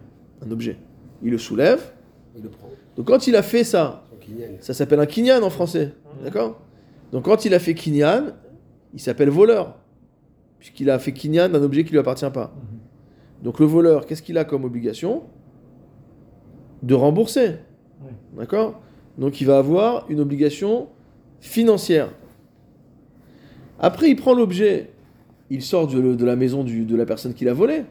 un 0.45 0.51
objet. 0.51 0.77
Il 1.23 1.31
le 1.31 1.37
soulève. 1.37 1.93
Il 2.35 2.43
le 2.43 2.49
prend. 2.49 2.69
Donc 2.95 3.07
quand 3.07 3.27
il 3.27 3.35
a 3.35 3.41
fait 3.41 3.63
ça. 3.63 4.03
Ça 4.61 4.73
s'appelle 4.73 4.99
un 4.99 5.05
kinyan 5.05 5.41
en 5.43 5.49
français, 5.49 5.93
d'accord? 6.23 6.59
Donc 7.11 7.25
quand 7.25 7.45
il 7.45 7.53
a 7.53 7.59
fait 7.59 7.73
kinyan, 7.73 8.33
il 8.93 8.99
s'appelle 8.99 9.29
voleur, 9.29 9.75
puisqu'il 10.59 10.89
a 10.89 10.99
fait 10.99 11.11
kinyan 11.13 11.49
d'un 11.49 11.61
objet 11.63 11.83
qui 11.83 11.91
lui 11.91 11.99
appartient 11.99 12.29
pas. 12.33 12.53
Donc 13.43 13.59
le 13.59 13.65
voleur, 13.65 14.05
qu'est-ce 14.05 14.21
qu'il 14.21 14.37
a 14.37 14.43
comme 14.45 14.63
obligation? 14.65 15.23
De 16.83 16.93
rembourser, 16.93 17.55
d'accord? 18.37 18.79
Donc 19.17 19.41
il 19.41 19.47
va 19.47 19.57
avoir 19.57 20.05
une 20.09 20.19
obligation 20.19 20.87
financière. 21.39 22.09
Après, 23.79 24.09
il 24.09 24.15
prend 24.15 24.33
l'objet, 24.33 24.89
il 25.49 25.61
sort 25.61 25.87
de, 25.87 26.15
de 26.15 26.25
la 26.25 26.35
maison 26.35 26.63
du- 26.63 26.85
de 26.85 26.95
la 26.95 27.05
personne 27.05 27.33
qui 27.33 27.45
l'a 27.45 27.53
volé, 27.53 27.83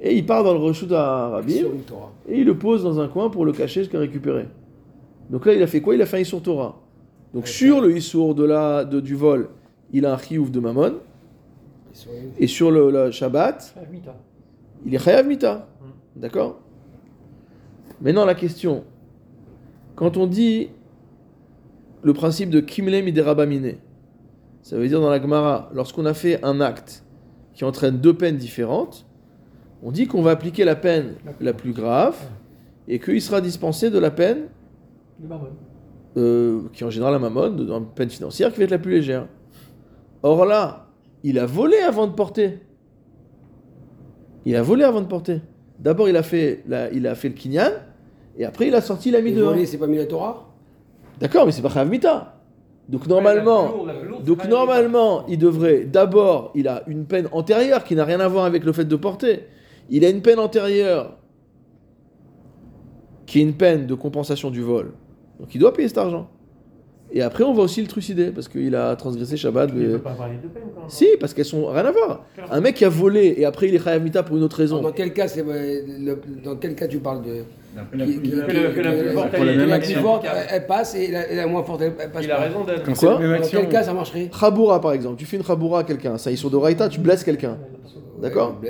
et 0.00 0.16
il 0.16 0.26
part 0.26 0.44
dans 0.44 0.52
le 0.54 0.60
reshut 0.60 0.90
à 0.92 1.28
Rabbi, 1.28 1.58
et 2.28 2.38
il 2.40 2.44
le 2.46 2.56
pose 2.58 2.82
dans 2.82 3.00
un 3.00 3.08
coin 3.08 3.30
pour 3.30 3.44
le 3.44 3.52
cacher 3.52 3.84
ce 3.84 3.88
qu'il 3.88 3.96
a 3.98 4.00
récupéré. 4.00 4.46
Donc 5.30 5.44
là, 5.46 5.52
il 5.54 5.62
a 5.62 5.66
fait 5.66 5.80
quoi? 5.80 5.94
Il 5.94 6.02
a 6.02 6.06
fait 6.06 6.16
un 6.16 6.20
Issour 6.20 6.42
Torah. 6.42 6.80
Donc 7.34 7.46
sur 7.46 7.80
le 7.80 7.96
Issour 7.96 8.34
de 8.34 8.44
la, 8.44 8.84
de- 8.84 9.00
du 9.00 9.14
vol, 9.14 9.48
il 9.92 10.06
a 10.06 10.14
un 10.14 10.18
Chiyuv 10.18 10.50
de 10.50 10.60
Mammon, 10.60 10.94
et 12.38 12.46
sur 12.46 12.70
le, 12.70 12.90
le 12.90 13.10
Shabbat, 13.10 13.74
il 14.86 14.94
est 14.94 14.98
Chayav 14.98 15.26
Mita. 15.26 15.68
D'accord? 16.16 16.60
Maintenant, 18.00 18.24
la 18.24 18.34
question. 18.34 18.84
Quand 19.96 20.16
on 20.16 20.26
dit 20.26 20.68
le 22.02 22.12
principe 22.12 22.50
de 22.50 22.60
Kimle 22.60 23.02
Miderabamine, 23.02 23.74
ça 24.62 24.76
veut 24.76 24.86
dire 24.88 25.00
dans 25.00 25.10
la 25.10 25.20
Gemara, 25.20 25.70
lorsqu'on 25.74 26.06
a 26.06 26.14
fait 26.14 26.42
un 26.44 26.60
acte 26.60 27.02
qui 27.54 27.64
entraîne 27.64 27.98
deux 27.98 28.14
peines 28.14 28.36
différentes, 28.36 29.04
on 29.82 29.90
dit 29.90 30.06
qu'on 30.06 30.22
va 30.22 30.30
appliquer 30.32 30.64
la 30.64 30.76
peine 30.76 31.14
la 31.40 31.52
plus 31.52 31.72
grave 31.72 32.16
et 32.86 33.00
qu'il 33.00 33.20
sera 33.20 33.40
dispensé 33.40 33.90
de 33.90 33.98
la 33.98 34.10
peine. 34.10 34.46
Euh, 36.16 36.62
qui 36.72 36.82
est 36.82 36.86
en 36.86 36.90
général 36.90 37.12
la 37.12 37.18
mammon, 37.18 37.50
dans 37.50 37.78
une 37.78 37.86
peine 37.86 38.10
financière 38.10 38.52
qui 38.52 38.58
va 38.58 38.64
être 38.64 38.70
la 38.70 38.78
plus 38.78 38.92
légère. 38.92 39.26
Or 40.22 40.44
là, 40.44 40.86
il 41.22 41.38
a 41.38 41.46
volé 41.46 41.78
avant 41.78 42.06
de 42.06 42.12
porter. 42.12 42.60
Il 44.44 44.56
a 44.56 44.62
volé 44.62 44.84
avant 44.84 45.00
de 45.00 45.06
porter. 45.06 45.40
D'abord, 45.78 46.08
il 46.08 46.16
a 46.16 46.22
fait, 46.22 46.62
la- 46.66 46.90
il 46.92 47.06
a 47.06 47.14
fait 47.14 47.28
le 47.28 47.34
kinyan, 47.34 47.70
et 48.36 48.44
après, 48.44 48.68
il 48.68 48.74
a 48.74 48.80
sorti, 48.80 49.10
il 49.10 49.16
a 49.16 49.20
mis 49.20 49.32
dehors. 49.32 49.52
voler, 49.52 49.66
c'est 49.66 49.78
pas 49.78 49.86
mis 49.86 49.96
la 49.96 50.06
Torah? 50.06 50.48
D'accord, 51.20 51.46
mais 51.46 51.52
c'est 51.52 51.62
pas 51.62 51.68
Chayav 51.68 51.88
Mita. 51.88 52.34
Donc 52.88 53.06
normalement, 53.06 53.84
donc 54.24 54.48
normalement, 54.48 55.26
il 55.26 55.38
devrait 55.38 55.84
d'abord, 55.84 56.52
il 56.54 56.66
a 56.68 56.84
une 56.86 57.04
peine 57.04 57.28
antérieure 57.32 57.84
qui 57.84 57.94
n'a 57.94 58.04
rien 58.06 58.18
à 58.18 58.28
voir 58.28 58.46
avec 58.46 58.64
le 58.64 58.72
fait 58.72 58.86
de 58.86 58.96
porter. 58.96 59.44
Il 59.90 60.04
a 60.06 60.08
une 60.08 60.22
peine 60.22 60.38
antérieure 60.38 61.18
qui 63.26 63.40
est 63.40 63.42
une 63.42 63.52
peine 63.54 63.86
de 63.86 63.94
compensation 63.94 64.50
du 64.50 64.62
vol. 64.62 64.92
Donc 65.40 65.54
il 65.54 65.58
doit 65.58 65.72
payer 65.72 65.88
cet 65.88 65.98
argent. 65.98 66.28
Et 67.10 67.22
après, 67.22 67.42
on 67.42 67.54
va 67.54 67.62
aussi 67.62 67.80
le 67.80 67.86
trucider 67.86 68.26
parce 68.32 68.48
qu'il 68.48 68.74
a 68.76 68.94
transgressé 68.94 69.38
Shabbat. 69.38 69.70
Il 69.72 69.80
ne 69.80 69.86
mais- 69.86 69.92
peut 69.94 69.98
pas 70.00 70.10
avoir 70.10 70.28
les 70.28 70.36
deux 70.36 70.48
peines 70.48 70.64
quand 70.74 70.82
même. 70.82 70.90
Si, 70.90 71.06
parce 71.18 71.32
qu'elles 71.32 71.46
sont 71.46 71.66
rien 71.66 71.86
à 71.86 71.90
voir. 71.90 72.24
Un 72.50 72.60
mec 72.60 72.74
qui 72.74 72.84
a 72.84 72.90
volé 72.90 73.34
et 73.38 73.46
après 73.46 73.68
il 73.68 73.74
est 73.74 73.82
Chayav 73.82 74.02
Mita 74.02 74.22
pour 74.22 74.36
une 74.36 74.42
autre 74.42 74.56
raison. 74.58 74.82
Dans 74.82 74.92
quel 74.92 75.14
cas, 75.14 75.26
c'est 75.26 75.40
euh, 75.46 75.80
le- 75.98 76.20
dans 76.44 76.56
quel 76.56 76.74
cas 76.74 76.86
tu 76.86 76.98
parles 76.98 77.22
de 77.22 77.44
La 77.74 77.82
plus 77.84 77.98
forte, 79.14 79.30
elle 79.32 79.48
est- 79.48 79.56
même 79.56 79.68
la 79.70 79.74
action. 79.76 79.94
plus 79.94 80.02
forte, 80.02 80.24
elle, 80.30 80.46
elle 80.50 80.66
passe 80.66 80.94
et 80.96 81.10
la, 81.10 81.34
la 81.34 81.46
moins 81.46 81.62
forte, 81.62 81.80
elle, 81.80 81.94
passe 81.94 82.24
Il 82.24 82.30
a 82.30 82.40
raison 82.40 82.64
d'être. 82.64 82.82
Quand 82.84 82.92
Quoi 82.98 83.14
Dans 83.18 83.32
action. 83.32 83.60
quel 83.62 83.68
cas 83.70 83.82
ça 83.84 83.94
marcherait? 83.94 84.30
Chaboura 84.38 84.78
par 84.80 84.92
exemple, 84.92 85.16
tu 85.16 85.24
fais 85.24 85.38
une 85.38 85.44
Chaboura 85.44 85.80
à 85.80 85.84
quelqu'un, 85.84 86.18
ça 86.18 86.30
ils 86.30 86.36
sont 86.36 86.50
de 86.50 86.56
Raïta, 86.56 86.90
tu 86.90 87.00
blesses 87.00 87.24
quelqu'un. 87.24 87.56
D'accord. 88.20 88.60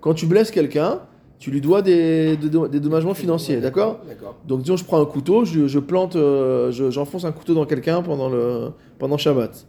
Quand 0.00 0.14
tu 0.14 0.26
blesses 0.26 0.50
quelqu'un, 0.50 1.02
tu 1.38 1.50
lui 1.50 1.60
dois 1.60 1.82
des, 1.82 2.36
des, 2.36 2.48
des 2.48 2.80
dommagements 2.80 3.14
financiers, 3.14 3.60
d'accord. 3.60 4.00
Donc 4.48 4.62
disons 4.62 4.76
je 4.76 4.84
prends 4.84 5.00
un 5.00 5.04
couteau, 5.06 5.44
je, 5.44 5.66
je 5.66 5.78
plante, 5.78 6.16
euh, 6.16 6.70
je- 6.72 6.90
j'enfonce 6.90 7.24
un 7.24 7.32
couteau 7.32 7.54
dans 7.54 7.66
quelqu'un 7.66 8.02
pendant 8.02 8.28
le 8.30 8.70
pendant 8.98 9.18
Shabbat, 9.18 9.66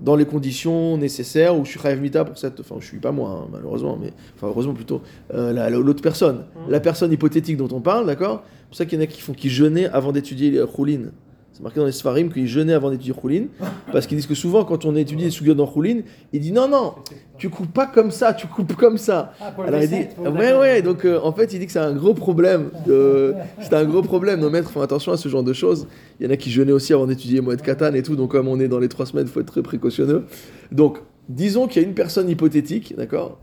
dans 0.00 0.16
les 0.16 0.26
conditions 0.26 0.98
nécessaires 0.98 1.56
où 1.58 1.64
je 1.64 1.70
suis 1.70 1.80
Chayav 1.80 2.00
Mita 2.00 2.24
pour 2.24 2.36
cette, 2.36 2.60
enfin 2.60 2.74
je 2.80 2.86
suis 2.86 2.98
pas 2.98 3.12
moi 3.12 3.30
hein, 3.44 3.48
malheureusement, 3.52 3.96
mais 4.00 4.12
enfin 4.36 4.48
heureusement 4.48 4.74
plutôt 4.74 5.00
euh, 5.32 5.52
la- 5.52 5.70
la- 5.70 5.78
l'autre 5.78 6.02
personne, 6.02 6.44
la 6.68 6.80
personne 6.80 7.10
hypothétique 7.12 7.56
dont 7.56 7.68
on 7.72 7.80
parle, 7.80 8.04
d'accord 8.06 8.42
C'est 8.60 8.66
pour 8.68 8.76
ça 8.76 8.84
qu'il 8.86 8.98
y 8.98 9.00
en 9.00 9.04
a 9.04 9.06
qui 9.06 9.20
font 9.22 9.32
qui 9.32 9.48
jeûnaient 9.48 9.86
avant 9.88 10.12
d'étudier 10.12 10.50
les 10.50 10.64
Choulin. 10.66 11.10
C'est 11.56 11.62
marqué 11.62 11.78
dans 11.78 11.86
les 11.86 11.92
Sfarim 11.92 12.32
qu'ils 12.32 12.48
jeûnaient 12.48 12.72
avant 12.72 12.90
d'étudier 12.90 13.14
Choulin, 13.14 13.44
parce 13.92 14.08
qu'ils 14.08 14.16
disent 14.16 14.26
que 14.26 14.34
souvent 14.34 14.64
quand 14.64 14.84
on 14.84 14.96
étudie 14.96 15.22
les 15.22 15.30
Sugyot 15.30 15.54
dans 15.54 15.72
Choulin, 15.72 16.00
il 16.32 16.40
dit 16.40 16.50
non 16.50 16.66
non, 16.68 16.94
tu 17.38 17.48
coupes 17.48 17.72
pas 17.72 17.86
comme 17.86 18.10
ça, 18.10 18.34
tu 18.34 18.48
coupes 18.48 18.74
comme 18.74 18.98
ça. 18.98 19.32
Ah, 19.40 19.52
pour 19.52 19.62
Alors 19.62 19.80
il 19.80 19.88
dit, 19.88 19.94
pour- 20.16 20.26
ouais, 20.34 20.52
ouais, 20.58 20.82
donc 20.82 21.04
euh, 21.04 21.20
en 21.22 21.32
fait 21.32 21.52
il 21.52 21.60
dit 21.60 21.66
que 21.66 21.72
c'est 21.72 21.78
un 21.78 21.94
gros 21.94 22.12
problème. 22.12 22.70
de- 22.88 23.34
C'est 23.60 23.72
un 23.74 23.84
gros 23.84 24.02
problème, 24.02 24.40
nos 24.40 24.50
maîtres 24.50 24.68
font 24.72 24.80
attention 24.80 25.12
à 25.12 25.16
ce 25.16 25.28
genre 25.28 25.44
de 25.44 25.52
choses. 25.52 25.86
Il 26.18 26.26
y 26.26 26.28
en 26.28 26.32
a 26.32 26.36
qui 26.36 26.50
jeûnaient 26.50 26.72
aussi 26.72 26.92
avant 26.92 27.06
d'étudier 27.06 27.40
Moed 27.40 27.62
Katan 27.62 27.94
et 27.94 28.02
tout, 28.02 28.16
donc 28.16 28.32
comme 28.32 28.48
on 28.48 28.58
est 28.58 28.66
dans 28.68 28.80
les 28.80 28.88
trois 28.88 29.06
semaines, 29.06 29.26
il 29.28 29.30
faut 29.32 29.38
être 29.40 29.46
très 29.52 29.62
précautionneux. 29.62 30.24
Donc, 30.72 30.98
disons 31.28 31.68
qu'il 31.68 31.80
y 31.82 31.84
a 31.84 31.88
une 31.88 31.94
personne 31.94 32.28
hypothétique, 32.28 32.94
d'accord 32.96 33.38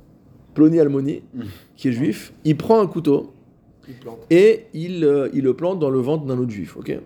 Ploni 0.53 0.81
Almoni, 0.81 1.21
qui 1.77 1.87
est 1.87 1.91
juif, 1.93 2.33
il 2.43 2.57
prend 2.57 2.81
un 2.81 2.87
couteau 2.87 3.31
Il 3.87 3.95
et 4.29 4.65
il, 4.73 5.05
euh, 5.05 5.29
il 5.33 5.43
le 5.45 5.53
plante 5.53 5.79
dans 5.79 5.89
le 5.89 5.99
ventre 5.99 6.25
d'un 6.25 6.37
autre 6.37 6.51
juif, 6.51 6.75
ok? 6.75 6.99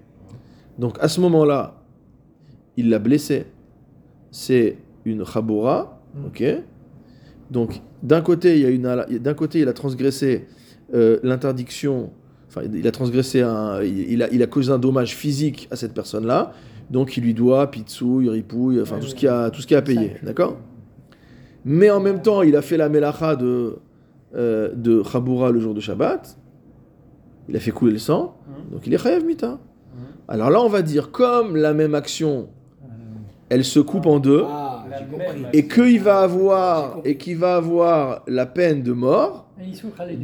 Donc 0.80 0.98
à 1.00 1.08
ce 1.08 1.22
moment-là, 1.22 1.82
il 2.78 2.90
l'a 2.90 3.00
blessé. 3.00 3.46
C'est 4.32 4.78
une 5.06 5.26
chaboura, 5.26 6.02
ok. 6.26 6.44
Donc 7.52 7.82
d'un 8.04 8.22
côté, 8.22 8.56
il 8.58 8.62
y 8.62 8.66
a 8.66 8.70
une, 8.70 8.86
ala- 8.86 9.08
d'un 9.08 9.34
côté, 9.34 9.60
il 9.60 9.68
a 9.68 9.74
transgressé 9.74 10.48
euh, 10.94 11.20
l'interdiction, 11.24 12.12
enfin 12.48 12.62
il 12.74 12.88
a 12.88 12.92
transgressé 12.92 13.42
un, 13.42 13.82
il, 13.84 14.22
a, 14.24 14.30
il 14.32 14.42
a 14.44 14.48
causé 14.48 14.72
un 14.72 14.80
dommage 14.80 15.16
physique 15.16 15.68
à 15.72 15.76
cette 15.76 15.94
personne-là, 15.94 16.54
donc 16.90 17.18
il 17.18 17.24
lui 17.24 17.34
doit 17.34 17.70
pitsouille, 17.72 18.30
ripouille, 18.30 18.82
enfin 18.82 19.00
tout 19.00 19.08
ce 19.08 19.16
qu'il 19.16 19.28
y 19.28 19.30
a, 19.30 19.50
tout 19.52 19.62
ce 19.62 19.74
a 19.74 19.78
à 19.78 19.82
payer, 19.82 20.14
d'accord. 20.24 20.58
Mais 21.64 21.90
en 21.90 22.00
même 22.00 22.22
temps, 22.22 22.42
il 22.42 22.56
a 22.56 22.62
fait 22.62 22.78
la 22.78 22.90
melacha 22.90 23.36
de 23.36 23.78
euh, 24.36 24.74
de 24.76 25.02
chaboura 25.02 25.50
le 25.52 25.60
jour 25.60 25.74
de 25.74 25.80
Shabbat. 25.80 26.38
Il 27.48 27.56
a 27.56 27.60
fait 27.60 27.72
couler 27.72 27.94
le 27.94 28.00
sang, 28.00 28.36
donc 28.72 28.86
il 28.88 28.94
est 28.94 28.98
chayav 28.98 29.24
mita. 29.24 29.60
Alors 30.28 30.50
là, 30.50 30.62
on 30.62 30.70
va 30.70 30.82
dire 30.82 31.12
comme 31.12 31.56
la 31.56 31.74
même 31.74 31.94
action, 31.96 32.48
elle 33.50 33.64
se 33.64 33.80
coupe 33.80 34.06
en 34.08 34.20
deux 34.20 34.44
Ah, 34.48 34.86
et 35.54 35.68
qu'il 35.68 36.00
va 36.02 36.22
avoir 36.22 36.98
et 37.06 37.18
qu'il 37.18 37.38
va 37.38 37.58
avoir 37.58 38.24
la 38.28 38.46
peine 38.46 38.82
de 38.82 38.92
mort, 38.92 39.46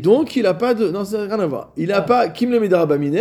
donc 0.02 0.36
il 0.36 0.46
a 0.48 0.54
pas 0.54 0.74
de 0.74 0.90
non, 0.90 1.06
ça 1.06 1.20
n'a 1.28 1.36
rien 1.36 1.44
à 1.44 1.46
voir. 1.48 1.72
Il 1.78 1.92
a 1.92 1.98
Ah. 1.98 2.02
pas 2.02 2.30
Kim 2.30 2.52
le 2.52 2.60
Midarabamine, 2.60 3.20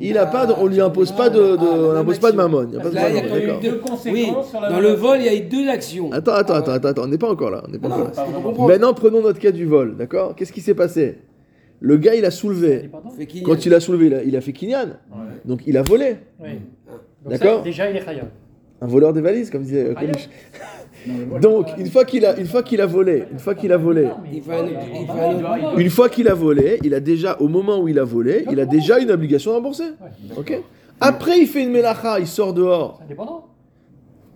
il 0.00 0.18
a 0.18 0.26
pas 0.26 0.44
de, 0.46 0.52
on 0.52 0.66
lui 0.66 0.80
impose 0.80 1.12
pas 1.12 1.30
de, 1.30 1.56
de- 1.56 1.56
Ah, 1.60 1.92
on 1.94 1.96
impose 1.96 2.18
pas 2.18 2.30
de 2.32 2.36
mammon, 2.36 2.66
il 2.68 2.74
y 2.74 2.76
a 2.76 2.80
pas 2.80 2.90
de 2.90 2.94
Là, 2.94 3.08
il 3.08 3.16
y 3.16 3.18
a 3.18 3.22
mammon, 3.22 3.28
quand 3.28 3.34
même 3.38 3.46
d'accord. 3.46 3.60
deux 3.62 3.78
conséquences 3.78 4.12
Oui, 4.12 4.32
sur 4.50 4.60
la 4.60 4.70
dans 4.70 4.80
le 4.80 4.92
vol, 4.92 5.18
il 5.20 5.24
y 5.24 5.28
a 5.28 5.34
eu 5.34 5.40
deux 5.40 5.68
actions. 5.68 6.10
Attends, 6.12 6.32
attends, 6.34 6.54
attends, 6.54 6.72
attends, 6.72 6.88
attends, 6.88 7.02
on 7.04 7.08
n'est 7.08 7.18
pas 7.18 7.30
encore 7.30 7.50
là, 7.50 7.62
on 7.66 7.70
n'est 7.70 7.78
pas 7.78 7.88
Non, 7.88 7.94
encore 7.94 8.12
là. 8.16 8.66
Maintenant, 8.68 8.92
prenons 8.94 9.22
notre 9.22 9.38
cas 9.38 9.50
du 9.52 9.64
vol, 9.66 9.96
d'accord? 9.96 10.34
Qu'est-ce 10.36 10.52
qui 10.52 10.60
s'est 10.60 10.74
passé? 10.74 11.18
Le 11.80 11.96
gars, 11.96 12.14
il 12.14 12.24
a 12.24 12.30
soulevé. 12.30 12.90
Quand 13.44 13.64
il 13.66 13.74
a 13.74 13.80
soulevé, 13.80 14.06
il 14.06 14.14
a, 14.14 14.22
il 14.22 14.36
a 14.36 14.40
fait 14.40 14.52
Kinyan. 14.52 14.98
Donc 15.44 15.62
il 15.66 15.76
a 15.76 15.82
volé. 15.82 16.16
D'accord 17.26 17.62
Déjà, 17.62 17.90
il 17.90 17.96
est 17.96 18.04
chayav. 18.04 18.28
Un 18.80 18.86
voleur 18.86 19.12
des 19.12 19.20
valises, 19.20 19.50
comme 19.50 19.62
disait 19.62 19.86
euh, 19.86 19.94
Coluche. 19.94 20.28
Donc, 21.40 21.66
une 21.78 21.88
fois 21.88 22.04
qu'il 22.04 22.24
a, 22.24 22.38
une 22.38 22.46
fois 22.46 22.62
qu'il 22.62 22.80
a 22.80 22.86
volé, 22.86 23.24
une 23.32 23.38
fois 23.38 23.54
qu'il 23.54 23.72
a 23.72 23.76
volé, 23.76 24.08
une 25.76 25.90
fois 25.90 26.08
qu'il 26.08 26.28
a 26.28 26.34
volé, 26.34 26.78
il 26.84 26.94
a 26.94 27.00
déjà, 27.00 27.36
au 27.40 27.48
moment 27.48 27.80
où 27.80 27.88
il 27.88 27.98
a 27.98 28.04
volé, 28.04 28.44
il 28.50 28.60
a 28.60 28.66
déjà 28.66 28.98
une 28.98 29.10
obligation 29.10 29.52
à 29.52 29.54
rembourser. 29.54 29.90
Ok 30.36 30.60
Après, 31.00 31.38
il 31.40 31.46
fait 31.46 31.62
une 31.64 31.70
melacha, 31.70 32.20
il 32.20 32.26
sort 32.26 32.52
dehors, 32.54 32.96
C'est 32.98 33.04
indépendant. 33.06 33.46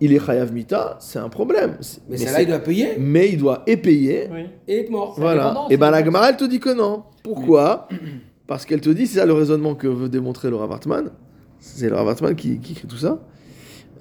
Il 0.04 0.12
est 0.12 0.18
chayav 0.24 0.52
mita, 0.52 0.96
c'est 1.00 1.18
un 1.18 1.28
problème. 1.28 1.76
Mais 2.08 2.16
c'est- 2.16 2.24
celle-là, 2.24 2.42
il 2.42 2.48
doit 2.48 2.58
payer 2.58 2.88
mais 2.98 3.28
il 3.30 3.38
doit 3.38 3.62
épayer. 3.66 4.28
Oui. 4.32 4.46
et 4.68 4.80
être 4.80 4.90
mort. 4.90 5.14
Voilà. 5.16 5.54
Et 5.70 5.76
ben 5.76 5.90
la. 5.90 6.04
Gemara, 6.04 6.30
elle 6.30 6.36
te 6.36 6.44
dit 6.44 6.60
que 6.60 6.74
non. 6.74 7.04
Pourquoi 7.22 7.88
Parce 8.46 8.66
qu'elle 8.66 8.80
te 8.80 8.90
dit, 8.90 9.06
c'est 9.06 9.20
ça 9.20 9.26
le 9.26 9.32
raisonnement 9.32 9.74
que 9.74 9.86
veut 9.86 10.08
démontrer 10.08 10.50
le 10.50 10.56
Rav 10.56 10.70
Hartman. 10.72 11.10
C'est 11.58 11.88
le 11.88 11.94
Rav 11.94 12.08
Hartman 12.08 12.34
qui, 12.34 12.58
qui 12.58 12.72
écrit 12.72 12.88
tout 12.88 12.96
ça. 12.96 13.20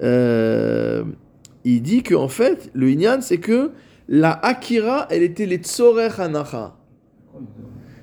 Euh, 0.02 1.04
il 1.64 1.80
dit 1.82 2.02
que 2.02 2.14
en 2.14 2.28
fait, 2.28 2.70
le 2.74 2.90
Inyan, 2.90 3.20
c'est 3.20 3.38
que 3.38 3.70
la 4.08 4.32
Akira, 4.44 5.06
elle 5.10 5.22
était 5.22 5.46
les 5.46 5.58
Tzorer 5.58 6.08
Hanacha. 6.18 6.74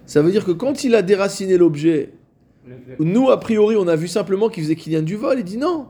Ça 0.06 0.22
veut 0.22 0.32
dire 0.32 0.46
que 0.46 0.52
quand 0.52 0.84
il 0.84 0.96
a 0.96 1.02
déraciné 1.02 1.58
l'objet, 1.58 2.14
nous, 3.00 3.30
a 3.30 3.40
priori, 3.40 3.76
on 3.76 3.88
a 3.88 3.96
vu 3.96 4.08
simplement 4.08 4.48
qu'il 4.50 4.64
faisait 4.64 4.76
Kinyan 4.76 5.02
du 5.04 5.16
vol. 5.16 5.40
Il 5.40 5.44
dit 5.44 5.58
non. 5.58 5.88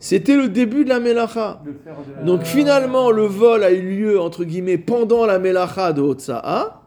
C'était 0.00 0.34
le 0.36 0.48
début 0.48 0.84
de 0.84 0.88
la 0.88 0.98
Melacha. 0.98 1.62
de 1.64 2.26
Donc 2.26 2.42
finalement, 2.44 3.10
le 3.10 3.24
vol 3.24 3.62
a 3.62 3.70
eu 3.70 3.82
lieu, 3.82 4.20
entre 4.20 4.44
guillemets, 4.44 4.78
pendant 4.78 5.26
la 5.26 5.38
Melacha 5.38 5.92
de 5.92 6.00
Otsa'a. 6.00 6.80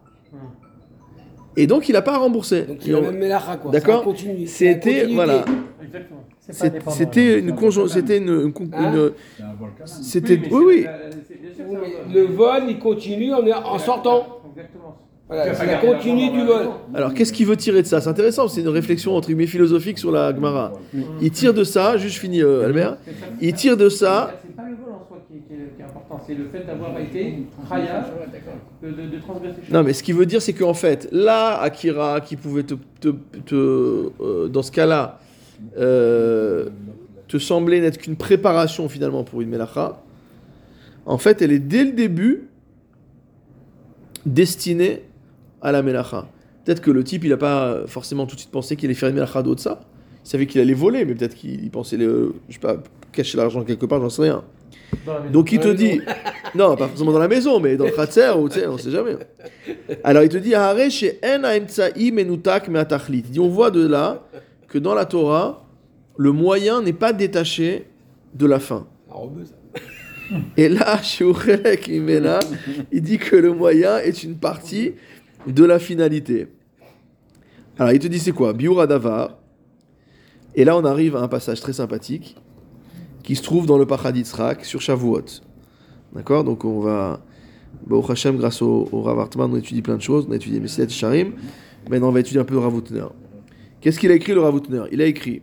Et 1.56 1.66
donc, 1.68 1.88
il 1.88 1.92
n'a 1.92 2.02
pas 2.02 2.18
remboursé. 2.18 2.62
Donc 2.62 2.84
il 2.84 2.94
a 2.94 3.00
même 3.00 3.16
mélacha 3.18 3.56
quoi. 3.56 3.70
D'accord. 3.70 4.04
C'était, 4.46 5.06
voilà, 5.14 5.44
Exactement. 5.82 6.24
C'était 6.90 7.38
une 7.38 7.54
conjon- 7.54 7.86
c'était 7.88 8.18
une, 8.18 8.52
Hein 8.72 9.10
c'était, 9.86 10.40
oui, 10.50 10.64
oui. 10.66 10.86
Le 12.12 12.22
vol, 12.24 12.64
il 12.68 12.78
continue 12.78 13.32
en, 13.32 13.46
en 13.46 13.78
sortant. 13.78 14.40
Exactement. 14.50 14.96
Voilà, 15.26 15.54
c'est 15.54 15.66
la 15.66 15.78
continue 15.78 16.30
du 16.30 16.44
vol. 16.44 16.68
Alors, 16.94 17.14
qu'est-ce 17.14 17.32
qu'il 17.32 17.46
veut 17.46 17.56
tirer 17.56 17.80
de 17.80 17.86
ça? 17.86 18.00
C'est 18.00 18.10
intéressant, 18.10 18.46
c'est 18.46 18.60
une 18.60 18.68
réflexion 18.68 19.16
entre 19.16 19.28
guillemets 19.28 19.46
philosophique 19.46 19.98
sur 19.98 20.12
la 20.12 20.34
Gemara. 20.34 20.72
Il 21.20 21.30
tire 21.30 21.54
de 21.54 21.64
ça, 21.64 21.96
juste 21.96 22.18
fini, 22.18 22.42
euh, 22.42 22.66
Albert. 22.66 22.98
Il 23.40 23.54
tire 23.54 23.76
de 23.78 23.88
ça. 23.88 24.34
C'est 24.44 24.54
pas 24.54 24.64
le 24.68 24.76
vol 24.76 24.92
en 24.92 25.06
soi 25.08 25.22
qui 25.26 25.38
est, 25.38 25.40
qui 25.40 25.54
est- 25.54 25.76
qui 25.76 25.80
est 25.80 25.84
important, 25.86 26.20
c'est 26.26 26.34
le 26.34 26.44
fait 26.52 26.66
d'avoir 26.66 26.98
été 26.98 27.44
khaya, 27.68 28.04
de, 28.82 28.90
de, 28.90 29.08
de 29.16 29.18
transgresser. 29.18 29.56
Non, 29.72 29.82
mais 29.82 29.94
ce 29.94 30.02
qu'il 30.02 30.14
veut 30.14 30.26
dire, 30.26 30.42
c'est 30.42 30.52
qu'en 30.52 30.74
fait, 30.74 31.08
là, 31.10 31.58
Akira, 31.60 32.20
qui 32.20 32.36
pouvait 32.36 32.64
te, 32.64 32.74
te- 33.00 33.14
te, 33.46 33.54
euh, 34.20 34.48
dans 34.48 34.62
ce 34.62 34.72
cas-là, 34.72 35.20
euh, 35.78 36.68
te 37.28 37.38
sembler 37.38 37.80
n'être 37.80 37.96
qu'une 37.96 38.16
préparation 38.16 38.90
finalement 38.90 39.24
pour 39.24 39.40
une 39.40 39.48
melacha, 39.48 40.02
en 41.06 41.16
fait, 41.16 41.40
elle 41.40 41.52
est 41.52 41.58
dès 41.58 41.84
le 41.84 41.92
début 41.92 42.48
destinée 44.26 45.02
à 45.64 45.72
la 45.72 45.82
melacha. 45.82 46.28
Peut-être 46.64 46.80
que 46.80 46.92
le 46.92 47.02
type, 47.02 47.24
il 47.24 47.30
n'a 47.30 47.36
pas 47.36 47.80
forcément 47.86 48.26
tout 48.26 48.36
de 48.36 48.40
suite 48.40 48.52
pensé 48.52 48.76
qu'il 48.76 48.86
allait 48.86 48.94
faire 48.94 49.08
une 49.08 49.16
melacha 49.16 49.42
d'autre 49.42 49.60
ça. 49.60 49.80
Il 50.24 50.28
savait 50.28 50.46
qu'il 50.46 50.60
allait 50.60 50.74
voler, 50.74 51.04
mais 51.04 51.14
peut-être 51.14 51.34
qu'il 51.34 51.64
il 51.64 51.70
pensait, 51.70 51.96
le, 51.96 52.34
je 52.48 52.54
sais 52.54 52.60
pas, 52.60 52.76
cacher 53.10 53.36
l'argent 53.36 53.64
quelque 53.64 53.86
part, 53.86 54.00
j'en 54.00 54.08
sais 54.08 54.22
rien. 54.22 54.44
Donc 55.32 55.52
il 55.52 55.58
te 55.58 55.68
dit, 55.68 56.00
non, 56.54 56.76
pas 56.76 56.88
forcément 56.88 57.12
dans 57.12 57.18
la 57.18 57.28
maison, 57.28 57.58
mais 57.60 57.76
dans 57.76 57.84
le 57.84 57.90
khatser, 57.90 58.30
ou 58.38 58.48
tu 58.48 58.60
sais, 58.60 58.66
on 58.66 58.78
sait 58.78 58.90
jamais. 58.90 59.16
Alors 60.04 60.22
il 60.22 60.28
te 60.28 60.36
dit. 60.36 60.54
Il 63.08 63.22
dit, 63.22 63.40
on 63.40 63.48
voit 63.48 63.70
de 63.70 63.86
là 63.86 64.22
que 64.68 64.78
dans 64.78 64.94
la 64.94 65.04
Torah, 65.04 65.66
le 66.16 66.32
moyen 66.32 66.80
n'est 66.80 66.92
pas 66.92 67.12
détaché 67.12 67.86
de 68.34 68.46
la 68.46 68.60
fin. 68.60 68.86
Ah. 69.10 69.18
Et 70.56 70.68
là, 70.68 71.02
chez 71.02 71.24
Imena, 71.88 72.40
il 72.92 73.02
dit 73.02 73.18
que 73.18 73.36
le 73.36 73.52
moyen 73.52 73.98
est 73.98 74.22
une 74.22 74.36
partie 74.36 74.94
de 75.46 75.64
la 75.64 75.78
finalité. 75.78 76.48
Alors 77.78 77.92
il 77.92 77.98
te 77.98 78.06
dit 78.06 78.18
c'est 78.18 78.32
quoi? 78.32 78.52
Biura 78.52 78.86
Davar. 78.86 79.38
Et 80.54 80.64
là 80.64 80.76
on 80.76 80.84
arrive 80.84 81.16
à 81.16 81.20
un 81.20 81.28
passage 81.28 81.60
très 81.60 81.72
sympathique 81.72 82.36
qui 83.22 83.36
se 83.36 83.42
trouve 83.42 83.66
dans 83.66 83.78
le 83.78 83.86
Pachad 83.86 84.16
Yitzhak 84.16 84.64
sur 84.64 84.80
Shavuot. 84.80 85.24
D'accord? 86.14 86.44
Donc 86.44 86.64
on 86.64 86.80
va, 86.80 87.20
au 87.90 88.10
Hachem, 88.10 88.36
grâce 88.36 88.62
au, 88.62 88.88
au 88.92 89.02
Rav 89.02 89.18
Hartman, 89.18 89.50
on 89.52 89.56
étudie 89.56 89.82
plein 89.82 89.96
de 89.96 90.02
choses. 90.02 90.26
On 90.28 90.32
a 90.32 90.36
étudié 90.36 90.60
Messilat 90.60 90.88
Sharim. 90.88 91.32
Maintenant, 91.88 92.08
on 92.08 92.12
va 92.12 92.20
étudier 92.20 92.40
un 92.40 92.44
peu 92.44 92.54
le 92.54 92.60
Rav 92.60 92.74
Outner. 92.74 93.06
Qu'est-ce 93.80 93.98
qu'il 93.98 94.10
a 94.10 94.14
écrit, 94.14 94.32
le 94.32 94.40
Rav 94.40 94.54
Outner 94.54 94.84
Il 94.92 95.02
a 95.02 95.06
écrit 95.06 95.42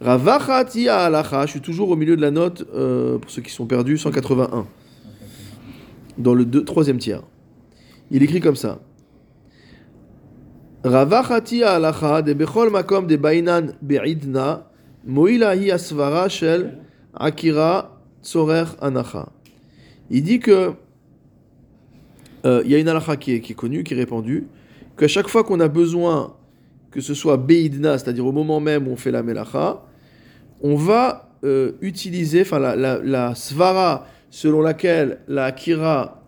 Ravachati 0.00 0.88
halacha, 0.88 1.46
je 1.46 1.52
suis 1.52 1.60
toujours 1.60 1.90
au 1.90 1.96
milieu 1.96 2.16
de 2.16 2.22
la 2.22 2.30
note, 2.30 2.66
euh, 2.74 3.18
pour 3.18 3.30
ceux 3.30 3.42
qui 3.42 3.50
sont 3.50 3.66
perdus, 3.66 3.98
181. 3.98 4.66
Dans 6.18 6.34
le 6.34 6.64
troisième 6.64 6.98
tiers. 6.98 7.22
Il 8.10 8.22
écrit 8.22 8.40
comme 8.40 8.56
ça. 8.56 8.80
De 10.82 12.32
bechol 12.34 12.70
makom 12.70 13.06
de 13.06 13.16
bainan 13.16 13.72
be'idna 13.82 14.66
moila 15.04 15.54
hi 15.54 15.70
asvara 15.70 16.28
shel 16.28 16.78
akira 17.14 17.90
tzorer 18.22 18.76
anacha. 18.80 19.28
Il 20.10 20.22
dit 20.22 20.40
que 20.40 20.72
euh, 22.46 22.62
il 22.64 22.70
y 22.70 22.74
a 22.74 22.78
une 22.78 22.88
halakha 22.88 23.16
qui 23.16 23.34
est, 23.34 23.40
qui 23.40 23.52
est 23.52 23.54
connue, 23.54 23.84
qui 23.84 23.92
est 23.94 23.96
répandue, 23.96 24.46
qu'à 24.96 25.06
chaque 25.08 25.28
fois 25.28 25.44
qu'on 25.44 25.60
a 25.60 25.68
besoin 25.68 26.34
que 26.90 27.00
ce 27.00 27.14
soit 27.14 27.36
beidna, 27.36 27.98
c'est-à-dire 27.98 28.26
au 28.26 28.32
moment 28.32 28.58
même 28.58 28.88
où 28.88 28.92
on 28.92 28.96
fait 28.96 29.10
la 29.12 29.22
melacha, 29.22 29.82
on 30.62 30.74
va 30.74 31.28
euh, 31.44 31.72
utiliser, 31.82 32.40
enfin 32.42 32.58
la, 32.58 32.74
la, 32.74 32.98
la 32.98 33.34
svara 33.34 34.06
selon 34.30 34.60
laquelle 34.62 35.18
la 35.28 35.44
akira, 35.44 36.22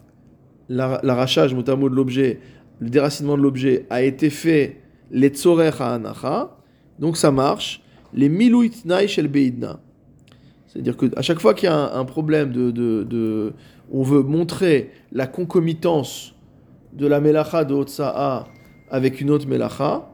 la- 0.69 1.01
l'arrachage 1.03 1.55
mot 1.55 1.63
de 1.63 1.95
l'objet, 1.95 2.39
le 2.83 2.91
déracinement 2.91 3.37
de 3.37 3.43
l'objet 3.43 3.87
a 3.91 4.03
été 4.03 4.29
fait 4.29 4.81
les 5.13 5.29
tzorer 5.29 5.71
anacha, 5.79 6.57
donc 6.99 7.17
ça 7.17 7.31
marche, 7.31 7.81
les 8.13 8.29
miluit 8.29 8.73
nai 8.85 9.07
shel 9.07 9.29
beidna. 9.29 9.79
C'est-à-dire 10.67 10.97
qu'à 10.97 11.23
chaque 11.23 11.39
fois 11.39 11.55
qu'il 11.55 11.69
y 11.69 11.73
a 11.73 11.95
un, 11.95 12.05
problème 12.05 12.51
de, 12.51 13.53
On 13.93 14.03
veut 14.03 14.23
montrer 14.23 14.91
la 15.13 15.29
concomitance 15.29 16.35
de 16.93 17.07
la 17.07 17.21
melacha 17.21 17.65
de 17.65 17.75
Otsa'a 17.75 18.47
avec 18.91 19.21
une 19.21 19.31
autre 19.31 19.47
melacha, 19.47 20.09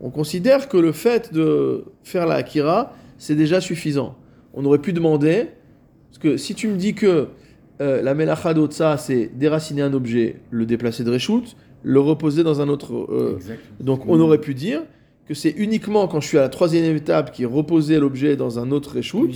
on 0.00 0.08
considère 0.08 0.68
que 0.68 0.78
le 0.78 0.92
fait 0.92 1.34
de 1.34 1.84
faire 2.02 2.26
la 2.26 2.36
akira, 2.36 2.94
c'est 3.18 3.34
déjà 3.34 3.60
suffisant. 3.60 4.16
On 4.54 4.64
aurait 4.64 4.78
pu 4.78 4.94
demander, 4.94 5.48
parce 6.08 6.18
que 6.18 6.36
si 6.38 6.54
tu 6.54 6.68
me 6.68 6.76
dis 6.76 6.94
que 6.94 7.28
euh, 7.82 8.00
la 8.00 8.14
melacha 8.14 8.54
d'Otsa, 8.54 8.96
c'est 8.96 9.30
déraciner 9.34 9.82
un 9.82 9.92
objet, 9.92 10.40
le 10.50 10.64
déplacer 10.64 11.04
de 11.04 11.12
Reshoot, 11.12 11.56
le 11.82 12.00
reposer 12.00 12.42
dans 12.42 12.60
un 12.60 12.68
autre. 12.68 12.92
euh, 12.94 13.38
donc 13.80 14.02
on 14.08 14.18
aurait 14.20 14.40
pu 14.40 14.54
dire 14.54 14.82
que 15.28 15.34
c'est 15.34 15.50
uniquement 15.56 16.06
quand 16.06 16.20
je 16.20 16.28
suis 16.28 16.38
à 16.38 16.42
la 16.42 16.48
troisième 16.48 16.94
étape 16.94 17.32
qui 17.32 17.42
est 17.42 17.46
reposer 17.46 17.98
l'objet 17.98 18.36
dans 18.36 18.60
un 18.60 18.70
autre 18.70 19.00
deux. 19.00 19.26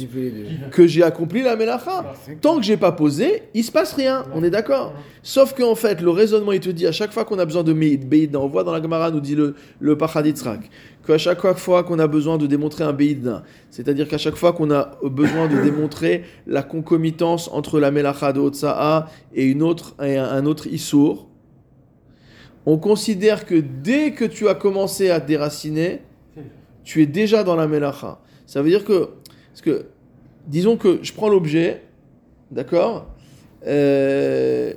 que 0.71 0.87
j'ai 0.87 1.03
accompli 1.03 1.43
la 1.43 1.57
melacha. 1.57 2.15
Tant 2.41 2.59
que 2.59 2.63
j'ai 2.63 2.77
pas 2.77 2.93
posé, 2.93 3.43
il 3.55 3.65
se 3.65 3.73
passe 3.73 3.95
rien. 3.95 4.25
On 4.33 4.45
est 4.45 4.51
d'accord 4.51 4.95
Sauf 5.25 5.53
qu'en 5.53 5.75
fait, 5.75 6.01
le 6.01 6.11
raisonnement, 6.11 6.53
il 6.53 6.61
te 6.61 6.71
dit 6.71 6.87
à 6.87 6.93
chaque 6.93 7.13
fois 7.13 7.25
qu'on 7.25 7.41
a 7.41 7.45
besoin 7.45 7.65
de 7.65 7.73
Meid, 7.73 8.09
Beidna, 8.09 8.39
on 8.39 8.47
voit 8.47 8.63
dans 8.63 8.71
la 8.71 8.81
Gemara, 8.81 9.11
nous 9.11 9.19
dit 9.19 9.35
le, 9.35 9.57
le 9.81 9.99
Pachaditzrak, 9.99 10.71
qu'à 11.05 11.19
chaque 11.19 11.43
fois 11.57 11.83
qu'on 11.83 11.99
a 11.99 12.07
besoin 12.07 12.39
de 12.39 12.47
démontrer 12.47 12.85
un 12.85 12.93
Beidna, 12.93 13.43
c'est-à-dire 13.71 14.07
qu'à 14.07 14.19
chaque 14.19 14.37
fois 14.37 14.53
qu'on 14.53 14.71
a 14.71 14.93
besoin 15.03 15.49
de 15.49 15.61
démontrer 15.61 16.23
la 16.47 16.63
concomitance 16.63 17.51
entre 17.53 17.81
la 17.81 17.91
Melacha 17.91 18.33
de 18.33 18.39
Otsa'a 18.39 19.09
et, 19.35 19.45
une 19.45 19.61
autre, 19.65 19.97
et 20.05 20.17
un, 20.17 20.25
un 20.29 20.47
autre 20.47 20.69
Issour, 20.69 21.27
on 22.67 22.79
considère 22.79 23.47
que 23.47 23.55
dès 23.55 24.13
que 24.13 24.25
tu 24.25 24.49
as 24.49 24.55
commencé 24.55 25.11
à 25.11 25.21
déraciner, 25.21 26.03
tu 26.85 27.03
es 27.03 27.07
déjà 27.07 27.43
dans 27.45 27.57
la 27.57 27.67
Melacha. 27.67 28.21
Ça 28.47 28.63
veut 28.63 28.69
dire 28.71 28.85
que, 28.85 29.11
parce 29.53 29.63
que 29.63 29.87
disons 30.47 30.77
que 30.77 30.99
je 31.03 31.13
prends 31.13 31.29
l'objet, 31.29 31.83
d'accord 32.51 33.07
euh, 33.67 34.73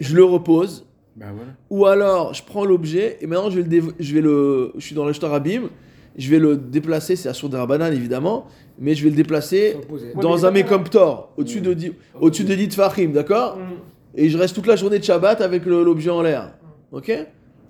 Je 0.00 0.16
le 0.16 0.24
repose. 0.24 0.84
Bah 1.16 1.26
voilà. 1.34 1.50
Ou 1.70 1.86
alors, 1.86 2.34
je 2.34 2.42
prends 2.42 2.64
l'objet 2.66 3.16
et 3.22 3.26
maintenant 3.26 3.48
je 3.50 3.60
vais 3.60 3.76
le, 3.80 3.82
je 3.98 4.14
vais 4.14 4.20
le, 4.20 4.72
je 4.76 4.84
suis 4.84 4.94
dans 4.94 5.06
le 5.06 5.12
Abim, 5.32 5.70
je 6.18 6.30
vais 6.30 6.38
le 6.38 6.56
déplacer, 6.58 7.16
c'est 7.16 7.32
sur 7.32 7.48
des 7.48 7.56
Rabbanan 7.56 7.90
évidemment, 7.92 8.46
mais 8.78 8.94
je 8.94 9.02
vais 9.04 9.10
le 9.10 9.16
déplacer 9.16 9.76
dans 10.20 10.44
un 10.44 10.48
pas 10.48 10.54
Mekomptor, 10.54 11.32
au-dessus 11.38 11.62
de, 11.62 11.72
dix- 11.72 11.92
au-dessus 12.20 12.44
de 12.44 12.54
10 12.54 12.74
Fahim, 12.74 13.12
d'accord 13.12 13.56
Hum. 13.56 13.78
Et 14.18 14.28
je 14.30 14.36
reste 14.38 14.54
toute 14.54 14.66
la 14.66 14.76
journée 14.76 14.98
de 14.98 15.04
Shabbat 15.04 15.40
avec 15.42 15.64
le- 15.66 15.82
l'objet 15.84 16.08
en 16.10 16.20
l'air, 16.22 16.52
ok 16.96 17.12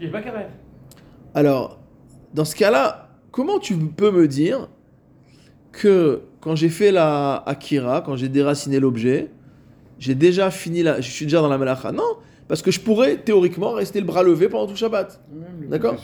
Il 0.01 0.07
est 0.07 0.11
pas 0.11 0.23
carré. 0.23 0.47
Alors, 1.35 1.79
dans 2.35 2.45
ce 2.45 2.57
cas-là, 2.57 3.09
comment 3.31 3.59
tu 3.59 3.77
peux 3.77 4.11
me 4.11 4.29
dire 4.29 4.69
que 5.73 6.23
quand 6.41 6.57
j'ai 6.57 6.69
fait 6.69 6.93
la 6.93 7.43
Akira, 7.47 8.01
quand 8.01 8.17
j'ai 8.17 8.29
déraciné 8.29 8.81
l'objet, 8.81 9.31
j'ai 9.99 10.15
déjà 10.15 10.51
fini 10.51 10.83
la, 10.83 11.01
je 11.01 11.11
suis 11.11 11.27
déjà 11.27 11.41
dans 11.41 11.49
la 11.49 11.59
Malacha 11.59 11.93
Non, 11.93 12.17
parce 12.49 12.63
que 12.63 12.71
je 12.71 12.81
pourrais 12.81 13.17
théoriquement 13.19 13.73
rester 13.73 14.01
le 14.01 14.07
bras 14.07 14.23
levé 14.23 14.49
pendant 14.49 14.67
tout 14.67 14.77
Shabbat. 14.77 15.21
D'accord? 15.69 15.97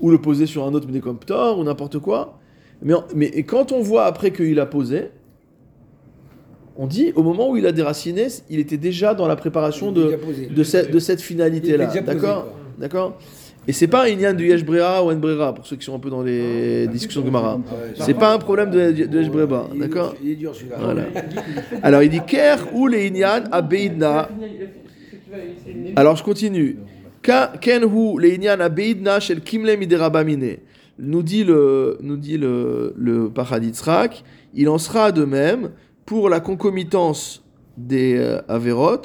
ou 0.00 0.10
le 0.10 0.18
poser 0.18 0.46
sur 0.46 0.66
un 0.66 0.74
autre 0.74 0.88
Mécomptor 0.90 1.58
ou 1.58 1.64
n'importe 1.64 1.98
quoi. 1.98 2.38
Mais, 2.82 2.94
mais 3.14 3.26
et 3.26 3.44
quand 3.44 3.72
on 3.72 3.80
voit 3.80 4.04
après 4.04 4.30
qu'il 4.30 4.60
a 4.60 4.66
posé, 4.66 5.10
on 6.78 6.86
dit 6.86 7.12
au 7.14 7.22
moment 7.22 7.50
où 7.50 7.56
il 7.56 7.66
a 7.66 7.72
déraciné, 7.72 8.26
il 8.50 8.58
était 8.58 8.76
déjà 8.76 9.14
dans 9.14 9.26
la 9.26 9.36
préparation 9.36 9.92
de, 9.92 10.16
posé. 10.16 10.46
de, 10.46 10.62
cette, 10.62 10.90
de 10.90 10.98
cette 10.98 11.20
finalité-là. 11.20 11.86
D'accord. 12.04 12.48
D'accord 12.78 13.18
Et 13.66 13.72
c'est 13.72 13.86
pas 13.86 14.04
un 14.04 14.08
Inyan 14.08 14.34
du 14.34 14.46
Yesh 14.46 14.64
Brera 14.64 15.04
ou 15.04 15.10
Nbrera, 15.12 15.54
pour 15.54 15.66
ceux 15.66 15.76
qui 15.76 15.84
sont 15.84 15.94
un 15.94 15.98
peu 15.98 16.10
dans 16.10 16.22
les 16.22 16.86
discussions 16.88 17.22
de 17.22 17.26
Gemara. 17.26 17.56
Ouais, 17.56 17.62
C'est 17.98 18.14
pas 18.14 18.34
un 18.34 18.38
problème 18.38 18.70
de, 18.70 18.92
de 19.06 19.18
Yesh 19.22 19.30
Brera, 19.30 19.68
il 19.74 19.76
est 19.76 19.78
dur, 19.78 19.88
d'accord 19.88 20.14
Il 20.22 20.30
est 20.30 20.34
dur 20.34 20.54
celui-là. 20.54 20.76
Voilà. 20.80 21.02
Alors 21.82 22.02
il 22.02 22.10
dit 22.10 22.20
Ker 22.26 22.58
ou 22.74 22.86
les 22.86 23.08
Inyan 23.08 23.44
abeidna. 23.50 24.28
Alors 25.96 26.16
je 26.16 26.22
continue. 26.22 26.76
Ken 27.60 27.82
hu 27.82 28.18
leinyan 28.20 28.60
abeidna 28.60 29.20
shel 29.20 29.40
kimle 29.40 29.76
miderabamine. 29.76 30.58
Nous 30.98 31.22
dit 31.22 31.44
le, 31.44 31.98
nous 32.00 32.16
dit 32.16 32.38
le, 32.38 32.94
le 32.96 33.28
Pachaditzrak, 33.28 34.22
il 34.54 34.68
en 34.68 34.78
sera 34.78 35.12
de 35.12 35.24
même 35.24 35.70
pour 36.06 36.28
la 36.28 36.40
concomitance 36.40 37.44
des 37.76 38.16
euh, 38.16 38.40
Averot 38.48 39.02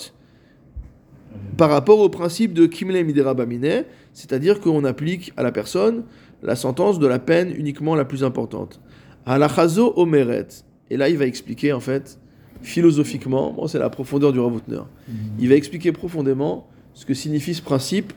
par 1.57 1.69
rapport 1.69 1.99
au 1.99 2.09
principe 2.09 2.53
de 2.53 2.65
kimle 2.65 3.03
miderabamine, 3.03 3.85
c'est-à-dire 4.13 4.59
qu'on 4.59 4.83
applique 4.85 5.33
à 5.37 5.43
la 5.43 5.51
personne 5.51 6.03
la 6.43 6.55
sentence 6.55 6.99
de 6.99 7.07
la 7.07 7.19
peine 7.19 7.53
uniquement 7.55 7.95
la 7.95 8.05
plus 8.05 8.23
importante. 8.23 8.79
Halachazo 9.25 9.93
omeret. 9.95 10.47
Et 10.89 10.97
là, 10.97 11.09
il 11.09 11.17
va 11.17 11.25
expliquer 11.25 11.73
en 11.73 11.79
fait 11.79 12.19
philosophiquement, 12.61 13.67
c'est 13.67 13.79
la 13.79 13.89
profondeur 13.89 14.33
du 14.33 14.39
Ravutner. 14.39 14.81
Il 15.39 15.49
va 15.49 15.55
expliquer 15.55 15.91
profondément 15.91 16.67
ce 16.93 17.05
que 17.05 17.13
signifie 17.13 17.53
ce 17.53 17.61
principe 17.61 18.13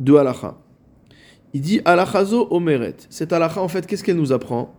de 0.00 0.14
halacha. 0.14 0.56
Il 1.52 1.60
dit 1.60 1.80
halachazo 1.84 2.48
omeret. 2.50 2.96
Cette 3.10 3.32
halacha, 3.32 3.60
en 3.60 3.68
fait, 3.68 3.86
qu'est-ce 3.86 4.04
qu'elle 4.04 4.16
nous 4.16 4.32
apprend? 4.32 4.74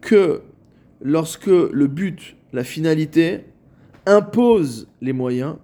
Que 0.00 0.42
lorsque 1.00 1.46
le 1.46 1.86
but, 1.86 2.36
la 2.52 2.64
finalité, 2.64 3.44
impose 4.06 4.88
les 5.00 5.12
moyens. 5.12 5.56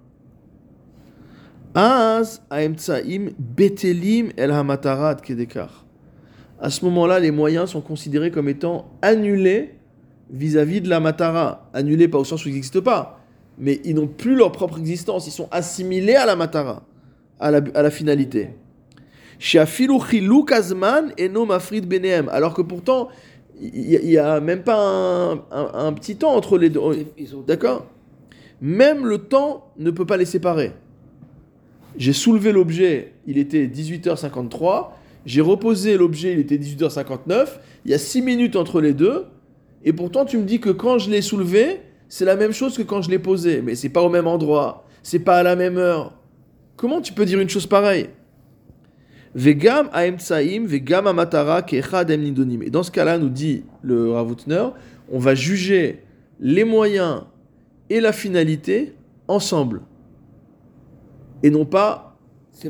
À 1.75 2.21
ce 6.69 6.85
moment-là, 6.85 7.19
les 7.19 7.31
moyens 7.31 7.71
sont 7.71 7.81
considérés 7.81 8.31
comme 8.31 8.47
étant 8.47 8.91
annulés 9.01 9.75
vis-à-vis 10.29 10.81
de 10.81 10.89
la 10.89 10.99
matara. 10.99 11.69
Annulés 11.73 12.07
pas 12.07 12.19
au 12.19 12.23
sens 12.23 12.45
où 12.45 12.49
ils 12.49 12.53
n'existent 12.53 12.81
pas, 12.81 13.19
mais 13.57 13.81
ils 13.85 13.95
n'ont 13.95 14.07
plus 14.07 14.35
leur 14.35 14.51
propre 14.51 14.77
existence. 14.77 15.25
Ils 15.27 15.31
sont 15.31 15.47
assimilés 15.51 16.15
à 16.15 16.25
la 16.25 16.35
matara, 16.35 16.83
à 17.39 17.49
la 17.49 17.91
finalité. 17.91 18.49
Alors 22.31 22.53
que 22.53 22.61
pourtant, 22.61 23.09
il 23.61 23.99
n'y 24.05 24.17
a 24.17 24.39
même 24.39 24.63
pas 24.63 24.77
un, 24.77 25.33
un- 25.51 25.71
un 25.73 25.91
petit 25.93 26.15
temps 26.15 26.33
entre 26.33 26.57
les 26.57 26.69
deux. 26.69 26.79
D'accord? 27.45 27.85
Même 28.61 29.05
le 29.05 29.17
temps 29.17 29.71
ne 29.77 29.91
peut 29.91 30.05
pas 30.05 30.15
les 30.15 30.23
séparer. 30.25 30.71
J'ai 31.97 32.13
soulevé 32.13 32.53
l'objet, 32.53 33.11
il 33.27 33.37
était 33.37 33.67
18h53. 33.67 34.91
J'ai 35.25 35.41
reposé 35.41 35.97
l'objet, 35.97 36.31
il 36.33 36.39
était 36.39 36.57
18h59. 36.57 37.47
Il 37.85 37.91
y 37.91 37.93
a 37.93 37.97
6 37.97 38.21
minutes 38.21 38.55
entre 38.55 38.79
les 38.79 38.93
deux. 38.93 39.25
Et 39.83 39.91
pourtant, 39.91 40.23
tu 40.23 40.37
me 40.37 40.43
dis 40.45 40.61
que 40.61 40.69
quand 40.69 40.97
je 40.99 41.09
l'ai 41.09 41.21
soulevé, 41.21 41.81
c'est 42.07 42.23
la 42.25 42.37
même 42.37 42.53
chose 42.53 42.77
que 42.77 42.81
quand 42.83 43.01
je 43.01 43.09
l'ai 43.09 43.19
posé. 43.19 43.61
Mais 43.61 43.75
c'est 43.75 43.89
pas 43.89 44.01
au 44.01 44.09
même 44.09 44.27
endroit. 44.27 44.85
C'est 45.03 45.19
pas 45.19 45.37
à 45.37 45.43
la 45.43 45.55
même 45.57 45.77
heure. 45.77 46.13
Comment 46.77 47.01
tu 47.01 47.11
peux 47.11 47.25
dire 47.25 47.39
une 47.41 47.49
chose 47.49 47.67
pareille? 47.67 48.07
Vegam 49.35 49.89
aemtsaim, 49.93 50.65
vegam 50.67 51.07
amatara 51.07 51.61
keechad 51.63 52.11
em 52.11 52.21
nidonim. 52.21 52.61
Et 52.61 52.69
dans 52.69 52.83
ce 52.83 52.91
cas-là, 52.91 53.17
nous 53.17 53.29
dit 53.29 53.63
le 53.81 54.11
Ravutner, 54.11 54.67
on 55.11 55.17
va 55.19 55.33
juger 55.33 56.03
les 56.39 56.63
moyens 56.63 57.23
et 57.89 57.99
la 57.99 58.11
finalité 58.11 58.93
ensemble. 59.27 59.81
Et 61.41 61.49
non 61.49 61.65
pas 61.65 62.15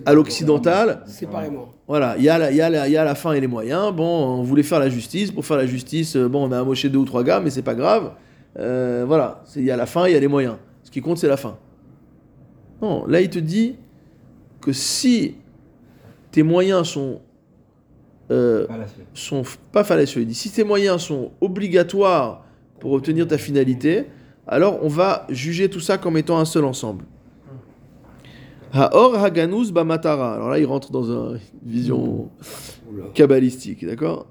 à 0.05 0.13
l'occidental, 0.13 1.03
Séparément. 1.05 1.69
voilà, 1.87 2.15
il 2.17 2.23
y, 2.23 2.29
a 2.29 2.37
la- 2.37 2.51
il 2.51 2.57
y, 2.57 2.61
a 2.61 2.69
la- 2.69 2.87
il 2.87 2.91
y 2.93 2.97
a 2.97 3.03
la 3.03 3.15
fin 3.15 3.33
et 3.33 3.41
les 3.41 3.47
moyens. 3.47 3.93
Bon, 3.93 4.39
on 4.39 4.43
voulait 4.43 4.63
faire 4.63 4.79
la 4.79 4.89
justice. 4.89 5.31
Pour 5.31 5.45
faire 5.45 5.57
la 5.57 5.65
justice, 5.65 6.15
euh, 6.15 6.29
bon, 6.29 6.47
on 6.47 6.51
a 6.53 6.59
amoché 6.59 6.87
deux 6.89 6.99
ou 6.99 7.05
trois 7.05 7.23
gars, 7.23 7.39
mais 7.41 7.49
c'est 7.49 7.61
pas 7.61 7.75
grave. 7.75 8.13
Euh, 8.57 9.03
voilà, 9.05 9.43
il 9.57 9.63
y 9.65 9.71
a 9.71 9.75
la 9.75 9.85
fin, 9.85 10.07
il 10.07 10.13
y 10.13 10.15
a 10.15 10.19
les 10.19 10.27
moyens. 10.29 10.55
Ce 10.83 10.89
qui 10.91 11.01
compte, 11.01 11.17
c'est 11.17 11.27
la 11.27 11.37
fin. 11.37 11.57
Non, 12.81 13.05
là, 13.05 13.19
il 13.21 13.29
te 13.29 13.39
dit 13.39 13.75
que 14.61 14.71
si 14.71 15.35
tes 16.33 16.43
moyens 16.43 16.89
sont, 16.89 17.21
euh, 18.31 18.65
sont 19.13 19.43
pas 19.71 19.83
fallacieux, 19.85 20.21
il 20.23 20.27
dit 20.27 20.33
si 20.33 20.51
tes 20.51 20.63
moyens 20.65 21.01
sont 21.03 21.31
obligatoires 21.39 22.43
pour 22.79 22.91
obtenir 22.93 23.25
ta 23.27 23.37
finalité, 23.37 24.05
alors 24.47 24.79
on 24.83 24.89
va 24.89 25.25
juger 25.29 25.69
tout 25.69 25.79
ça 25.79 25.97
comme 25.97 26.17
étant 26.17 26.37
un 26.37 26.45
seul 26.45 26.65
ensemble. 26.65 27.05
Haor 28.73 29.15
Haganus 29.23 29.71
Bamatara. 29.71 30.33
Alors 30.33 30.49
là, 30.49 30.57
il 30.57 30.65
rentre 30.65 30.91
dans 30.91 31.11
un- 31.11 31.33
une 31.35 31.39
vision 31.63 32.29
kabbalistique, 33.13 33.85
d'accord? 33.85 34.25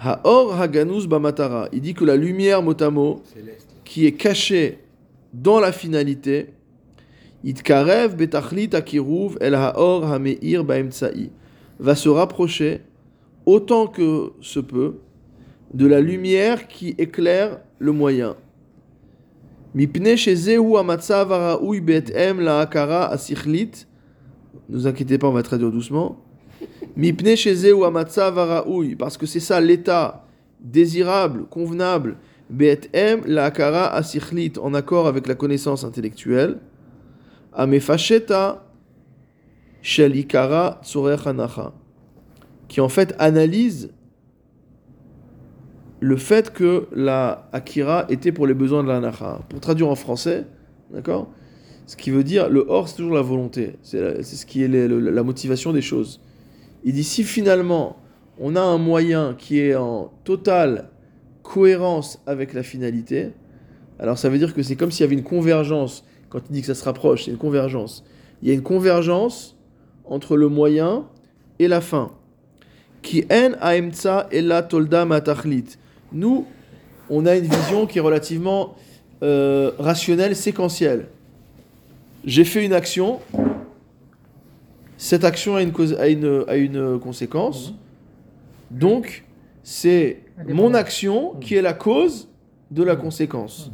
Haor 0.00 0.60
Haganus 0.60 1.06
Bamatara. 1.06 1.68
Il 1.72 1.80
dit 1.80 1.94
que 1.94 2.04
la 2.04 2.16
lumière 2.16 2.60
motamo 2.62 3.22
Céleste. 3.32 3.68
qui 3.84 4.04
est 4.06 4.12
cachée 4.12 4.80
dans 5.32 5.60
la 5.60 5.70
finalité, 5.70 6.54
Itkarev 7.44 8.16
Betachlit 8.16 8.74
Akiruv 8.74 9.36
El 9.40 9.54
Haor 9.54 10.10
Hameir 10.10 10.64
Baemtsai, 10.64 11.30
va 11.78 11.94
se 11.94 12.08
rapprocher 12.08 12.80
autant 13.44 13.86
que 13.86 14.32
se 14.40 14.60
peut 14.60 14.96
de 15.74 15.86
la 15.86 16.00
lumière 16.00 16.68
qui 16.68 16.94
éclaire 16.96 17.60
le 17.78 17.92
moyen. 17.92 18.36
Mipne 19.74 20.16
shezehu 20.16 20.76
amatzav 20.78 21.32
haraoui 21.32 21.80
be'etem 21.80 22.40
la'akara 22.40 23.10
asichlit. 23.10 23.86
Ne 24.68 24.76
vous 24.76 24.86
inquiétez 24.86 25.18
pas, 25.18 25.26
on 25.26 25.32
va 25.32 25.42
traduire 25.42 25.72
doucement. 25.72 26.24
Mipne 26.96 27.36
shezehu 27.36 27.84
amatzav 27.84 28.38
haraoui. 28.38 28.94
Parce 28.94 29.18
que 29.18 29.26
c'est 29.26 29.40
ça 29.40 29.60
l'état 29.60 30.24
désirable, 30.60 31.46
convenable. 31.50 32.16
Be'etem 32.48 33.22
la'akara 33.26 33.92
asichlit. 33.92 34.52
En 34.62 34.74
accord 34.74 35.08
avec 35.08 35.26
la 35.26 35.34
connaissance 35.34 35.82
intellectuelle. 35.82 36.60
Amefasheta 37.54 38.62
shel 39.82 40.16
ikara 40.16 40.80
tzorech 40.82 41.26
hanacha. 41.26 41.72
Qui 42.68 42.80
en 42.80 42.88
fait 42.88 43.14
analyse 43.18 43.90
le 46.04 46.18
fait 46.18 46.52
que 46.52 46.86
la 46.92 47.48
Akira 47.52 48.04
était 48.10 48.30
pour 48.30 48.46
les 48.46 48.52
besoins 48.52 48.82
de 48.82 48.88
la 48.88 49.00
Nacha. 49.00 49.40
Pour 49.48 49.60
traduire 49.60 49.88
en 49.88 49.94
français, 49.94 50.44
d'accord 50.92 51.30
Ce 51.86 51.96
qui 51.96 52.10
veut 52.10 52.24
dire, 52.24 52.50
le 52.50 52.66
or, 52.68 52.88
c'est 52.88 52.96
toujours 52.96 53.14
la 53.14 53.22
volonté. 53.22 53.76
C'est 53.80 54.22
ce 54.22 54.44
qui 54.44 54.62
est 54.62 54.68
la 54.68 55.22
motivation 55.22 55.72
des 55.72 55.80
choses. 55.80 56.20
Il 56.84 56.92
dit, 56.92 57.04
si 57.04 57.24
finalement, 57.24 57.96
on 58.38 58.54
a 58.54 58.60
un 58.60 58.76
moyen 58.76 59.34
qui 59.38 59.60
est 59.60 59.76
en 59.76 60.12
totale 60.24 60.90
cohérence 61.42 62.22
avec 62.26 62.52
la 62.52 62.62
finalité, 62.62 63.30
alors 63.98 64.18
ça 64.18 64.28
veut 64.28 64.36
dire 64.36 64.52
que 64.52 64.62
c'est 64.62 64.76
comme 64.76 64.90
s'il 64.90 65.04
y 65.04 65.06
avait 65.06 65.16
une 65.16 65.24
convergence. 65.24 66.04
Quand 66.34 66.40
il 66.50 66.52
dit 66.52 66.60
que 66.62 66.66
ça 66.66 66.74
se 66.74 66.82
rapproche, 66.82 67.26
c'est 67.26 67.30
une 67.30 67.36
convergence. 67.36 68.02
Il 68.42 68.48
y 68.48 68.50
a 68.50 68.54
une 68.54 68.62
convergence 68.64 69.56
entre 70.04 70.36
le 70.36 70.48
moyen 70.48 71.04
et 71.60 71.68
la 71.68 71.80
fin. 71.80 72.10
Qui 73.02 73.24
en 73.30 73.52
aemtsa 73.60 74.26
ella 74.32 74.64
tolda 74.64 75.04
matachlit. 75.04 75.76
Nous, 76.12 76.44
on 77.08 77.24
a 77.24 77.36
une 77.36 77.44
vision 77.44 77.86
qui 77.86 77.98
est 77.98 78.00
relativement 78.00 78.74
euh, 79.22 79.70
rationnelle, 79.78 80.34
séquentielle. 80.34 81.06
J'ai 82.24 82.44
fait 82.44 82.64
une 82.64 82.72
action, 82.72 83.20
cette 84.96 85.22
action 85.22 85.54
a 85.54 85.62
une, 85.62 85.70
cause, 85.70 85.94
a 86.00 86.08
une, 86.08 86.44
a 86.48 86.56
une 86.56 86.98
conséquence, 86.98 87.74
donc 88.72 89.24
c'est 89.62 90.22
mon 90.48 90.74
action 90.74 91.34
qui 91.40 91.54
est 91.54 91.62
la 91.62 91.74
cause 91.74 92.28
de 92.72 92.82
la 92.82 92.96
conséquence. 92.96 93.70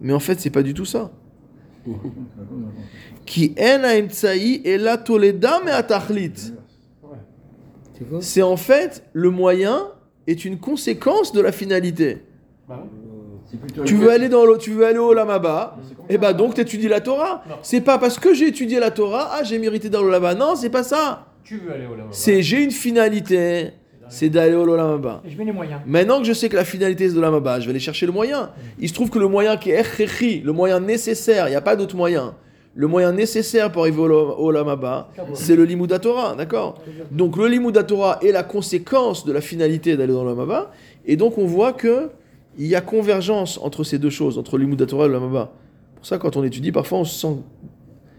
Mais 0.00 0.12
en 0.12 0.18
fait, 0.18 0.40
c'est 0.40 0.50
pas 0.50 0.64
du 0.64 0.74
tout 0.74 0.84
ça. 0.84 1.12
Qui 3.26 3.54
ella 3.56 4.98
toleda 4.98 5.60
me'atachlit. 5.64 6.52
C'est 7.94 8.08
quoi 8.08 8.20
C'est 8.20 8.42
en 8.42 8.56
fait 8.56 9.04
le 9.12 9.30
moyen 9.30 9.88
est 10.26 10.44
une 10.44 10.58
conséquence 10.58 11.32
de 11.32 11.40
la 11.40 11.52
finalité. 11.52 12.24
Bah 12.68 12.84
Tu 13.84 13.94
veux 13.94 14.10
aller 14.10 14.28
dans 14.28 14.44
le, 14.44 14.56
tu 14.58 14.70
veux 14.70 14.86
aller 14.86 14.98
au 14.98 15.12
Lamaba, 15.12 15.76
et 16.08 16.18
bah 16.18 16.32
donc 16.32 16.54
tu 16.54 16.60
étudies 16.60 16.88
la 16.88 17.00
Torah. 17.00 17.42
C'est 17.62 17.80
pas 17.80 17.98
parce 17.98 18.18
que 18.18 18.34
j'ai 18.34 18.48
étudié 18.48 18.78
la 18.80 18.90
Torah, 18.90 19.30
ah 19.32 19.42
j'ai 19.42 19.58
mérité 19.58 19.88
d'aller 19.88 20.04
au 20.04 20.10
Lamaba. 20.10 20.34
Non, 20.34 20.54
c'est 20.56 20.70
pas 20.70 20.82
ça. 20.82 21.26
Tu 21.44 21.58
veux 21.58 21.72
aller 21.72 21.86
au 21.86 21.96
lama. 21.96 22.10
C'est 22.12 22.42
j'ai 22.42 22.62
une 22.62 22.70
finalité, 22.70 23.72
c'est 24.12 24.28
d'aller 24.28 24.54
au 24.54 24.66
Lamaba. 24.66 25.22
Et 25.24 25.30
je 25.30 25.38
mets 25.38 25.46
les 25.46 25.52
moyens. 25.52 25.80
Maintenant 25.86 26.18
que 26.20 26.24
je 26.24 26.34
sais 26.34 26.48
que 26.50 26.56
la 26.56 26.66
finalité 26.66 27.08
c'est 27.08 27.14
de 27.14 27.20
Lamaba, 27.20 27.60
je 27.60 27.64
vais 27.64 27.70
aller 27.70 27.80
chercher 27.80 28.04
le 28.04 28.12
moyen. 28.12 28.50
Il 28.78 28.88
se 28.88 28.94
trouve 28.94 29.08
que 29.08 29.18
le 29.18 29.26
moyen 29.26 29.56
qui 29.56 29.70
est 29.70 29.80
echrechi, 29.80 30.40
le 30.40 30.52
moyen 30.52 30.80
nécessaire, 30.80 31.48
il 31.48 31.50
n'y 31.50 31.56
a 31.56 31.62
pas 31.62 31.76
d'autre 31.76 31.96
moyen. 31.96 32.34
Le 32.74 32.86
moyen 32.86 33.12
nécessaire 33.12 33.72
pour 33.72 33.82
arriver 33.82 34.00
au, 34.00 34.06
au 34.06 34.50
Lamaba, 34.50 35.08
c'est 35.34 35.56
le 35.56 35.64
Limouda 35.64 35.98
Torah, 35.98 36.34
d'accord? 36.36 36.78
Donc 37.10 37.36
le 37.36 37.46
Limouda 37.46 37.84
Torah 37.84 38.18
est 38.22 38.32
la 38.32 38.42
conséquence 38.42 39.24
de 39.24 39.32
la 39.32 39.40
finalité 39.40 39.96
d'aller 39.96 40.12
dans 40.12 40.24
le 40.24 40.30
Lamaba, 40.30 40.70
et 41.06 41.16
donc 41.16 41.38
on 41.38 41.46
voit 41.46 41.72
que 41.72 42.10
il 42.58 42.66
y 42.66 42.74
a 42.74 42.82
convergence 42.82 43.58
entre 43.62 43.82
ces 43.82 43.98
deux 43.98 44.10
choses, 44.10 44.36
entre 44.36 44.58
le 44.58 44.64
Limouda 44.64 44.84
Torah 44.84 45.06
et 45.06 45.08
le 45.08 45.14
Lamaba. 45.14 45.52
Pour 45.96 46.04
ça, 46.06 46.18
quand 46.18 46.36
on 46.36 46.44
étudie, 46.44 46.70
parfois 46.70 46.98
on 46.98 47.04
se 47.04 47.18
sent. 47.18 47.36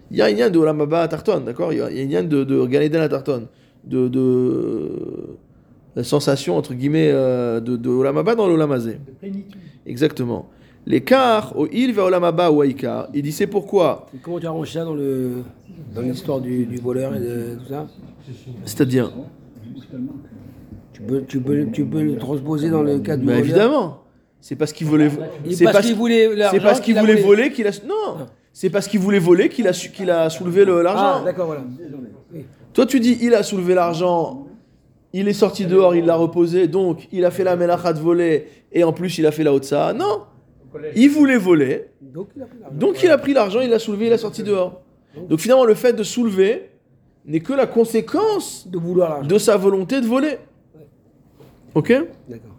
Il 0.10 0.18
y 0.18 0.22
a 0.22 0.26
un 0.26 0.32
lien 0.32 0.50
de 0.50 0.60
Lamaba 0.60 1.02
à 1.02 1.08
Tarton, 1.08 1.42
d'accord? 1.42 1.72
Il 1.72 1.80
y 1.80 1.82
a 1.82 1.86
un 1.86 2.08
lien 2.08 2.24
de, 2.24 2.44
de 2.44 2.98
à 2.98 3.10
Tarton, 3.10 3.48
de, 3.84 4.08
de 4.08 4.90
la 5.96 6.04
sensation 6.04 6.58
entre 6.58 6.74
guillemets 6.74 7.10
euh, 7.12 7.60
de, 7.60 7.76
de 7.76 7.90
Olamaba 7.90 8.36
dans 8.36 8.48
l'Olamazé. 8.48 8.98
Exactement. 9.86 10.50
L'écart, 10.86 11.54
au 11.58 11.68
il 11.72 11.94
va 11.94 12.04
Olamaba 12.06 12.52
ou 12.52 12.62
Aïkar, 12.62 13.08
il 13.14 13.22
dit 13.22 13.32
c'est 13.32 13.48
pourquoi? 13.48 14.08
Et 14.14 14.18
Comment 14.18 14.40
tu 14.40 14.48
arranges 14.48 14.72
ça 14.74 14.84
dans 14.84 14.96
l'histoire 16.02 16.42
du, 16.42 16.66
du 16.66 16.78
voleur 16.78 17.16
et 17.16 17.20
de 17.20 17.56
tout 17.60 17.70
ça? 17.70 17.88
C'est-à-dire, 18.66 19.12
tu 20.94 21.02
peux, 21.02 21.22
tu, 21.24 21.40
peux, 21.40 21.66
tu 21.72 21.86
peux 21.86 22.02
le 22.04 22.18
transposer 22.18 22.70
dans 22.70 22.84
le 22.84 23.00
cas 23.00 23.16
du 23.18 23.26
voleur? 23.26 23.40
évidemment, 23.40 24.04
c'est 24.42 24.56
parce 24.56 24.74
qu'il 24.74 24.88
voulait. 24.88 25.10
C'est 25.52 25.64
parce 25.66 25.76
parce 25.78 25.86
qu'il 25.88 25.96
voulait 25.96 26.36
l'argent 26.36 26.58
c'est 26.58 26.64
parce 26.64 26.80
qu'il 26.82 26.98
a 26.98 27.02
voulait 27.02 27.16
voler 27.22 27.52
qu'il 27.52 27.68
a. 27.68 27.72
Non, 27.88 28.26
c'est 28.52 28.70
parce 28.70 28.88
qu'il 28.88 29.00
voulait 29.00 29.20
voler 29.20 29.50
qu'il 29.50 29.68
a, 29.68 29.72
qu'il 29.72 30.10
a 30.12 30.30
soulevé 30.30 30.66
le- 30.66 30.80
Ah, 30.80 30.84
l'argent. 30.84 31.24
d'accord, 31.24 31.48
voilà. 31.48 31.64
Oui. 32.34 32.46
Toi, 32.74 32.86
tu 32.86 33.00
dis, 33.00 33.18
il 33.22 33.34
a 33.34 33.44
soulevé 33.44 33.74
l'argent, 33.74 34.48
il 35.14 35.28
est 35.28 35.34
sorti 35.34 35.66
dehors, 35.66 35.96
il 35.96 36.06
l'a 36.06 36.16
reposé, 36.16 36.68
donc 36.68 37.08
il 37.12 37.24
a 37.26 37.32
fait 37.32 37.44
la 37.44 37.56
melacha 37.56 37.94
de 37.94 38.00
voler, 38.00 38.48
et 38.72 38.84
en 38.84 38.92
plus 38.94 39.18
il 39.20 39.26
a 39.28 39.32
fait 39.32 39.44
la 39.44 39.54
haute 39.54 39.72
Non, 39.72 40.24
il 40.96 41.10
voulait 41.10 41.38
voler, 41.38 41.86
Donc 42.02 42.30
il 42.36 42.42
a 42.42 42.46
pris 42.48 42.60
l'argent. 42.60 42.76
donc 42.78 43.04
il 43.04 43.10
a 43.12 43.18
pris 43.18 43.34
l'argent, 43.34 43.60
il 43.62 43.70
l'a 43.70 43.80
soulevé, 43.80 44.08
il 44.08 44.14
a 44.14 44.18
sorti 44.18 44.42
dehors. 44.44 44.82
Donc 45.30 45.40
finalement, 45.40 45.66
le 45.66 45.76
fait 45.76 45.94
de 45.94 46.02
soulever 46.04 46.72
n'est 47.26 47.40
que 47.42 47.54
la 47.54 47.68
conséquence 47.68 48.68
De 48.68 48.78
vouloir 48.80 49.10
l'argent. 49.12 49.28
de 49.28 49.38
sa 49.38 49.56
volonté 49.58 50.02
de 50.02 50.08
voler. 50.08 50.38
Ok 51.76 51.90
D'accord. 52.28 52.50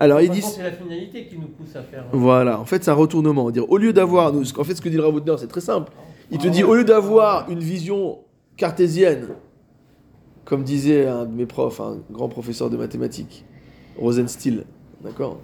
Alors 0.00 0.18
façon, 0.18 0.32
disent. 0.32 0.44
C'est 0.56 0.62
la 0.64 0.72
finalité 0.72 1.26
qui 1.26 1.38
nous 1.38 1.46
pousse 1.46 1.76
à 1.76 1.82
faire. 1.82 2.02
euh, 2.02 2.08
Voilà, 2.12 2.58
en 2.58 2.64
fait, 2.64 2.82
c'est 2.82 2.90
un 2.90 2.94
retournement. 2.94 3.50
Dire, 3.52 3.70
au 3.70 3.76
lieu 3.78 3.92
d'avoir. 3.92 4.32
En 4.34 4.64
fait, 4.64 4.74
ce 4.74 4.80
que 4.82 4.88
dit 4.88 4.96
le 4.96 5.04
Ravoudner, 5.04 5.34
c'est 5.38 5.46
très 5.46 5.60
simple. 5.60 5.92
Il 6.32 6.38
te 6.38 6.48
dit, 6.48 6.64
au 6.64 6.74
lieu 6.74 6.82
d'avoir 6.84 7.48
une 7.50 7.60
vision 7.60 8.18
cartésienne, 8.56 9.28
comme 10.44 10.62
disait 10.64 11.06
un 11.06 11.24
de 11.24 11.32
mes 11.34 11.46
profs, 11.46 11.80
un 11.80 11.98
grand 12.10 12.28
professeur 12.28 12.70
de 12.70 12.76
mathématiques, 12.76 13.44
Rosenstiel, 13.98 14.64
d'accord? 15.02 15.40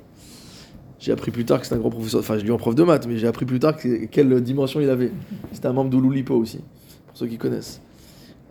J'ai 0.98 1.12
appris 1.12 1.30
plus 1.30 1.44
tard 1.44 1.60
que 1.60 1.66
c'est 1.66 1.74
un 1.74 1.78
grand 1.78 1.90
professeur, 1.90 2.20
enfin, 2.20 2.38
je 2.38 2.44
lui 2.44 2.50
en 2.50 2.56
prof 2.56 2.74
de 2.74 2.82
maths, 2.82 3.06
mais 3.06 3.16
j'ai 3.18 3.28
appris 3.28 3.44
plus 3.46 3.60
tard 3.60 3.76
que- 3.76 4.06
quelle 4.06 4.40
dimension 4.42 4.80
il 4.80 4.90
avait. 4.90 5.12
C'était 5.52 5.68
un 5.68 5.72
membre 5.72 5.90
d'Olulipo 5.90 6.34
aussi, 6.34 6.58
pour 7.06 7.16
ceux 7.16 7.26
qui 7.28 7.38
connaissent. 7.38 7.80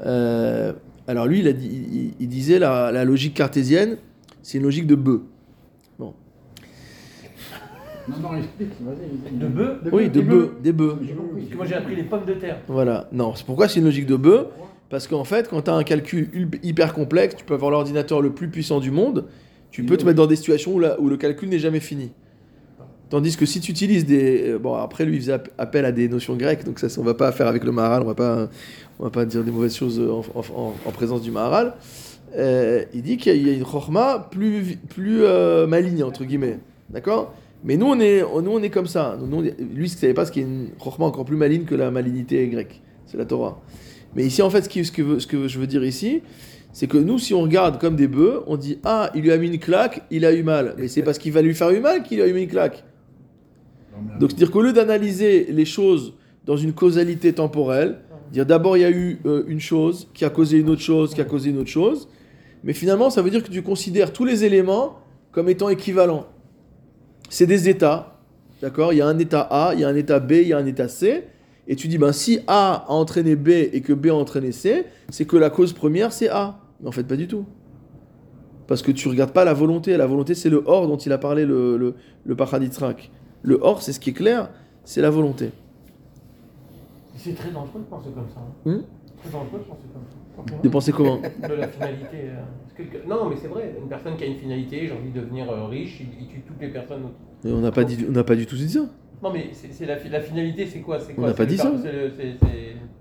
Euh, 0.06 0.72
alors 1.08 1.26
lui, 1.28 1.40
il, 1.40 1.48
a 1.48 1.54
dit- 1.54 1.68
il- 1.92 2.14
il 2.20 2.28
disait 2.30 2.60
la, 2.60 2.92
la 2.92 3.04
logique 3.04 3.34
cartésienne, 3.34 3.98
c'est 4.42 4.60
une 4.60 4.64
logique 4.64 4.88
de 4.88 4.96
bœuf. 4.96 5.22
Bon. 6.00 6.14
Non, 8.08 8.16
non, 8.32 8.38
explique, 8.38 8.70
vas-y. 8.80 9.38
De 9.38 9.48
bœuf 9.48 9.78
Oui, 9.92 10.06
de 10.06 10.10
des 10.10 10.22
bœufs, 10.22 10.52
des 10.64 10.72
bœufs. 10.72 10.96
Parce 11.36 11.50
que 11.50 11.56
moi 11.58 11.66
j'ai 11.66 11.76
appris 11.76 11.96
les 11.98 12.04
pommes 12.04 12.24
de 12.26 12.34
terre. 12.36 12.60
Voilà. 12.70 13.10
Non, 13.12 13.36
c'est 13.36 13.46
pourquoi 13.46 13.68
c'est 13.68 13.80
une 13.80 13.86
logique 13.86 14.06
de 14.06 14.16
bœuf? 14.16 14.48
Parce 14.90 15.08
qu'en 15.08 15.24
fait, 15.26 15.50
quand 15.50 15.64
tu 15.64 15.70
as 15.72 15.74
un 15.76 15.84
calcul 15.84 16.30
ul- 16.34 16.50
hyper 16.64 16.94
complexe, 16.94 17.36
tu 17.36 17.44
peux 17.44 17.54
avoir 17.54 17.72
l'ordinateur 17.72 18.22
le 18.22 18.32
plus 18.32 18.48
puissant 18.50 18.80
du 18.80 18.92
monde, 18.92 19.26
tu 19.72 19.84
peux 19.84 19.98
te 19.98 20.06
mettre 20.06 20.18
dans 20.18 20.28
des 20.28 20.38
situations 20.38 20.74
où, 20.76 20.80
la- 20.80 21.00
où 21.00 21.10
le 21.10 21.18
calcul 21.18 21.50
n'est 21.50 21.60
jamais 21.60 21.82
fini. 21.82 22.12
Tandis 23.10 23.38
que 23.38 23.46
si 23.46 23.60
tu 23.62 23.72
utilises 23.72 24.06
des... 24.06 24.52
euh, 24.52 24.60
Bon, 24.60 24.74
après, 24.76 25.06
lui, 25.06 25.16
il 25.16 25.22
faisait 25.22 25.34
app- 25.34 25.50
appel 25.58 25.86
à 25.86 25.92
des 25.92 26.10
notions 26.10 26.36
grecques, 26.36 26.64
donc 26.66 26.80
ça, 26.80 26.88
on 27.00 27.04
va 27.04 27.14
pas 27.14 27.32
faire 27.32 27.48
avec 27.48 27.64
le 27.64 27.72
Maharal, 27.72 28.02
on 28.02 28.06
va 28.06 28.16
pas, 28.16 28.50
on 29.00 29.04
va 29.06 29.10
pas 29.10 29.26
dire 29.26 29.44
des 29.44 29.52
mauvaises 29.52 29.76
choses 29.76 30.00
en, 30.00 30.20
en- 30.38 30.44
en- 30.62 30.74
en 30.86 30.92
présence 30.92 31.22
du 31.22 31.32
Maharal. 31.32 31.74
Euh, 32.36 32.84
il 32.94 33.02
dit 33.04 33.16
qu'il 33.18 33.34
y 33.36 33.40
a- 33.40 33.52
y 33.52 33.54
a 33.54 33.58
une 33.58 33.64
chorma 33.64 34.28
plus, 34.32 34.78
plus 34.90 35.20
euh, 35.24 35.68
maligne, 35.68 36.04
entre 36.04 36.26
guillemets. 36.26 36.60
D'accord? 36.90 37.34
Mais 37.64 37.76
nous 37.78 37.88
on, 37.88 38.00
est, 38.00 38.22
nous, 38.22 38.52
on 38.52 38.62
est 38.62 38.70
comme 38.70 38.88
ça. 38.88 39.18
Nous, 39.22 39.44
est- 39.46 39.56
lui, 39.60 39.88
il 39.88 39.92
ne 39.94 39.98
savait 39.98 40.14
pas 40.14 40.26
ce 40.26 40.32
qui 40.32 40.40
est 40.40 40.44
une 40.44 40.70
chorma 40.80 41.06
encore 41.06 41.26
plus 41.26 41.38
maligne 41.38 41.64
que 41.64 41.76
la 41.76 41.92
malignité 41.92 42.46
grecque. 42.48 42.82
C'est 43.06 43.18
la 43.18 43.26
Torah. 43.26 43.62
Mais 44.16 44.26
ici, 44.26 44.42
en 44.42 44.50
fait, 44.50 44.64
ce, 44.64 44.92
que, 44.92 45.48
je 45.48 45.60
veux 45.60 45.68
dire 45.68 45.84
ici, 45.84 46.22
c'est 46.74 46.88
que 46.88 46.98
nous, 46.98 47.20
si 47.20 47.34
on 47.34 47.42
regarde 47.42 47.80
comme 47.80 47.96
des 47.96 48.08
bœufs, 48.08 48.44
on 48.48 48.58
dit 48.58 48.80
Ah, 48.84 49.12
il 49.16 49.22
lui 49.22 49.32
a 49.32 49.38
mis 49.38 49.48
une 49.48 49.60
claque, 49.60 50.04
il 50.12 50.26
a 50.26 50.34
eu 50.34 50.44
mal. 50.44 50.76
Mais 50.78 50.88
c'est 50.88 51.04
parce 51.04 51.18
qu'il 51.18 51.32
va 51.32 51.42
lui 51.42 51.54
faire 51.54 51.70
eu 51.70 51.80
mal 51.80 52.04
qu'il 52.04 52.22
a 52.22 52.28
eu 52.28 52.36
une 52.36 52.48
claque. 52.48 52.84
Donc, 54.20 54.32
c'est-à-dire 54.32 54.52
qu'au 54.52 54.62
lieu 54.62 54.74
d'analyser 54.74 55.48
les 55.50 55.66
choses 55.66 56.14
dans 56.46 56.58
une 56.58 56.74
causalité 56.74 57.34
temporelle, 57.34 58.00
dire 58.32 58.46
d'abord 58.46 58.78
il 58.78 58.82
y 58.82 58.86
a 58.86 58.92
eu 58.92 59.20
euh, 59.26 59.44
une 59.48 59.60
chose 59.60 60.08
qui 60.14 60.26
a 60.26 60.30
causé 60.30 60.58
une 60.58 60.70
autre 60.70 60.82
chose, 60.82 61.14
qui 61.14 61.22
a 61.22 61.26
causé 61.26 61.50
une 61.50 61.58
autre 61.58 61.70
chose, 61.70 62.08
mais 62.64 62.74
finalement, 62.74 63.10
ça 63.10 63.22
veut 63.22 63.30
dire 63.30 63.44
que 63.44 63.52
tu 63.52 63.62
considères 63.62 64.14
tous 64.14 64.26
les 64.26 64.44
éléments 64.44 65.00
comme 65.32 65.50
étant 65.50 65.70
équivalents. 65.70 66.26
C'est 67.30 67.46
des 67.46 67.70
états, 67.70 68.20
d'accord? 68.62 68.94
Il 68.94 68.98
y 68.98 69.02
a 69.02 69.08
un 69.08 69.18
état 69.20 69.42
A, 69.42 69.74
il 69.74 69.82
y 69.82 69.84
a 69.84 69.88
un 69.88 69.96
état 69.96 70.20
B, 70.20 70.32
il 70.34 70.48
y 70.48 70.54
a 70.54 70.58
un 70.58 70.66
état 70.66 70.88
C, 70.88 71.26
et 71.68 71.76
tu 71.76 71.88
dis, 71.88 71.98
ben 71.98 72.12
si 72.14 72.40
A 72.48 72.86
a 72.88 72.92
entraîné 72.92 73.36
B 73.36 73.50
et 73.50 73.82
que 73.82 73.94
B 73.94 74.08
a 74.08 74.14
entraîné 74.16 74.52
C, 74.52 74.86
c'est 75.10 75.26
que 75.26 75.36
la 75.38 75.50
cause 75.50 75.74
première, 75.74 76.12
c'est 76.14 76.30
A. 76.30 76.60
Mais 76.82 76.88
en 76.88 76.92
fait, 76.92 77.04
pas 77.04 77.16
du 77.18 77.28
tout. 77.28 77.46
Parce 78.68 78.82
que 78.82 78.92
tu 78.92 79.08
regardes 79.08 79.32
pas 79.32 79.46
la 79.46 79.54
volonté. 79.54 79.96
La 79.98 80.08
volonté, 80.08 80.36
c'est 80.36 80.50
le 80.50 80.62
or 80.66 80.88
dont 80.88 80.98
il 80.98 81.12
a 81.12 81.18
parlé 81.18 81.46
le, 81.46 81.78
le, 81.78 81.96
le. 82.26 82.36
Le 83.44 83.58
or, 83.62 83.82
c'est 83.82 83.94
ce 83.94 84.00
qui 84.00 84.10
est 84.10 84.14
clair, 84.14 84.50
c'est 84.84 85.02
la 85.02 85.10
volonté. 85.10 85.52
C'est 87.16 87.34
très 87.36 87.50
dangereux 87.52 87.80
de 87.80 87.86
penser 87.86 88.10
comme 88.14 88.28
ça. 88.34 88.40
hein. 88.40 88.70
Hmm? 88.72 88.82
Très 89.22 89.30
dangereux 89.32 89.60
de 89.60 89.64
penser 89.64 89.82
comme 89.94 90.04
ça. 90.52 90.62
De 90.64 90.70
penser 90.70 90.92
comment? 90.92 91.18
De 91.18 91.54
la 91.54 91.68
finalité. 91.68 92.18
euh, 92.26 92.42
que- 92.78 93.08
non, 93.10 93.30
mais 93.30 93.36
c'est 93.42 93.48
vrai, 93.48 93.76
une 93.82 93.88
personne 93.90 94.16
qui 94.18 94.24
a 94.24 94.28
une 94.28 94.38
finalité, 94.38 94.88
j'ai 94.88 94.94
envie 94.94 95.10
de 95.12 95.20
devenir 95.22 95.50
euh, 95.50 95.66
riche, 95.66 96.00
il, 96.02 96.08
il 96.22 96.28
tue 96.28 96.42
toutes 96.42 96.62
les 96.62 96.68
personnes 96.70 97.02
autour. 97.06 97.50
Et 97.50 97.52
On 97.54 97.60
n'a 97.62 97.72
pas, 97.72 97.84
dit- 97.84 98.06
on 98.08 98.12
n'a 98.12 98.24
pas 98.24 98.36
du 98.36 98.46
tout 98.46 98.56
dit 98.56 98.70
ça. 98.70 98.82
Non, 99.24 99.32
mais 99.34 99.50
c'est 99.52 99.86
la, 99.86 99.98
fi- 99.98 100.10
la 100.10 100.20
finalité, 100.22 100.66
c'est 100.68 100.80
quoi? 100.80 101.00
On 101.18 101.22
n'a 101.22 101.34
pas 101.34 101.46
dit 101.46 101.58
ça. 101.58 101.72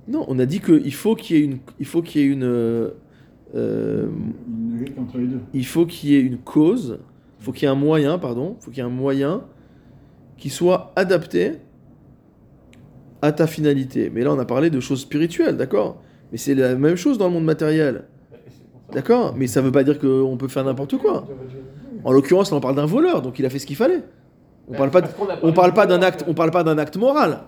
Non, 0.08 0.24
on 0.28 0.38
a 0.38 0.46
dit 0.46 0.60
qu'il 0.60 0.94
faut 0.94 1.14
qu'il 1.14 1.36
y 1.36 1.40
ait 1.40 1.44
une, 1.44 1.58
il 1.78 1.86
faut 1.86 2.00
qu'il 2.00 2.20
y 2.22 2.24
ait 2.24 2.28
une, 2.28 2.44
euh, 2.44 2.90
Une 3.54 4.86
entre 4.98 5.18
les 5.18 5.26
deux. 5.26 5.40
il 5.52 5.66
faut 5.66 5.84
qu'il 5.84 6.10
y 6.10 6.14
ait 6.16 6.20
une 6.20 6.38
cause, 6.38 6.98
il 7.40 7.44
faut 7.44 7.52
qu'il 7.52 7.64
y 7.64 7.66
ait 7.66 7.72
un 7.72 7.74
moyen, 7.74 8.18
pardon, 8.18 8.56
il 8.60 8.64
faut 8.64 8.70
qu'il 8.70 8.78
y 8.78 8.80
ait 8.80 8.88
un 8.88 8.92
moyen 8.92 9.42
qui 10.38 10.48
soit 10.48 10.92
adapté 10.96 11.52
à 13.22 13.32
ta 13.32 13.46
finalité. 13.46 14.10
Mais 14.14 14.22
là, 14.22 14.32
on 14.32 14.38
a 14.38 14.44
parlé 14.44 14.70
de 14.70 14.80
choses 14.80 15.00
spirituelles, 15.00 15.56
d'accord? 15.56 16.00
Mais 16.32 16.38
c'est 16.38 16.54
la 16.54 16.74
même 16.76 16.96
chose 16.96 17.18
dans 17.18 17.26
le 17.26 17.32
monde 17.34 17.44
matériel, 17.44 18.04
d'accord? 18.92 19.34
Mais 19.36 19.46
ça 19.46 19.60
veut 19.60 19.72
pas 19.72 19.84
dire 19.84 19.98
qu'on 19.98 20.36
peut 20.38 20.48
faire 20.48 20.64
n'importe 20.64 20.96
quoi. 20.98 21.26
En 22.04 22.12
l'occurrence, 22.12 22.50
là, 22.50 22.56
on 22.56 22.60
parle 22.60 22.76
d'un 22.76 22.86
voleur, 22.86 23.22
donc 23.22 23.38
il 23.38 23.46
a 23.46 23.50
fait 23.50 23.58
ce 23.58 23.66
qu'il 23.66 23.76
fallait. 23.76 24.02
On 24.68 24.74
parle 24.74 24.90
pas, 24.90 25.00
de- 25.00 25.08
on 25.42 25.52
parle 25.52 25.72
pas 25.74 25.86
d'un 25.86 26.02
acte, 26.02 26.24
que- 26.24 26.30
on 26.30 26.34
parle 26.34 26.50
pas 26.50 26.64
d'un 26.64 26.78
acte 26.78 26.96
moral. 26.96 27.40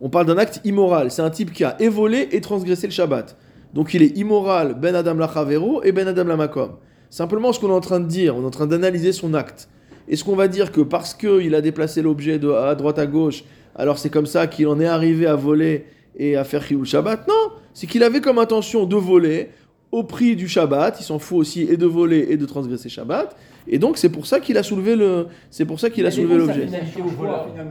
On 0.00 0.08
parle 0.08 0.26
d'un 0.26 0.38
acte 0.38 0.60
immoral. 0.64 1.10
C'est 1.10 1.22
un 1.22 1.30
type 1.30 1.52
qui 1.52 1.64
a 1.64 1.76
évolé 1.80 2.28
et 2.32 2.40
transgressé 2.40 2.86
le 2.86 2.92
Shabbat. 2.92 3.36
Donc 3.74 3.92
il 3.94 4.02
est 4.02 4.16
immoral, 4.16 4.74
ben 4.80 4.94
Adam 4.94 5.14
la 5.14 5.28
Chavero 5.32 5.82
et 5.82 5.92
ben 5.92 6.06
Adam 6.08 6.24
la 6.24 6.36
Makom. 6.36 6.70
Simplement, 7.10 7.52
ce 7.52 7.60
qu'on 7.60 7.68
est 7.70 7.72
en 7.74 7.80
train 7.80 8.00
de 8.00 8.06
dire, 8.06 8.36
on 8.36 8.42
est 8.42 8.46
en 8.46 8.50
train 8.50 8.66
d'analyser 8.66 9.12
son 9.12 9.34
acte. 9.34 9.68
Est-ce 10.08 10.24
qu'on 10.24 10.36
va 10.36 10.48
dire 10.48 10.72
que 10.72 10.80
parce 10.80 11.14
qu'il 11.14 11.54
a 11.54 11.60
déplacé 11.60 12.02
l'objet 12.02 12.38
de 12.38 12.50
à 12.50 12.74
droite 12.74 12.98
à 12.98 13.06
gauche, 13.06 13.44
alors 13.76 13.98
c'est 13.98 14.10
comme 14.10 14.26
ça 14.26 14.46
qu'il 14.46 14.66
en 14.68 14.80
est 14.80 14.86
arrivé 14.86 15.26
à 15.26 15.36
voler 15.36 15.86
et 16.16 16.36
à 16.36 16.44
faire 16.44 16.62
Chiyul 16.64 16.84
Shabbat? 16.84 17.28
Non, 17.28 17.52
c'est 17.74 17.86
qu'il 17.86 18.02
avait 18.02 18.20
comme 18.20 18.38
intention 18.38 18.86
de 18.86 18.96
voler 18.96 19.50
au 19.92 20.02
prix 20.04 20.36
du 20.36 20.48
Shabbat. 20.48 20.96
Il 21.00 21.04
s'en 21.04 21.18
fout 21.18 21.38
aussi 21.38 21.62
et 21.62 21.76
de 21.76 21.86
voler 21.86 22.26
et 22.30 22.36
de 22.36 22.46
transgresser 22.46 22.88
Shabbat. 22.88 23.36
Et 23.68 23.78
donc 23.78 23.98
c'est 23.98 24.08
pour 24.08 24.26
ça 24.26 24.40
qu'il 24.40 24.56
a 24.56 24.62
soulevé 24.62 24.96
le, 24.96 25.26
c'est 25.50 25.64
pour 25.66 25.78
ça 25.78 25.90
qu'il 25.90 26.04
a 26.04 26.08
Mais 26.08 26.14
soulevé 26.14 26.36
l'objet. 26.38 26.66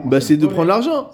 Bah 0.06 0.22
c'est 0.22 0.38
de 0.38 0.46
prendre 0.48 0.68
l'argent. 0.68 1.10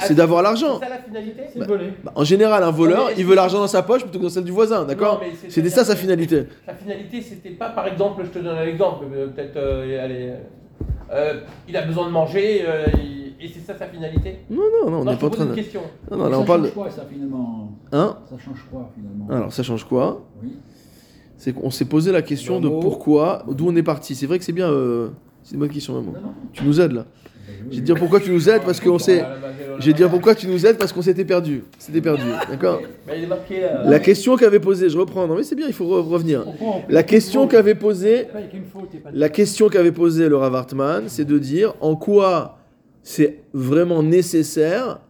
C'est 0.00 0.14
d'avoir 0.14 0.42
l'argent. 0.42 0.78
C'est 0.80 0.86
ça 0.86 0.90
la 0.90 0.98
finalité 1.02 1.42
C'est 1.52 1.58
le 1.60 1.66
volet. 1.66 1.92
Bah, 2.02 2.12
en 2.14 2.24
général, 2.24 2.62
un 2.62 2.70
voleur, 2.70 3.10
il 3.16 3.24
veut 3.24 3.34
l'argent 3.34 3.58
dans 3.58 3.66
sa 3.68 3.82
poche 3.82 4.02
plutôt 4.02 4.18
que 4.18 4.24
dans 4.24 4.30
celle 4.30 4.44
du 4.44 4.52
voisin, 4.52 4.84
d'accord 4.84 5.22
C'était 5.48 5.68
ça 5.70 5.84
sa 5.84 5.96
finalité. 5.96 6.44
Sa 6.66 6.74
finalité, 6.74 7.20
c'était 7.20 7.50
pas, 7.50 7.68
par 7.70 7.86
exemple, 7.86 8.22
je 8.24 8.30
te 8.30 8.42
donne 8.42 8.56
un 8.56 8.64
exemple, 8.66 9.04
euh, 9.14 9.28
peut-être, 9.28 9.56
euh, 9.56 10.04
allez, 10.04 10.32
euh, 11.12 11.40
il 11.68 11.76
a 11.76 11.82
besoin 11.82 12.06
de 12.06 12.10
manger, 12.12 12.62
euh, 12.66 12.86
il- 12.98 13.27
et 13.40 13.48
c'est 13.48 13.60
ça 13.60 13.76
sa 13.78 13.86
finalité 13.86 14.38
Non, 14.50 14.62
non, 14.84 14.90
non, 14.90 14.98
on 15.00 15.04
n'est 15.04 15.16
pas 15.16 15.26
en 15.26 15.30
train 15.30 15.44
pose 15.44 15.46
de. 15.46 15.50
une 15.50 15.54
question. 15.54 15.80
Non, 16.10 16.16
non, 16.18 16.24
là 16.24 16.30
ça 16.32 16.38
on 16.40 16.44
parle. 16.44 16.62
change 16.64 16.74
quoi, 16.74 16.90
ça, 16.90 17.06
finalement 17.12 17.72
Hein 17.92 18.16
Ça 18.28 18.36
change 18.38 18.64
quoi, 18.70 18.90
finalement 18.94 19.26
Alors 19.30 19.52
ça 19.52 19.62
change 19.62 19.84
quoi 19.84 20.24
Oui. 20.42 20.50
C'est 21.36 21.52
qu'on 21.52 21.70
s'est 21.70 21.84
posé 21.84 22.10
la 22.10 22.22
question 22.22 22.60
de 22.60 22.68
pourquoi, 22.68 23.44
d'où 23.48 23.68
on 23.68 23.76
est 23.76 23.82
parti. 23.84 24.14
C'est 24.16 24.26
vrai 24.26 24.38
que 24.38 24.44
c'est 24.44 24.52
bien. 24.52 24.68
euh, 24.70 25.10
C'est 25.44 25.54
une 25.54 25.60
bonne 25.60 25.68
question, 25.70 25.94
maman. 25.94 26.12
Non, 26.12 26.20
non. 26.20 26.34
Tu 26.52 26.64
nous 26.64 26.80
aides 26.80 26.92
là. 26.92 27.04
Ben 27.46 27.54
Je 27.60 27.64
oui. 27.70 27.76
vais 27.76 27.80
te 27.80 27.86
dire 27.86 27.94
pourquoi 27.94 28.20
tu 28.20 28.30
nous 28.32 28.50
aides 28.50 28.62
parce 28.64 28.80
qu'on 28.80 28.98
s'est. 28.98 29.24
Je 29.78 29.86
vais 29.86 29.92
te 29.92 29.96
dire 29.98 30.10
pourquoi 30.10 30.34
tu 30.34 30.48
nous 30.48 30.66
aides 30.66 30.76
parce 30.76 30.92
qu'on 30.92 31.00
s'était 31.00 31.24
perdu. 31.24 31.62
C'était 31.78 32.00
perdu, 32.00 32.24
d'accord 32.50 32.80
marqué 33.28 33.60
là. 33.60 33.84
La 33.88 34.00
question 34.00 34.36
qu'avait 34.36 34.58
posée, 34.60 34.90
je 34.90 34.98
reprends. 34.98 35.26
Non 35.28 35.36
mais 35.36 35.44
c'est 35.44 35.54
bien, 35.54 35.66
il 35.68 35.72
faut 35.72 35.86
re- 35.86 36.06
revenir. 36.06 36.44
La 36.88 37.04
question 37.04 37.46
qu'avait 37.46 37.76
posée 37.76 38.26
La 39.14 39.28
question 39.28 39.68
qu'avait 39.68 39.92
posée 39.92 40.28
le 40.28 40.36
Rav 40.36 40.54
Hartman, 40.56 41.04
c'est 41.06 41.24
de 41.24 41.38
dire 41.38 41.74
en 41.80 41.94
quoi 41.94 42.57
c'est 43.08 43.38
vraiment 43.54 44.02
nécessaire 44.02 45.00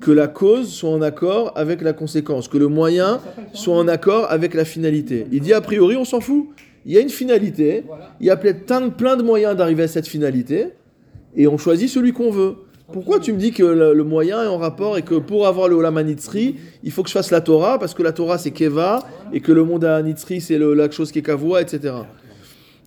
que 0.00 0.10
la 0.10 0.28
cause 0.28 0.68
soit 0.70 0.90
en 0.90 1.00
accord 1.00 1.50
avec 1.56 1.80
la 1.80 1.94
conséquence, 1.94 2.46
que 2.46 2.58
le 2.58 2.68
moyen 2.68 3.20
soit 3.54 3.74
en 3.74 3.88
accord 3.88 4.26
avec 4.28 4.52
la 4.52 4.66
finalité. 4.66 5.26
Il 5.32 5.40
dit 5.40 5.54
a 5.54 5.62
priori, 5.62 5.96
on 5.96 6.04
s'en 6.04 6.20
fout. 6.20 6.48
Il 6.84 6.92
y 6.92 6.98
a 6.98 7.00
une 7.00 7.08
finalité, 7.08 7.84
il 8.20 8.26
y 8.26 8.30
a 8.30 8.36
plein, 8.36 8.90
plein 8.90 9.16
de 9.16 9.22
moyens 9.22 9.56
d'arriver 9.56 9.84
à 9.84 9.88
cette 9.88 10.06
finalité, 10.06 10.66
et 11.34 11.46
on 11.46 11.56
choisit 11.56 11.88
celui 11.88 12.12
qu'on 12.12 12.30
veut. 12.30 12.56
Pourquoi 12.92 13.18
tu 13.18 13.32
me 13.32 13.38
dis 13.38 13.52
que 13.52 13.62
le, 13.62 14.04
moyen 14.04 14.42
est 14.42 14.48
en 14.48 14.58
rapport 14.58 14.98
et 14.98 15.02
que 15.02 15.14
pour 15.14 15.46
avoir 15.46 15.68
le 15.68 15.76
Olam 15.76 15.96
HaNitzri, 15.96 16.56
il 16.82 16.90
faut 16.90 17.02
que 17.02 17.08
je 17.08 17.14
fasse 17.14 17.30
la 17.30 17.40
Torah, 17.40 17.78
parce 17.78 17.94
que 17.94 18.02
la 18.02 18.12
Torah 18.12 18.36
c'est 18.36 18.50
Keva, 18.50 19.08
et 19.32 19.40
que 19.40 19.52
le 19.52 19.64
monde 19.64 19.86
HaNitzri 19.86 20.42
c'est 20.42 20.58
la 20.58 20.90
chose 20.90 21.10
qui 21.10 21.20
est 21.20 21.22
Kavoa, 21.22 21.62
etc. 21.62 21.94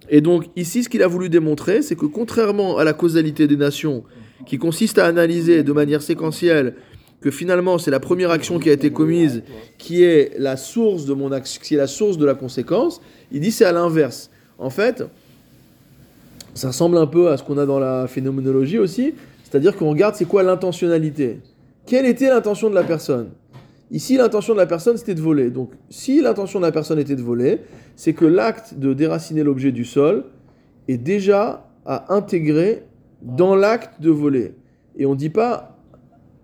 Et 0.07 0.21
donc 0.21 0.45
ici, 0.55 0.83
ce 0.83 0.89
qu'il 0.89 1.01
a 1.01 1.07
voulu 1.07 1.29
démontrer, 1.29 1.81
c'est 1.81 1.95
que 1.95 2.05
contrairement 2.05 2.77
à 2.77 2.83
la 2.83 2.93
causalité 2.93 3.47
des 3.47 3.57
nations, 3.57 4.03
qui 4.45 4.57
consiste 4.57 4.97
à 4.97 5.05
analyser 5.05 5.63
de 5.63 5.71
manière 5.71 6.01
séquentielle 6.01 6.75
que 7.21 7.31
finalement 7.31 7.77
c'est 7.77 7.91
la 7.91 7.99
première 7.99 8.31
action 8.31 8.59
qui 8.59 8.69
a 8.69 8.73
été 8.73 8.91
commise 8.91 9.43
qui 9.77 10.03
est 10.03 10.33
la 10.37 10.57
source 10.57 11.05
de 11.05 11.13
mon 11.13 11.31
action, 11.31 11.61
qui 11.63 11.75
est 11.75 11.77
la 11.77 11.87
source 11.87 12.17
de 12.17 12.25
la 12.25 12.35
conséquence, 12.35 13.01
il 13.31 13.39
dit 13.39 13.51
c'est 13.51 13.65
à 13.65 13.71
l'inverse. 13.71 14.29
En 14.57 14.69
fait, 14.69 15.03
ça 16.53 16.67
ressemble 16.67 16.97
un 16.97 17.07
peu 17.07 17.29
à 17.29 17.37
ce 17.37 17.43
qu'on 17.43 17.57
a 17.57 17.65
dans 17.65 17.79
la 17.79 18.07
phénoménologie 18.07 18.79
aussi, 18.79 19.13
c'est-à-dire 19.43 19.75
qu'on 19.75 19.89
regarde 19.89 20.15
c'est 20.15 20.25
quoi 20.25 20.43
l'intentionnalité? 20.43 21.39
Quelle 21.85 22.05
était 22.05 22.29
l'intention 22.29 22.69
de 22.69 22.75
la 22.75 22.83
personne? 22.83 23.29
Ici, 23.91 24.17
l'intention 24.17 24.53
de 24.53 24.59
la 24.59 24.65
personne, 24.65 24.97
c'était 24.97 25.13
de 25.13 25.21
voler. 25.21 25.51
Donc, 25.51 25.71
si 25.89 26.21
l'intention 26.21 26.59
de 26.59 26.65
la 26.65 26.71
personne 26.71 26.97
était 26.97 27.15
de 27.15 27.21
voler, 27.21 27.59
c'est 27.95 28.13
que 28.13 28.25
l'acte 28.25 28.73
de 28.79 28.93
déraciner 28.93 29.43
l'objet 29.43 29.71
du 29.71 29.85
sol 29.85 30.25
est 30.87 30.97
déjà 30.97 31.69
à 31.85 32.13
intégrer 32.13 32.83
dans 33.21 33.55
l'acte 33.55 34.01
de 34.01 34.09
voler. 34.09 34.55
Et 34.97 35.05
on 35.05 35.11
ne 35.11 35.17
dit 35.17 35.29
pas, 35.29 35.77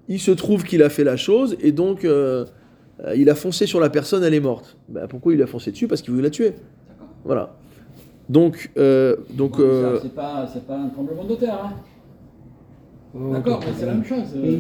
il 0.07 0.19
se 0.19 0.32
trouve 0.32 0.63
qu'il 0.63 0.84
a 0.84 0.89
fait 0.89 1.03
la 1.03 1.17
chose 1.17 1.55
et 1.61 1.72
donc 1.72 2.05
euh, 2.05 2.45
euh, 3.05 3.15
il 3.15 3.30
a 3.30 3.36
foncé 3.36 3.65
sur 3.65 3.80
la 3.80 3.89
personne, 3.89 4.24
elle 4.24 4.34
est 4.34 4.39
morte. 4.39 4.78
Ben, 4.89 5.07
pourquoi 5.07 5.34
il 5.34 5.41
a 5.41 5.47
foncé 5.47 5.72
dessus? 5.72 5.88
Parce 5.88 6.01
qu'il 6.01 6.11
voulait 6.11 6.24
la 6.24 6.30
tuer. 6.30 6.53
Voilà. 7.24 7.55
Donc, 8.30 8.72
euh, 8.78 9.17
donc 9.32 9.57
Bon, 9.57 9.63
euh, 9.63 9.99
C'est 10.01 10.15
pas, 10.15 10.47
un 10.69 10.88
tremblement 10.89 11.24
de 11.24 11.36
terre. 11.36 11.59
Hein. 11.63 11.74
Oh, 13.14 13.34
D'accord, 13.34 13.59
mais 13.59 13.74
c'est 13.78 13.86
la 13.86 13.93
même 13.93 14.05
chose. 14.05 14.24
Euh, 14.38 14.57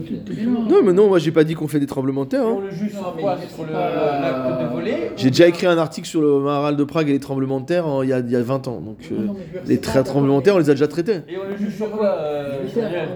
non, 0.69 0.81
mais 0.83 0.91
non, 0.91 1.07
moi 1.07 1.19
j'ai 1.19 1.31
pas 1.31 1.45
dit 1.45 1.53
qu'on 1.53 1.69
fait 1.69 1.79
des 1.79 1.85
tremblements 1.85 2.25
de 2.25 2.29
terre. 2.31 2.43
Et 2.43 2.47
hein. 2.47 2.55
on 2.57 2.59
le 2.59 2.69
juge 2.69 2.93
Non, 2.93 2.99
sur 2.99 3.15
quoi 3.15 3.37
Sur 3.55 3.63
le- 3.65 3.71
l'acte 3.71 4.61
de 4.61 4.73
voler 4.75 5.11
J'ai 5.15 5.29
déjà 5.29 5.47
écrit 5.47 5.67
un 5.67 5.77
article 5.77 6.05
sur 6.05 6.21
le 6.21 6.39
Maharal 6.41 6.75
de 6.75 6.83
Prague 6.83 7.07
et 7.07 7.13
les 7.13 7.19
tremblements 7.21 7.61
de 7.61 7.65
terre 7.65 7.87
en- 7.87 8.03
il 8.03 8.09
y, 8.09 8.13
a, 8.13 8.19
il 8.19 8.29
y 8.29 8.35
a 8.35 8.41
20 8.43 8.67
ans. 8.67 8.81
Donc 8.81 8.97
euh, 9.13 9.27
les 9.65 9.77
tra- 9.77 10.03
tremblements 10.03 10.39
de 10.39 10.43
terre, 10.43 10.55
on 10.55 10.59
les 10.59 10.69
a 10.69 10.73
déjà 10.73 10.89
traités. 10.89 11.19
Et 11.29 11.37
on 11.37 11.49
le 11.49 11.55
juge 11.55 11.75
sur 11.77 11.89
quoi 11.91 12.07
euh, 12.07 12.63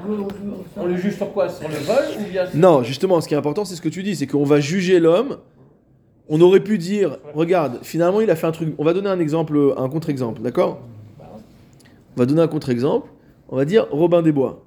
on 0.08 0.12
on 0.14 0.28
on 0.80 0.84
On 0.84 0.86
le 0.86 0.96
juge 0.96 1.16
sur 1.18 1.34
quoi? 1.34 1.50
Sur 1.50 1.68
le 1.68 1.76
vol 1.76 1.96
ou 2.18 2.32
bien 2.32 2.46
sur- 2.46 2.58
Non, 2.58 2.84
justement, 2.84 3.20
ce 3.20 3.28
qui 3.28 3.34
est 3.34 3.38
important, 3.38 3.66
c'est 3.66 3.76
ce 3.76 3.82
que 3.82 3.90
tu 3.90 4.04
dis, 4.04 4.16
c'est 4.16 4.28
qu'on 4.28 4.46
va 4.46 4.62
juger 4.62 5.02
l'homme. 5.02 5.38
On 6.30 6.40
aurait 6.42 6.62
pu 6.62 6.78
dire, 6.78 7.18
regarde, 7.34 7.80
finalement, 7.84 8.22
il 8.22 8.30
a 8.32 8.36
fait 8.38 8.48
un 8.48 8.52
truc. 8.52 8.74
On 8.78 8.86
va 8.86 8.94
donner 8.94 9.10
un 9.10 9.20
exemple, 9.20 9.74
un 9.78 9.90
contre-exemple, 9.90 10.42
d'accord? 10.42 10.80
On 11.20 12.20
va 12.22 12.26
donner 12.26 12.42
un 12.42 12.48
contre-exemple. 12.48 13.10
On 13.50 13.58
va 13.58 13.66
dire 13.66 13.86
Robin 13.92 14.22
des 14.24 14.32
Bois. 14.32 14.65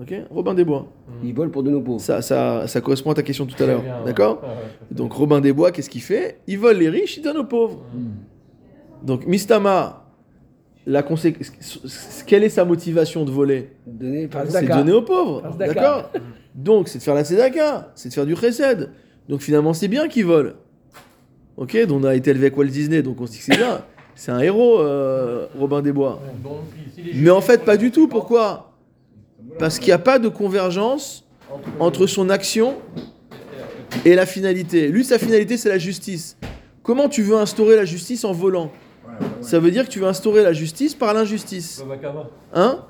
Ok 0.00 0.14
Robin 0.30 0.54
des 0.54 0.64
Bois. 0.64 0.86
Ils 1.22 1.34
volent 1.34 1.50
pour 1.50 1.62
de 1.62 1.70
nos 1.70 1.80
pauvres. 1.80 2.00
Ça, 2.00 2.22
ça, 2.22 2.66
ça 2.66 2.80
correspond 2.80 3.10
à 3.10 3.14
ta 3.14 3.22
question 3.22 3.46
tout 3.46 3.60
à 3.62 3.66
l'heure, 3.66 3.82
d'accord 4.04 4.40
ouais. 4.42 4.48
Donc 4.96 5.12
Robin 5.12 5.40
des 5.40 5.52
Bois, 5.52 5.70
qu'est-ce 5.70 5.90
qu'il 5.90 6.00
fait? 6.02 6.38
Il 6.46 6.58
vole 6.58 6.78
les 6.78 6.88
riches, 6.88 7.18
il 7.18 7.22
donne 7.22 7.36
aux 7.36 7.44
pauvres. 7.44 7.82
Hmm. 7.94 9.06
Donc 9.06 9.26
Mistama, 9.26 10.04
la 10.86 11.02
consé- 11.02 11.36
quelle 12.26 12.42
est 12.44 12.48
sa 12.48 12.64
motivation 12.64 13.24
de 13.24 13.30
voler? 13.30 13.70
Donner 13.86 14.28
C'est 14.48 14.62
de 14.62 14.68
donner 14.68 14.92
aux 14.92 15.02
pauvres, 15.02 15.42
d'accord 15.58 16.10
Donc 16.54 16.88
c'est 16.88 16.98
de 16.98 17.02
faire 17.02 17.14
la 17.14 17.24
tzedaka, 17.24 17.92
c'est 17.94 18.08
de 18.08 18.14
faire 18.14 18.26
du 18.26 18.34
chesed. 18.34 18.90
Donc 19.28 19.40
finalement 19.40 19.72
c'est 19.74 19.88
bien 19.88 20.08
qu'il 20.08 20.24
vole. 20.26 20.54
Ok, 21.56 21.76
donc 21.86 22.00
on 22.02 22.04
a 22.04 22.14
été 22.14 22.30
élevé 22.30 22.46
avec 22.46 22.56
Walt 22.56 22.66
Disney, 22.66 23.02
donc 23.02 23.20
on 23.20 23.26
se 23.26 23.32
dit 23.32 23.38
que 23.38 23.44
c'est 23.44 23.56
bien. 23.56 23.82
C'est 24.14 24.32
un 24.32 24.40
héros, 24.40 24.80
euh, 24.80 25.46
Robin 25.58 25.80
des 25.82 25.92
Bois. 25.92 26.20
Mais 27.14 27.30
en 27.30 27.40
fait 27.40 27.64
pas 27.64 27.76
du 27.76 27.90
tout, 27.90 28.08
pourquoi? 28.08 28.71
Parce 29.58 29.78
qu'il 29.78 29.88
n'y 29.88 29.92
a 29.92 29.98
pas 29.98 30.18
de 30.18 30.28
convergence 30.28 31.24
entre 31.78 32.06
son 32.06 32.30
action 32.30 32.76
et 34.04 34.14
la 34.14 34.26
finalité. 34.26 34.88
Lui, 34.88 35.04
sa 35.04 35.18
finalité, 35.18 35.56
c'est 35.56 35.68
la 35.68 35.78
justice. 35.78 36.36
Comment 36.82 37.08
tu 37.08 37.22
veux 37.22 37.36
instaurer 37.36 37.76
la 37.76 37.84
justice 37.84 38.24
en 38.24 38.32
volant? 38.32 38.70
Ça 39.40 39.58
veut 39.58 39.70
dire 39.70 39.84
que 39.84 39.90
tu 39.90 39.98
veux 40.00 40.06
instaurer 40.06 40.42
la 40.42 40.52
justice 40.52 40.94
par 40.94 41.14
l'injustice. 41.14 41.84
Hein? 42.54 42.84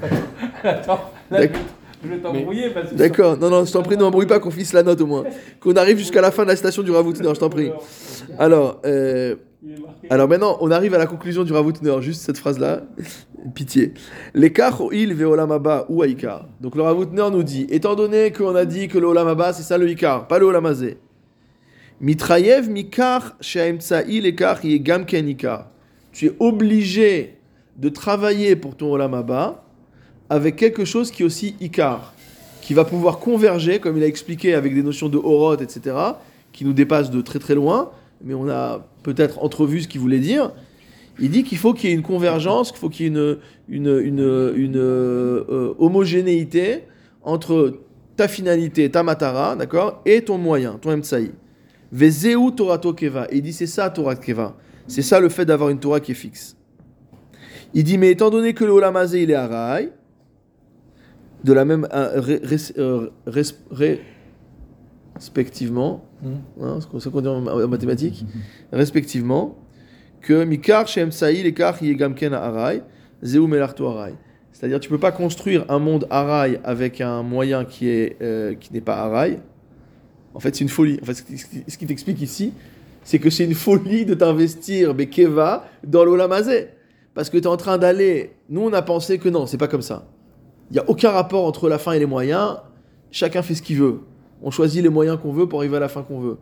Attends, 0.62 1.10
là, 1.30 1.40
je 2.02 2.08
vais 2.08 2.18
t'embrouiller 2.18 2.70
parce 2.70 2.90
que. 2.90 2.94
D'accord, 2.94 3.36
non, 3.36 3.50
non, 3.50 3.64
je 3.64 3.72
t'en 3.72 3.82
prie, 3.82 3.96
ne 3.96 4.02
m'embrouille 4.02 4.26
pas 4.26 4.38
qu'on 4.38 4.50
finisse 4.50 4.72
la 4.72 4.82
note 4.82 5.00
au 5.00 5.06
moins. 5.06 5.24
Qu'on 5.60 5.74
arrive 5.74 5.98
jusqu'à 5.98 6.20
la 6.20 6.30
fin 6.30 6.44
de 6.44 6.48
la 6.48 6.56
station 6.56 6.82
du 6.82 6.90
Ravutner, 6.90 7.28
je 7.34 7.40
t'en 7.40 7.50
prie. 7.50 7.70
Alors, 8.38 8.80
euh. 8.84 9.36
Alors 10.08 10.28
maintenant, 10.28 10.56
on 10.60 10.70
arrive 10.70 10.94
à 10.94 10.98
la 10.98 11.06
conclusion 11.06 11.42
du 11.42 11.52
Ravutner, 11.52 11.96
juste 12.00 12.22
cette 12.22 12.38
phrase-là. 12.38 12.82
Pitié. 13.54 13.94
L'écart 14.34 14.80
il 14.92 15.14
ve 15.14 15.24
olamaba 15.24 15.86
ou 15.88 16.02
aïkar. 16.02 16.46
Donc 16.60 16.74
le 16.74 16.82
Ravutner 16.82 17.28
nous 17.30 17.42
dit, 17.42 17.66
étant 17.70 17.94
donné 17.94 18.32
qu'on 18.32 18.54
a 18.54 18.64
dit 18.64 18.88
que 18.88 18.98
le 18.98 19.06
olamaba 19.06 19.52
c'est 19.52 19.62
ça 19.62 19.78
le 19.78 19.88
ikar, 19.88 20.26
pas 20.26 20.38
le 20.38 20.46
olamazé. 20.46 20.98
Mitrayev 22.00 22.68
mikar 22.68 23.36
she'aemtsa'i 23.40 24.20
l'écart 24.20 24.64
ikar. 24.64 25.66
Tu 26.12 26.26
es 26.26 26.32
obligé 26.38 27.38
de 27.76 27.88
travailler 27.88 28.56
pour 28.56 28.76
ton 28.76 28.92
olamaba 28.92 29.64
avec 30.30 30.56
quelque 30.56 30.84
chose 30.84 31.10
qui 31.10 31.22
est 31.22 31.26
aussi 31.26 31.54
ikar, 31.60 32.12
qui 32.60 32.74
va 32.74 32.84
pouvoir 32.84 33.18
converger, 33.18 33.78
comme 33.78 33.96
il 33.96 34.02
a 34.02 34.06
expliqué 34.06 34.54
avec 34.54 34.74
des 34.74 34.82
notions 34.82 35.08
de 35.08 35.16
horot, 35.16 35.56
etc., 35.56 35.96
qui 36.52 36.64
nous 36.64 36.72
dépassent 36.72 37.10
de 37.10 37.20
très 37.20 37.38
très 37.38 37.54
loin, 37.54 37.90
mais 38.22 38.34
on 38.34 38.48
a 38.48 38.86
peut-être 39.02 39.42
entrevu 39.42 39.82
ce 39.82 39.88
qu'il 39.88 40.00
voulait 40.00 40.18
dire. 40.18 40.52
Il 41.20 41.30
dit 41.30 41.42
qu'il 41.42 41.58
faut 41.58 41.74
qu'il 41.74 41.90
y 41.90 41.92
ait 41.92 41.96
une 41.96 42.02
convergence, 42.02 42.70
qu'il 42.70 42.78
faut 42.78 42.88
qu'il 42.88 43.06
y 43.06 43.08
ait 43.08 43.38
une, 43.68 43.88
euh, 43.88 45.74
homogénéité 45.78 46.84
entre 47.22 47.80
ta 48.16 48.28
finalité, 48.28 48.90
ta 48.90 49.02
matara, 49.02 49.56
d'accord, 49.56 50.02
et 50.04 50.22
ton 50.22 50.38
moyen, 50.38 50.78
ton 50.80 50.92
emtsaï. 50.92 51.32
Vezeu 51.92 52.36
Torato 52.54 52.92
Keva. 52.92 53.26
Il 53.32 53.42
dit 53.42 53.52
c'est 53.52 53.66
ça 53.66 53.90
Torah 53.90 54.16
Keva. 54.16 54.56
C'est 54.86 55.02
ça 55.02 55.20
le 55.20 55.28
fait 55.28 55.44
d'avoir 55.44 55.70
une 55.70 55.78
Torah 55.78 56.00
qui 56.00 56.12
est 56.12 56.16
fixe. 56.16 56.56
Il 57.74 57.84
dit 57.84 57.98
mais 57.98 58.10
étant 58.10 58.30
donné 58.30 58.54
que 58.54 58.64
le 58.64 58.72
Olamazé 58.72 59.22
il 59.22 59.30
est 59.30 59.34
araï, 59.34 59.90
de 61.44 61.52
la 61.52 61.64
même 61.64 61.86
euh, 61.92 62.38
euh, 62.78 63.10
respectivement, 65.14 66.04
hein, 66.60 66.80
ça 67.00 67.10
qu'on 67.10 67.20
dit 67.20 67.28
en, 67.28 67.68
mathématiques, 67.68 68.24
respectivement, 68.72 69.56
que 70.20 70.44
Mikar 70.44 70.86
Shem 70.88 71.10
et 71.82 71.86
Yegamken 71.86 72.34
Arai, 72.34 72.82
Zeu 73.24 73.46
Melarto 73.46 73.86
Arai. 73.86 74.14
C'est-à-dire 74.52 74.80
tu 74.80 74.88
peux 74.88 74.98
pas 74.98 75.12
construire 75.12 75.64
un 75.68 75.78
monde 75.78 76.06
Arai 76.10 76.58
avec 76.64 77.00
un 77.00 77.22
moyen 77.22 77.64
qui 77.64 77.88
est 77.88 78.16
euh, 78.22 78.54
qui 78.54 78.72
n'est 78.72 78.80
pas 78.80 78.96
Arai. 78.96 79.38
En 80.34 80.40
fait, 80.40 80.54
c'est 80.54 80.62
une 80.62 80.68
folie. 80.68 80.98
En 81.02 81.06
fait, 81.06 81.14
ce 81.14 81.22
qui- 81.22 81.38
ce 81.38 81.44
ce 81.68 81.78
t'explique 81.86 82.20
ici, 82.20 82.52
c'est 83.04 83.18
que 83.18 83.30
c'est 83.30 83.44
une 83.44 83.54
folie 83.54 84.04
de 84.04 84.14
t'investir, 84.14 84.94
mais 84.94 85.06
dans 85.86 86.04
l'Olamazé. 86.04 86.68
Parce 87.14 87.30
que 87.30 87.38
tu 87.38 87.44
es 87.44 87.46
en 87.48 87.56
train 87.56 87.78
d'aller. 87.78 88.32
Nous, 88.48 88.60
on 88.60 88.72
a 88.72 88.82
pensé 88.82 89.18
que 89.18 89.28
non, 89.28 89.46
c'est 89.46 89.56
pas 89.58 89.66
comme 89.68 89.82
ça. 89.82 90.06
Il 90.70 90.74
n'y 90.74 90.78
a 90.80 90.88
aucun 90.88 91.10
rapport 91.10 91.46
entre 91.46 91.68
la 91.68 91.78
fin 91.78 91.92
et 91.92 91.98
les 91.98 92.06
moyens. 92.06 92.58
Chacun 93.10 93.42
fait 93.42 93.54
ce 93.54 93.62
qu'il 93.62 93.78
veut. 93.78 94.00
On 94.42 94.50
choisit 94.50 94.82
les 94.82 94.88
moyens 94.88 95.18
qu'on 95.20 95.32
veut 95.32 95.48
pour 95.48 95.60
arriver 95.60 95.76
à 95.76 95.80
la 95.80 95.88
fin 95.88 96.02
qu'on 96.02 96.20
veut. 96.20 96.36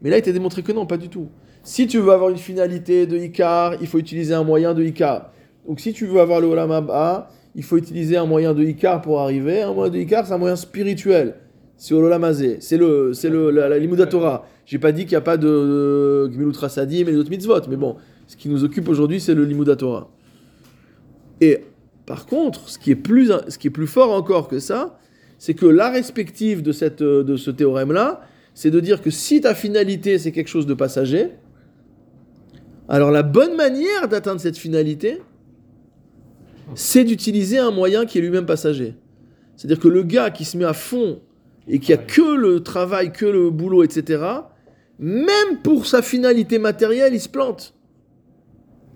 Mais 0.00 0.10
là, 0.10 0.18
il 0.18 0.22
t'a 0.22 0.32
démontré 0.32 0.62
que 0.62 0.72
non, 0.72 0.86
pas 0.86 0.96
du 0.96 1.08
tout. 1.08 1.28
Si 1.62 1.86
tu 1.86 1.98
veux 1.98 2.10
avoir 2.10 2.30
une 2.30 2.38
finalité 2.38 3.06
de 3.06 3.16
Icar, 3.16 3.74
il 3.80 3.86
faut 3.86 3.98
utiliser 3.98 4.34
un 4.34 4.42
moyen 4.42 4.74
de 4.74 4.82
Icar. 4.82 5.32
Donc 5.66 5.78
si 5.78 5.92
tu 5.92 6.06
veux 6.06 6.20
avoir 6.20 6.40
le 6.40 6.48
Olam 6.48 6.72
Haba, 6.72 7.30
il 7.54 7.62
faut 7.62 7.76
utiliser 7.76 8.16
un 8.16 8.26
moyen 8.26 8.52
de 8.52 8.64
Icar 8.64 9.00
pour 9.00 9.20
arriver. 9.20 9.62
Un 9.62 9.72
moyen 9.72 9.92
de 9.92 9.98
Icar, 9.98 10.26
c'est 10.26 10.32
un 10.32 10.38
moyen 10.38 10.56
spirituel. 10.56 11.36
C'est 11.76 11.94
Olamazé. 11.94 12.58
C'est 12.60 12.76
le, 12.76 13.12
c'est 13.12 13.28
le, 13.28 13.50
la, 13.50 13.68
la 13.68 14.06
Torah. 14.06 14.44
J'ai 14.66 14.78
pas 14.78 14.92
dit 14.92 15.02
qu'il 15.02 15.10
n'y 15.10 15.16
a 15.16 15.20
pas 15.20 15.36
de, 15.36 15.46
de 15.46 16.30
Gmilut 16.32 16.56
Rasadim 16.56 17.06
et 17.06 17.12
d'autres 17.12 17.30
mitzvot. 17.30 17.60
Mais 17.68 17.76
bon, 17.76 17.96
ce 18.26 18.36
qui 18.36 18.48
nous 18.48 18.64
occupe 18.64 18.88
aujourd'hui, 18.88 19.20
c'est 19.20 19.34
le 19.34 19.44
Limuda 19.44 19.76
Torah. 19.76 20.08
Et 21.40 21.60
par 22.06 22.26
contre, 22.26 22.68
ce 22.68 22.78
qui 22.78 22.90
est 22.90 22.96
plus, 22.96 23.32
ce 23.48 23.58
qui 23.58 23.68
est 23.68 23.70
plus 23.70 23.86
fort 23.86 24.12
encore 24.12 24.48
que 24.48 24.58
ça, 24.58 24.98
c'est 25.42 25.54
que 25.54 25.66
la 25.66 25.90
respective 25.90 26.62
de, 26.62 26.70
cette, 26.70 27.02
de 27.02 27.36
ce 27.36 27.50
théorème-là, 27.50 28.20
c'est 28.54 28.70
de 28.70 28.78
dire 28.78 29.02
que 29.02 29.10
si 29.10 29.40
ta 29.40 29.56
finalité 29.56 30.16
c'est 30.16 30.30
quelque 30.30 30.46
chose 30.46 30.66
de 30.66 30.74
passager, 30.74 31.30
alors 32.88 33.10
la 33.10 33.24
bonne 33.24 33.56
manière 33.56 34.06
d'atteindre 34.06 34.40
cette 34.40 34.56
finalité, 34.56 35.20
c'est 36.76 37.02
d'utiliser 37.02 37.58
un 37.58 37.72
moyen 37.72 38.06
qui 38.06 38.18
est 38.18 38.20
lui-même 38.20 38.46
passager. 38.46 38.94
C'est-à-dire 39.56 39.80
que 39.80 39.88
le 39.88 40.04
gars 40.04 40.30
qui 40.30 40.44
se 40.44 40.56
met 40.56 40.64
à 40.64 40.74
fond 40.74 41.18
et 41.66 41.80
qui 41.80 41.92
a 41.92 41.96
que 41.96 42.36
le 42.36 42.60
travail, 42.62 43.10
que 43.10 43.26
le 43.26 43.50
boulot, 43.50 43.82
etc., 43.82 44.22
même 45.00 45.58
pour 45.64 45.86
sa 45.88 46.02
finalité 46.02 46.60
matérielle, 46.60 47.14
il 47.14 47.20
se 47.20 47.28
plante. 47.28 47.74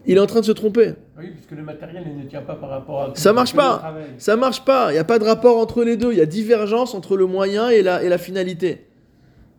Il 0.07 0.17
est 0.17 0.21
en 0.21 0.27
train 0.27 0.41
de 0.41 0.45
se 0.45 0.53
tromper. 0.53 0.95
Oui, 1.19 1.31
parce 1.35 1.47
que 1.47 1.55
le 1.57 1.63
matériel 1.63 2.05
il 2.07 2.17
ne 2.17 2.29
tient 2.29 2.43
pas 2.43 2.55
par 2.55 2.71
rapport 2.71 3.03
à. 3.03 3.13
Ça 3.15 3.33
marche 3.33 3.55
pas. 3.55 3.95
Ça 4.19 4.37
marche 4.37 4.65
pas. 4.65 4.91
Il 4.91 4.95
n'y 4.95 4.99
a 5.01 5.05
pas 5.05 5.19
de 5.19 5.25
rapport 5.25 5.59
entre 5.59 5.83
les 5.85 5.97
deux. 5.97 6.13
Il 6.13 6.19
y 6.19 6.21
a 6.21 6.27
divergence 6.27 6.95
entre 6.95 7.17
le 7.17 7.27
moyen 7.27 7.71
et 7.71 7.83
la, 7.83 8.03
et 8.03 8.09
la 8.09 8.19
finalité. 8.19 8.87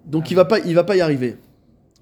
Donc 0.05 0.31
il 0.31 0.35
va 0.35 0.45
pas, 0.45 0.59
il 0.59 0.73
va 0.73 0.83
pas 0.85 0.95
y 0.95 1.01
arriver. 1.01 1.35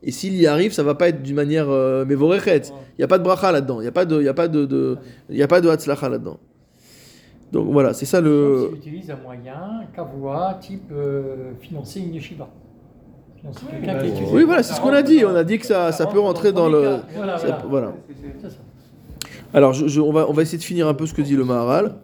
Et 0.04 0.12
s'il 0.12 0.36
y 0.36 0.46
arrive, 0.46 0.72
ça 0.74 0.84
va 0.84 0.94
pas 0.94 1.10
être 1.10 1.24
d'une 1.24 1.36
manière 1.36 1.70
euh, 1.70 2.06
mévorechet. 2.06 2.62
Il 2.68 3.00
n'y 3.00 3.04
a 3.04 3.08
pas 3.08 3.18
de 3.18 3.24
bracha 3.24 3.52
là-dedans. 3.52 3.80
Il 3.80 3.84
n'y 3.84 3.88
a 3.90 3.92
pas 3.92 4.06
de, 4.06 4.20
il 4.22 4.26
y 4.26 4.30
a 4.30 4.34
pas 4.36 4.48
de, 4.48 4.66
de- 4.66 4.98
il 5.30 5.38
y 5.38 5.42
a 5.44 5.48
pas 5.48 5.62
de 5.62 5.70
hatzlacha 5.70 6.08
là-dedans. 6.10 6.38
Donc 7.52 7.68
voilà, 7.72 7.94
c'est 7.94 8.06
ça 8.06 8.22
le. 8.22 8.72
Utilise 8.76 9.10
un 9.10 9.16
moyen, 9.18 9.86
kavua, 9.96 10.60
type 10.62 10.92
euh, 10.92 11.54
financer 11.60 12.00
une 12.02 12.14
yeshiva. 12.14 12.48
Oui, 13.46 13.86
bah. 13.86 13.94
Oui, 14.34 14.44
voilà, 14.44 14.64
c'est 14.64 14.74
ce 14.74 14.82
qu'on 14.82 14.94
a 14.94 15.02
dit. 15.02 15.24
On 15.26 15.36
a 15.36 15.44
dit 15.44 15.60
que 15.60 15.66
ça, 15.66 15.92
ça 15.92 16.08
peut 16.08 16.20
rentrer 16.20 16.52
dans 16.52 16.70
le. 16.70 16.98
Voilà, 17.16 17.38
ça- 17.38 17.62
voilà. 17.70 17.94
Alors, 19.54 19.74
je- 19.74 19.88
je- 19.88 20.02
on, 20.02 20.12
va, 20.12 20.30
on 20.30 20.34
va 20.34 20.42
essayer 20.42 20.58
de 20.58 20.64
finir 20.64 20.88
un 20.88 20.94
peu 20.94 21.06
ce 21.06 21.14
que 21.14 21.22
dit 21.22 21.36
le 21.36 21.46
Maharal. 21.46 21.96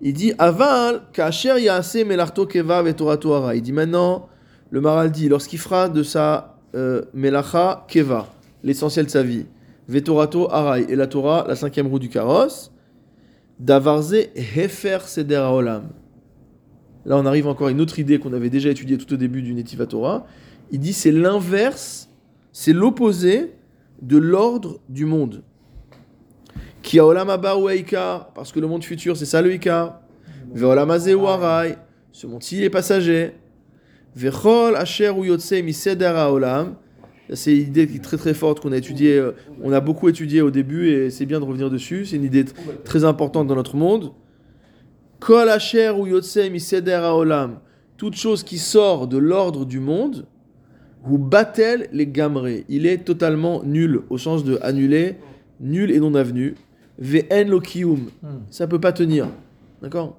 Il 0.00 0.12
dit 0.12 0.32
Aval, 0.38 1.02
kacher 1.12 1.60
yase 1.62 2.04
melarto 2.04 2.44
keva 2.46 2.82
vetorato 2.82 3.32
hara. 3.34 3.54
Il 3.54 3.62
dit 3.62 3.72
maintenant, 3.72 4.28
le 4.70 4.80
Maharal 4.80 5.10
dit, 5.10 5.28
lorsqu'il 5.28 5.58
fera 5.60 5.88
de 5.88 6.02
sa 6.02 6.56
euh, 6.74 7.02
melacha 7.14 7.84
keva, 7.88 8.26
l'essentiel 8.64 9.06
de 9.06 9.10
sa 9.10 9.22
vie, 9.22 9.46
vetorato 9.88 10.48
harai, 10.50 10.86
et 10.88 10.96
la 10.96 11.06
Torah, 11.06 11.44
la 11.46 11.54
cinquième 11.54 11.86
roue 11.86 11.98
du 12.00 12.08
carrosse, 12.08 12.72
davarze 13.60 14.14
hefer 14.34 14.98
seder 15.06 15.36
haolam. 15.36 15.84
Là, 17.04 17.16
on 17.16 17.26
arrive 17.26 17.46
encore 17.46 17.68
à 17.68 17.70
une 17.70 17.80
autre 17.80 17.98
idée 17.98 18.18
qu'on 18.18 18.32
avait 18.32 18.50
déjà 18.50 18.70
étudiée 18.70 18.96
tout 18.98 19.12
au 19.12 19.16
début 19.16 19.42
du 19.42 19.54
Netiva 19.54 19.86
Torah. 19.86 20.24
Il 20.70 20.80
dit 20.80 20.92
c'est 20.92 21.12
l'inverse, 21.12 22.08
c'est 22.52 22.72
l'opposé 22.72 23.52
de 24.00 24.16
l'ordre 24.16 24.80
du 24.88 25.04
monde. 25.04 25.42
Qui 26.82 26.98
a 26.98 27.06
olam 27.06 27.28
parce 28.34 28.52
que 28.52 28.60
le 28.60 28.66
monde 28.66 28.84
futur, 28.84 29.16
c'est 29.16 29.26
ça 29.26 29.40
le 29.40 29.52
Ikar. 29.54 30.00
Ce 32.12 32.26
monde-ci 32.26 32.62
est 32.62 32.70
passager. 32.70 33.32
Ve'chol 34.14 34.76
asher 34.76 35.10
ou. 35.10 35.24
Ça, 35.38 35.56
C'est 37.34 37.56
une 37.56 37.68
idée 37.68 37.98
très 38.00 38.16
très 38.16 38.34
forte 38.34 38.60
qu'on 38.60 38.72
a 38.72 38.76
étudiée, 38.76 39.16
euh, 39.16 39.32
on 39.62 39.72
a 39.72 39.80
beaucoup 39.80 40.08
étudié 40.08 40.42
au 40.42 40.50
début 40.50 40.90
et 40.90 41.08
c'est 41.08 41.24
bien 41.24 41.40
de 41.40 41.44
revenir 41.44 41.70
dessus. 41.70 42.04
C'est 42.04 42.16
une 42.16 42.24
idée 42.24 42.44
très 42.84 43.04
importante 43.04 43.46
dans 43.46 43.54
notre 43.54 43.76
monde. 43.76 44.12
Kol 45.20 45.48
asher 45.48 45.90
ou 45.90 46.06
haolam. 46.06 47.60
Toute 47.96 48.16
chose 48.16 48.42
qui 48.42 48.58
sort 48.58 49.06
de 49.06 49.16
l'ordre 49.16 49.64
du 49.64 49.78
monde, 49.78 50.26
ou 51.08 51.18
batel 51.18 51.88
les 51.92 52.06
gamrés. 52.06 52.64
Il 52.68 52.86
est 52.86 52.98
totalement 52.98 53.62
nul, 53.64 54.02
au 54.10 54.18
sens 54.18 54.44
de 54.44 54.58
annulé, 54.62 55.16
nul 55.60 55.90
et 55.90 56.00
non 56.00 56.14
avenu. 56.14 56.54
Ve'en 56.98 57.48
lo 57.48 57.60
kiyum. 57.60 58.10
Hmm. 58.22 58.28
Ça 58.50 58.66
peut 58.66 58.80
pas 58.80 58.92
tenir. 58.92 59.28
D'accord? 59.80 60.16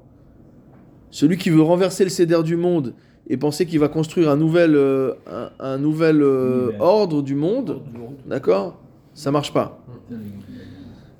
Celui 1.11 1.37
qui 1.37 1.49
veut 1.49 1.61
renverser 1.61 2.03
le 2.03 2.09
céder 2.09 2.41
du 2.43 2.55
monde 2.55 2.93
et 3.29 3.37
penser 3.37 3.65
qu'il 3.65 3.79
va 3.79 3.87
construire 3.87 4.29
un 4.29 4.35
nouvel, 4.35 4.75
euh, 4.75 5.13
un, 5.31 5.51
un 5.59 5.77
nouvel 5.77 6.21
euh, 6.21 6.71
ordre 6.79 7.21
du 7.21 7.35
monde, 7.35 7.81
d'accord? 8.25 8.79
Ça 9.13 9.31
marche 9.31 9.53
pas. 9.53 9.85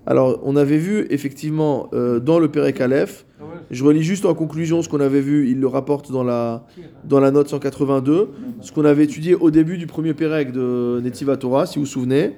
Alors, 0.05 0.39
on 0.43 0.55
avait 0.55 0.77
vu 0.77 1.07
effectivement 1.09 1.89
euh, 1.93 2.19
dans 2.19 2.39
le 2.39 2.49
Pérec 2.49 2.81
Aleph, 2.81 3.25
je 3.71 3.83
relis 3.83 4.03
juste 4.03 4.25
en 4.25 4.33
conclusion 4.33 4.81
ce 4.81 4.89
qu'on 4.89 4.99
avait 4.99 5.21
vu, 5.21 5.49
il 5.49 5.59
le 5.59 5.67
rapporte 5.67 6.11
dans 6.11 6.23
la, 6.23 6.65
dans 7.05 7.19
la 7.19 7.31
note 7.31 7.47
182, 7.47 8.29
ce 8.61 8.71
qu'on 8.71 8.85
avait 8.85 9.05
étudié 9.05 9.35
au 9.35 9.49
début 9.49 9.77
du 9.77 9.87
premier 9.87 10.13
Pérec 10.13 10.51
de 10.51 10.99
Netiva 11.01 11.37
Torah, 11.37 11.65
si 11.65 11.79
vous 11.79 11.85
vous 11.85 11.91
souvenez. 11.91 12.33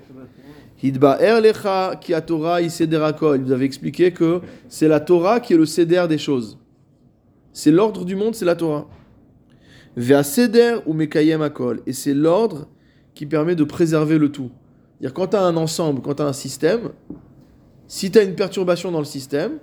A 2.13 2.21
Torah. 2.21 2.61
Il 2.61 3.41
nous 3.41 3.51
avait 3.51 3.65
expliqué 3.65 4.11
que 4.11 4.41
c'est 4.69 4.87
la 4.87 4.99
Torah 4.99 5.39
qui 5.39 5.53
est 5.53 5.57
le 5.57 5.65
seder 5.65 6.05
des 6.07 6.17
choses. 6.17 6.59
C'est 7.53 7.71
l'ordre 7.71 8.05
du 8.05 8.15
monde, 8.15 8.35
c'est 8.35 8.45
la 8.45 8.55
Torah. 8.55 8.87
Vea 9.95 10.23
seder 10.23 10.77
ou 10.85 10.93
mekayem 10.93 11.41
akol. 11.41 11.81
Et 11.87 11.93
c'est 11.93 12.13
l'ordre 12.13 12.67
qui 13.13 13.25
permet 13.25 13.55
de 13.55 13.63
préserver 13.63 14.17
le 14.17 14.29
tout. 14.29 14.51
C'est-à-dire 14.99 15.13
quand 15.13 15.27
tu 15.27 15.37
as 15.37 15.41
un 15.41 15.57
ensemble, 15.57 16.01
quand 16.01 16.15
tu 16.15 16.21
as 16.21 16.27
un 16.27 16.33
système, 16.33 16.91
si 17.87 18.11
tu 18.11 18.19
as 18.19 18.23
une 18.23 18.35
perturbation 18.35 18.91
dans 18.91 18.99
le 18.99 19.05
système, 19.05 19.59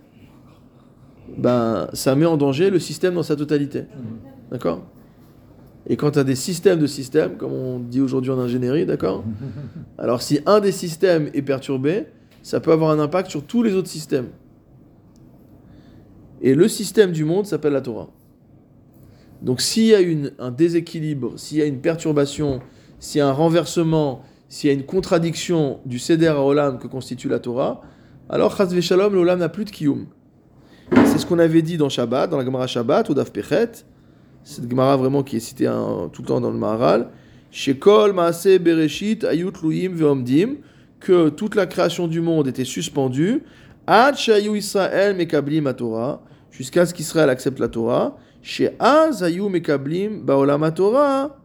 ben, 1.36 1.88
ça 1.92 2.14
met 2.14 2.26
en 2.26 2.36
danger 2.36 2.70
le 2.70 2.78
système 2.78 3.14
dans 3.14 3.22
sa 3.22 3.36
totalité. 3.36 3.84
D'accord? 4.50 4.82
Et 5.86 5.96
quand 5.96 6.12
tu 6.12 6.18
as 6.18 6.24
des 6.24 6.36
systèmes 6.36 6.78
de 6.78 6.86
systèmes, 6.86 7.36
comme 7.36 7.52
on 7.52 7.78
dit 7.80 8.00
aujourd'hui 8.00 8.30
en 8.30 8.38
ingénierie, 8.38 8.86
d'accord? 8.86 9.24
Alors 9.98 10.22
si 10.22 10.40
un 10.46 10.60
des 10.60 10.72
systèmes 10.72 11.28
est 11.34 11.42
perturbé, 11.42 12.06
ça 12.42 12.60
peut 12.60 12.72
avoir 12.72 12.90
un 12.90 13.00
impact 13.00 13.30
sur 13.30 13.44
tous 13.44 13.62
les 13.62 13.74
autres 13.74 13.88
systèmes. 13.88 14.28
Et 16.40 16.54
le 16.54 16.68
système 16.68 17.12
du 17.12 17.24
monde 17.24 17.46
s'appelle 17.46 17.72
la 17.72 17.80
Torah. 17.80 18.10
Donc 19.42 19.60
s'il 19.60 19.86
y 19.86 19.94
a 19.94 19.98
un 20.38 20.50
déséquilibre, 20.52 21.32
s'il 21.36 21.58
y 21.58 21.62
a 21.62 21.66
une 21.66 21.80
perturbation, 21.80 22.60
s'il 23.00 23.18
y 23.18 23.22
a 23.22 23.28
un 23.28 23.32
renversement, 23.32 24.22
s'il 24.48 24.68
y 24.68 24.70
a 24.70 24.74
une 24.74 24.84
contradiction 24.84 25.80
du 25.84 25.98
Seder 25.98 26.28
à 26.28 26.42
Olam 26.42 26.78
que 26.78 26.86
constitue 26.86 27.28
la 27.28 27.40
Torah, 27.40 27.80
alors 28.32 28.56
Chaz 28.56 28.80
Shalom, 28.80 29.14
l'Olam 29.14 29.38
n'a 29.38 29.48
plus 29.48 29.64
de 29.64 29.70
Kiyum. 29.70 30.06
C'est 31.06 31.18
ce 31.18 31.26
qu'on 31.26 31.38
avait 31.38 31.62
dit 31.62 31.76
dans 31.76 31.88
Shabbat, 31.88 32.28
dans 32.30 32.38
la 32.38 32.44
Gemara 32.44 32.66
Shabbat, 32.66 33.08
ou 33.10 33.14
Daf 33.14 33.30
Pechet. 33.30 33.70
Cette 34.42 34.68
Gemara 34.68 34.96
vraiment 34.96 35.22
qui 35.22 35.36
est 35.36 35.40
citée 35.40 35.66
un- 35.66 36.08
tout 36.12 36.22
le 36.22 36.28
temps 36.28 36.40
dans 36.40 36.50
le 36.50 36.58
Maharal. 36.58 37.08
Shekol 37.50 38.12
Maase 38.12 38.58
Bereshit 38.58 39.24
Ayut 39.24 39.52
Luim 39.62 39.92
Veomdim, 39.94 40.56
que 41.00 41.28
toute 41.28 41.54
la 41.54 41.66
création 41.66 42.08
du 42.08 42.20
monde 42.20 42.48
était 42.48 42.64
suspendue. 42.64 43.42
Ad 43.86 44.16
Shayu 44.16 44.56
Israël 44.56 45.14
Mekablim 45.16 45.72
Torah, 45.74 46.22
jusqu'à 46.50 46.86
ce 46.86 46.94
qu'Israël 46.94 47.28
accepte 47.28 47.58
la 47.58 47.68
Torah. 47.68 48.16
Chez 48.42 48.70
Az 48.80 49.22
Ayu 49.22 49.48
Mekablim 49.48 50.22
Baolam 50.22 50.72
Torah. 50.72 51.36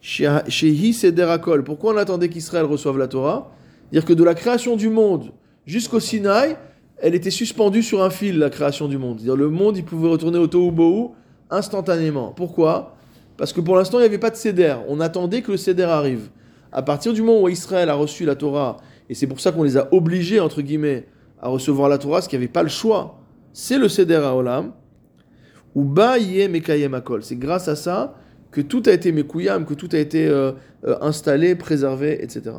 Shehi 0.00 0.92
Seder 0.92 1.30
Akol. 1.30 1.64
Pourquoi 1.64 1.94
on 1.94 1.96
attendait 1.96 2.28
qu'Israël 2.28 2.64
reçoive 2.66 2.98
la 2.98 3.08
Torah? 3.08 3.52
Dire 3.92 4.04
que 4.04 4.12
de 4.12 4.22
la 4.24 4.34
création 4.34 4.76
du 4.76 4.88
monde 4.90 5.30
jusqu'au 5.66 6.00
Sinaï, 6.00 6.56
elle 6.98 7.14
était 7.14 7.30
suspendue 7.30 7.82
sur 7.82 8.02
un 8.02 8.10
fil, 8.10 8.38
la 8.38 8.50
création 8.50 8.88
du 8.88 8.96
monde. 8.96 9.18
C'est-à-dire 9.18 9.36
le 9.36 9.50
monde, 9.50 9.76
il 9.76 9.84
pouvait 9.84 10.08
retourner 10.08 10.38
au 10.38 10.46
Tohu 10.46 11.10
instantanément. 11.50 12.32
Pourquoi? 12.34 12.96
Parce 13.36 13.52
que 13.52 13.60
pour 13.60 13.76
l'instant, 13.76 13.98
il 13.98 14.02
n'y 14.02 14.06
avait 14.06 14.18
pas 14.18 14.30
de 14.30 14.36
Seder. 14.36 14.76
On 14.88 15.00
attendait 15.00 15.42
que 15.42 15.52
le 15.52 15.58
Seder 15.58 15.84
arrive. 15.84 16.30
À 16.72 16.82
partir 16.82 17.12
du 17.12 17.22
moment 17.22 17.42
où 17.42 17.48
Israël 17.48 17.90
a 17.90 17.94
reçu 17.94 18.24
la 18.24 18.34
Torah, 18.34 18.78
et 19.08 19.14
c'est 19.14 19.26
pour 19.26 19.40
ça 19.40 19.52
qu'on 19.52 19.62
les 19.62 19.76
a 19.76 19.92
obligés, 19.92 20.40
entre 20.40 20.62
guillemets, 20.62 21.06
à 21.40 21.48
recevoir 21.48 21.88
la 21.88 21.98
Torah, 21.98 22.22
qu'il 22.22 22.38
n'y 22.38 22.44
avait 22.44 22.52
pas 22.52 22.62
le 22.62 22.68
choix, 22.68 23.20
c'est 23.52 23.78
le 23.78 23.88
Seder 23.88 24.16
à 24.16 24.34
Olam, 24.34 24.72
ou 25.74 25.84
Ba 25.84 26.18
Mekayem 26.18 26.94
Akol. 26.94 27.22
C'est 27.22 27.36
grâce 27.36 27.68
à 27.68 27.76
ça 27.76 28.14
que 28.50 28.62
tout 28.62 28.82
a 28.86 28.92
été 28.92 29.12
Mekuyam, 29.12 29.66
que 29.66 29.74
tout 29.74 29.90
a 29.92 29.98
été 29.98 30.26
euh, 30.26 30.52
euh, 30.86 30.96
installé, 31.02 31.54
préservé, 31.54 32.22
etc. 32.24 32.56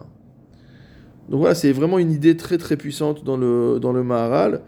Donc 1.30 1.39
voilà, 1.39 1.55
c'est 1.55 1.71
vraiment 1.71 1.99
une 1.99 2.11
idée 2.11 2.38
très 2.38 2.57
très 2.57 2.78
puissante 2.78 3.23
dans 3.23 3.38
le, 3.38 3.80
dans 3.82 3.91
le 3.91 4.03
Maharal, 4.03 4.61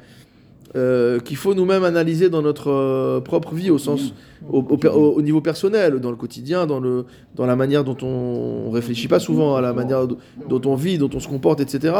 euh, 0.75 1.19
qu'il 1.19 1.37
faut 1.37 1.55
nous-mêmes 1.55 1.83
analyser 1.83 2.29
dans 2.29 2.41
notre 2.41 2.69
euh, 2.69 3.21
propre 3.21 3.55
vie, 3.55 3.71
au 3.71 3.77
sens, 3.77 4.13
au, 4.51 5.21
niveau 5.21 5.41
personnel, 5.41 5.99
dans 5.99 6.11
le 6.11 6.15
quotidien, 6.15 6.67
dans, 6.67 6.79
le, 6.79 7.05
dans 7.35 7.45
la 7.45 7.55
manière 7.55 7.83
dont 7.83 7.97
on, 8.03 8.67
on 8.67 8.71
réfléchit 8.71 9.07
pas 9.07 9.19
souvent 9.19 9.55
à 9.55 9.61
la 9.61 9.73
manière 9.73 10.05
dont 10.07 10.61
on 10.65 10.75
vit, 10.75 10.97
dont 10.97 11.09
on 11.13 11.19
se 11.19 11.27
comporte, 11.27 11.59
etc. 11.59 11.95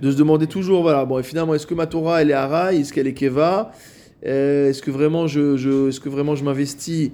De 0.00 0.10
se 0.10 0.16
demander 0.16 0.46
toujours, 0.46 0.82
voilà, 0.82 1.04
bon, 1.04 1.18
et 1.18 1.22
finalement, 1.22 1.54
est-ce 1.54 1.66
que 1.66 1.74
ma 1.74 1.86
Torah, 1.86 2.22
elle 2.22 2.30
est 2.30 2.34
Haraï, 2.34 2.80
est-ce 2.80 2.92
qu'elle 2.92 3.06
est 3.06 3.14
Keva? 3.14 3.72
Euh, 4.26 4.70
Est-ce 4.70 4.80
que 4.80 4.90
vraiment 4.90 5.26
je, 5.26 5.56
je, 5.56 5.88
est-ce 5.88 6.00
que 6.00 6.08
vraiment 6.08 6.34
je 6.34 6.44
m'investis 6.44 7.10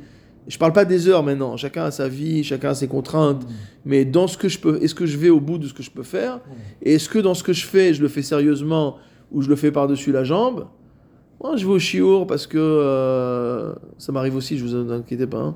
Je 0.48 0.58
parle 0.58 0.72
pas 0.72 0.84
des 0.84 1.06
heures 1.08 1.22
maintenant, 1.22 1.56
chacun 1.56 1.84
a 1.84 1.90
sa 1.90 2.08
vie, 2.08 2.42
chacun 2.42 2.70
a 2.70 2.74
ses 2.74 2.88
contraintes, 2.88 3.46
mais 3.84 4.04
dans 4.04 4.26
ce 4.26 4.36
que 4.38 4.48
je 4.48 4.58
peux, 4.58 4.82
est-ce 4.82 4.94
que 4.94 5.06
je 5.06 5.16
vais 5.16 5.28
au 5.30 5.38
bout 5.40 5.58
de 5.58 5.66
ce 5.66 5.74
que 5.74 5.82
je 5.82 5.90
peux 5.90 6.02
faire? 6.02 6.40
Et 6.82 6.94
est-ce 6.94 7.08
que 7.08 7.18
dans 7.18 7.34
ce 7.34 7.42
que 7.44 7.52
je 7.52 7.64
fais, 7.66 7.94
je 7.94 8.02
le 8.02 8.08
fais 8.08 8.22
sérieusement 8.22 8.96
ou 9.30 9.42
je 9.42 9.48
le 9.48 9.56
fais 9.56 9.70
par-dessus 9.70 10.12
la 10.12 10.24
jambe? 10.24 10.66
Moi, 11.42 11.56
je 11.56 11.64
vais 11.66 11.72
au 11.72 11.78
chiour 11.78 12.26
parce 12.26 12.46
que 12.46 12.58
euh, 12.58 13.72
ça 13.98 14.12
m'arrive 14.12 14.34
aussi, 14.36 14.58
je 14.58 14.64
vous 14.64 14.92
inquiétez 14.92 15.26
pas. 15.26 15.38
hein. 15.38 15.54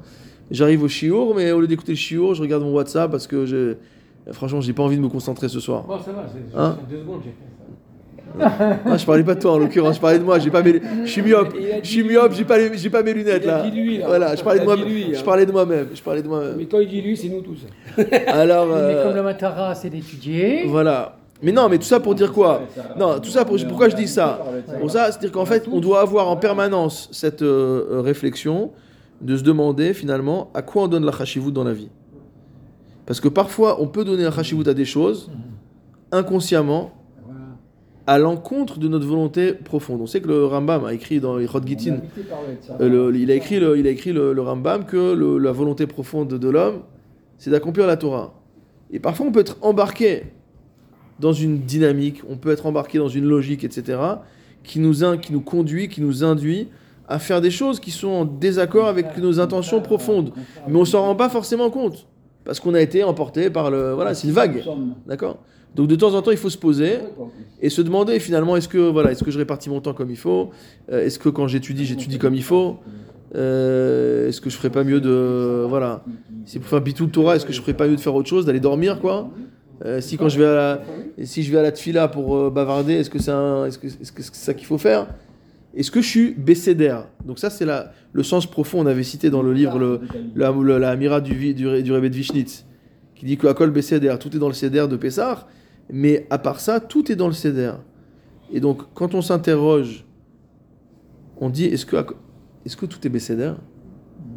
J'arrive 0.51 0.83
au 0.83 0.89
chiour, 0.89 1.35
mais 1.35 1.51
au 1.53 1.61
lieu 1.61 1.67
d'écouter 1.67 1.93
le 1.93 1.97
chiour, 1.97 2.35
je 2.35 2.43
regarde 2.43 2.63
mon 2.63 2.73
WhatsApp 2.73 3.11
parce 3.11 3.27
que 3.27 3.47
j'ai, 3.47 3.77
franchement, 4.33 4.61
j'ai 4.61 4.73
pas 4.75 4.83
envie 4.83 4.97
de 4.97 5.03
me 5.03 5.09
concentrer 5.09 5.49
ce 5.49 5.59
soir. 5.61 5.85
Bon, 5.87 5.99
ça 5.99 6.13
va, 6.13 6.27
c'est 6.33 6.57
Hein? 6.59 6.79
deux 6.89 7.01
secondes, 7.01 7.21
ça. 8.39 8.53
Ah, 8.87 8.97
je 8.97 9.05
parlais 9.07 9.23
pas 9.25 9.35
de 9.35 9.41
toi 9.41 9.53
en 9.53 9.59
l'occurrence, 9.59 9.97
je 9.97 10.01
parlais 10.01 10.19
de 10.19 10.25
moi. 10.25 10.39
J'ai 10.39 10.51
pas 10.51 10.63
mes, 10.63 10.81
je 11.05 11.11
suis 11.11 11.23
myope, 11.23 11.55
je 11.83 11.89
suis 11.89 12.03
myope, 12.03 12.33
j'ai 12.35 12.45
pas, 12.45 12.59
les- 12.59 12.77
j'ai 12.77 12.91
pas 12.91 13.03
mes 13.03 13.15
lunettes 13.15 13.43
Il 13.45 13.51
a 13.51 13.59
là. 13.59 13.71
dit 13.71 13.77
lui, 13.81 13.99
là. 13.99 14.07
Voilà, 14.07 14.35
je 14.37 14.43
parlais 14.43 14.61
de 14.61 14.65
Il 14.65 14.71
a 14.71 14.77
moi, 14.77 14.85
dit 14.85 14.91
lui, 14.93 15.15
je 15.15 15.19
hein. 15.19 15.23
parlais 15.25 15.47
de 15.47 15.53
moi-même, 15.53 15.87
je 15.95 16.03
parlais 16.03 16.23
de 16.23 16.29
moi-même. 16.29 16.55
Mais 16.57 16.67
quand 16.67 16.81
il 16.81 16.89
dit 16.89 17.01
lui, 17.03 17.17
c'est 17.17 17.29
nous 17.29 17.41
tous. 17.43 17.59
Alors, 18.27 18.67
Mais 18.67 18.73
euh, 18.75 19.05
comme 19.07 19.17
le 19.17 19.23
Matara, 19.23 19.75
c'est 19.75 19.91
d'étudier. 19.91 20.65
voilà. 20.67 21.17
Mais 21.43 21.53
non, 21.53 21.69
mais 21.69 21.77
tout 21.79 21.85
ça 21.85 22.01
pour 22.01 22.15
dire 22.15 22.33
quoi? 22.33 22.63
Non, 22.99 23.19
tout 23.19 23.29
ça 23.31 23.45
pour, 23.45 23.57
pourquoi 23.69 23.89
je 23.91 23.97
dis 23.97 24.09
ça? 24.09 24.41
Pour 24.81 24.91
ça, 24.91 25.11
c'est-à-dire 25.11 25.33
qu'en 25.33 25.45
fait, 25.45 25.67
on 25.71 25.81
doit 25.81 26.01
avoir 26.01 26.29
en 26.29 26.37
permanence 26.37 27.09
cette 27.13 27.43
euh, 27.43 27.87
euh, 27.91 28.01
réflexion 28.01 28.71
de 29.21 29.37
se 29.37 29.43
demander 29.43 29.93
finalement 29.95 30.51
à 30.55 30.63
quoi 30.63 30.85
on 30.85 30.89
donne 30.89 31.05
la 31.05 31.13
chashivut 31.13 31.53
dans 31.53 31.65
la 31.65 31.73
vie. 31.73 31.89
Parce 33.05 33.21
que 33.21 33.29
parfois, 33.29 33.81
on 33.83 33.87
peut 33.89 34.05
donner 34.05 34.25
un 34.25 34.31
chashivut 34.31 34.67
à 34.69 34.73
des 34.75 34.85
choses 34.87 35.31
inconsciemment. 36.13 36.93
À 38.07 38.19
l'encontre 38.19 38.79
de 38.79 38.87
notre 38.89 39.07
volonté 39.07 39.53
profonde. 39.55 40.01
On 40.03 40.07
sait 40.07 40.21
que 40.21 40.29
le 40.29 40.45
Rambam 40.45 40.85
a 40.85 40.93
écrit 40.93 41.21
dans 41.21 41.39
Ichot 41.39 41.61
Gittin, 41.65 41.97
euh, 42.81 43.11
le- 43.11 43.17
il 43.17 43.31
a 43.31 43.35
écrit, 43.35 43.59
le, 43.61 43.79
il 43.79 43.87
a 43.87 43.91
écrit 43.91 44.13
le, 44.13 44.33
le 44.33 44.43
Rambam 44.43 44.85
que 44.85 45.15
le- 45.15 45.39
la 45.39 45.53
volonté 45.53 45.87
profonde 45.87 46.29
de 46.29 46.49
l'homme, 46.49 46.81
c'est 47.39 47.51
d'accomplir 47.51 47.87
la 47.87 47.97
Torah. 47.97 48.35
Et 48.91 48.99
parfois, 49.01 49.27
on 49.27 49.33
peut 49.33 49.41
être 49.41 49.57
embarqué 49.63 50.25
dans 51.19 51.33
une 51.33 51.59
dynamique, 51.61 52.21
on 52.29 52.37
peut 52.37 52.51
être 52.51 52.67
embarqué 52.67 52.99
dans 52.99 53.09
une 53.09 53.25
logique, 53.25 53.65
etc., 53.65 53.99
qui 54.63 54.81
nous, 54.81 55.05
in- 55.05 55.17
qui 55.17 55.33
nous 55.33 55.41
conduit, 55.41 55.89
qui 55.89 56.01
nous 56.01 56.25
induit 56.25 56.69
à 57.09 57.19
faire 57.19 57.41
des 57.41 57.51
choses 57.51 57.81
qui 57.81 57.91
sont 57.91 58.09
en 58.09 58.25
désaccord 58.25 58.87
avec 58.87 59.17
nos 59.19 59.41
intentions 59.41 59.81
profondes. 59.81 60.33
Mais 60.69 60.77
on 60.79 60.85
s'en 60.85 61.03
rend 61.03 61.15
pas 61.15 61.29
forcément 61.29 61.71
compte, 61.71 62.07
parce 62.45 62.61
qu'on 62.61 62.75
a 62.75 62.81
été 62.81 63.03
emporté 63.05 63.51
par 63.51 63.71
le... 63.71 63.93
Voilà, 63.93 64.15
c'est 64.15 64.27
une 64.27 64.33
vague, 64.35 64.63
d'accord? 65.07 65.39
Donc 65.75 65.89
de 65.89 65.97
temps 65.97 66.15
en 66.15 66.23
temps, 66.23 66.31
il 66.31 66.37
faut 66.37 66.51
se 66.51 66.59
poser 66.59 66.99
et 67.61 67.69
se 67.69 67.83
demander 67.83 68.21
finalement 68.21 68.57
est-ce 68.57 68.69
que 68.69 68.79
voilà 68.79 69.11
est-ce 69.11 69.25
que 69.25 69.31
je 69.31 69.39
répartis 69.39 69.71
mon 69.71 69.81
temps 69.81 69.93
comme 69.93 70.11
il 70.11 70.17
faut? 70.17 70.51
Euh, 70.93 71.05
est-ce 71.05 71.19
que 71.19 71.29
quand 71.29 71.49
j'étudie 71.49 71.85
j'étudie 71.85 72.19
comme 72.19 72.35
il 72.35 72.45
faut? 72.45 72.79
Euh, 73.35 74.29
est-ce 74.29 74.41
que 74.41 74.51
je 74.51 74.57
ferais 74.57 74.71
pas 74.71 74.85
mieux 74.85 75.01
de 75.01 75.65
voilà. 75.69 76.05
Si 76.47 76.61
pour 76.61 76.69
faire 76.69 76.81
bitou 76.81 77.07
Torah 77.07 77.37
est-ce 77.37 77.45
que 77.45 77.53
je 77.53 77.61
ferais 77.61 77.75
pas 77.75 77.89
mieux 77.89 77.97
de 77.97 78.01
faire 78.01 78.15
autre 78.15 78.29
chose 78.29 78.47
d'aller 78.47 78.61
dormir 78.61 79.01
quoi? 79.01 79.31
Euh, 79.85 80.01
si 80.01 80.17
quand 80.17 80.29
je 80.29 80.39
vais 80.39 80.47
à 80.47 80.55
la 80.55 80.83
si 81.25 81.43
je 81.43 81.51
vais 81.51 81.59
à 81.59 81.63
la 81.63 81.73
tfila 81.73 82.07
pour 82.07 82.53
bavarder 82.53 82.95
est-ce 82.95 83.11
que 83.11 83.19
c'est 83.19 83.33
est-ce 83.33 83.79
que 83.79 83.89
est-ce 83.89 84.13
que 84.13 84.23
c'est 84.23 84.35
ça 84.35 84.55
qu'il 84.55 84.67
faut 84.67 84.79
faire? 84.79 85.09
Est-ce 85.75 85.91
que 85.91 86.01
je 86.01 86.09
suis 86.09 86.35
bécédère 86.35 87.09
donc 87.27 87.41
ça 87.41 87.51
c'est 87.51 87.65
la 87.65 87.91
le 88.13 88.23
sens 88.23 88.47
profond 88.47 88.79
on 88.79 88.87
avait 88.87 89.03
cité 89.03 89.29
dans 89.29 89.43
le 89.43 89.53
livre 89.53 89.81
le 89.81 90.03
la, 90.37 90.53
la 90.79 90.91
Amira 90.91 91.21
du, 91.21 91.55
du, 91.55 91.83
du 91.83 91.93
Rebbe 91.93 92.05
de 92.05 92.15
Vishnitz, 92.15 92.65
qui 93.17 93.27
dit 93.27 93.37
que 93.37 93.49
Akol 93.49 93.73
Besséder, 93.73 94.15
tout 94.21 94.37
est 94.37 94.39
dans 94.39 94.47
le 94.47 94.55
Seder 94.55 94.87
de 94.89 94.97
Pessah, 94.97 95.49
mais 95.93 96.27
à 96.31 96.39
part 96.39 96.61
ça, 96.61 96.81
tout 96.81 97.11
est 97.13 97.17
dans 97.17 97.27
le 97.27 97.33
Seder. 97.33 97.73
Et 98.53 98.61
donc, 98.61 98.83
quand 98.95 99.15
on 99.15 99.23
s'interroge, 99.23 100.05
on 101.41 101.51
dit 101.51 101.65
est-ce 101.65 101.87
que, 101.87 101.97
est 102.65 102.77
que 102.77 102.87
tout 102.87 103.05
est 103.07 103.11
Besséder 103.11 103.53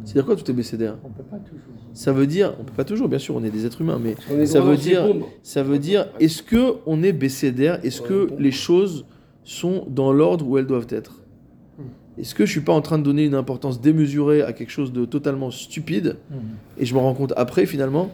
C'est-à-dire 0.04 0.26
quoi 0.26 0.36
tout 0.36 0.50
est 0.50 0.54
Besséder 0.54 0.92
On 1.04 1.08
peut 1.10 1.22
pas 1.22 1.36
toujours. 1.38 1.60
Ça 1.94 2.12
veut 2.12 2.26
dire, 2.26 2.54
on 2.60 2.64
peut 2.64 2.72
pas 2.76 2.84
toujours, 2.84 3.08
bien 3.08 3.18
sûr, 3.18 3.34
on 3.34 3.42
est 3.44 3.50
des 3.50 3.66
êtres 3.66 3.80
humains, 3.80 3.98
mais 4.02 4.14
ça 4.46 4.60
veut 4.60 4.76
dire, 4.76 5.02
ça 5.42 5.62
veut 5.62 5.78
dire 5.78 6.08
est-ce 6.20 6.42
que 6.42 6.74
on 6.86 7.02
est 7.02 7.12
Besséder 7.12 7.76
Est-ce 7.82 8.00
que 8.02 8.28
les 8.38 8.52
choses 8.52 9.04
sont 9.44 9.84
dans 9.88 10.12
l'ordre 10.12 10.46
où 10.46 10.58
elles 10.58 10.66
doivent 10.66 10.86
être? 10.90 11.22
Est-ce 12.18 12.34
que 12.34 12.44
je 12.46 12.50
suis 12.50 12.60
pas 12.60 12.72
en 12.72 12.80
train 12.80 12.98
de 12.98 13.04
donner 13.04 13.24
une 13.24 13.34
importance 13.34 13.80
démesurée 13.80 14.42
à 14.42 14.52
quelque 14.52 14.70
chose 14.70 14.92
de 14.92 15.04
totalement 15.04 15.50
stupide 15.52 16.16
et 16.78 16.84
je 16.84 16.94
me 16.94 16.98
rends 16.98 17.14
compte 17.14 17.32
après 17.36 17.64
finalement? 17.66 18.10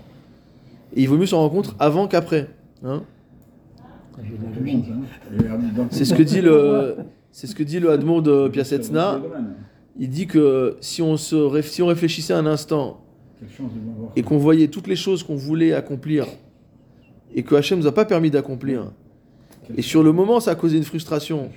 Et 0.94 1.02
il 1.02 1.08
vaut 1.08 1.16
mieux 1.16 1.26
s'en 1.26 1.38
rendre 1.38 1.52
compte 1.52 1.74
avant 1.78 2.06
qu'après. 2.06 2.48
hein? 2.84 3.02
C'est 5.90 6.04
ce 6.04 6.14
que 6.14 6.22
dit 6.22 6.40
le, 6.40 6.96
c'est 7.32 7.46
ce 7.46 7.54
que 7.54 7.62
dit 7.62 7.80
le 7.80 7.96
de 7.96 8.48
Piasetzna. 8.48 9.20
Il 9.98 10.10
dit 10.10 10.26
que 10.26 10.76
si 10.80 11.02
on 11.02 11.16
se, 11.16 11.62
si 11.62 11.82
on 11.82 11.86
réfléchissait 11.86 12.32
un 12.32 12.46
instant 12.46 13.00
et 14.16 14.22
qu'on 14.22 14.38
voyait 14.38 14.68
toutes 14.68 14.86
les 14.86 14.96
choses 14.96 15.22
qu'on 15.22 15.36
voulait 15.36 15.72
accomplir 15.72 16.26
et 17.34 17.42
que 17.42 17.54
Hachem 17.54 17.78
nous 17.78 17.86
a 17.86 17.92
pas 17.92 18.04
permis 18.04 18.30
d'accomplir, 18.30 18.92
et 19.76 19.82
sur 19.82 20.02
le 20.02 20.12
moment 20.12 20.40
ça 20.40 20.52
a 20.52 20.54
causé 20.54 20.76
une 20.76 20.84
frustration, 20.84 21.50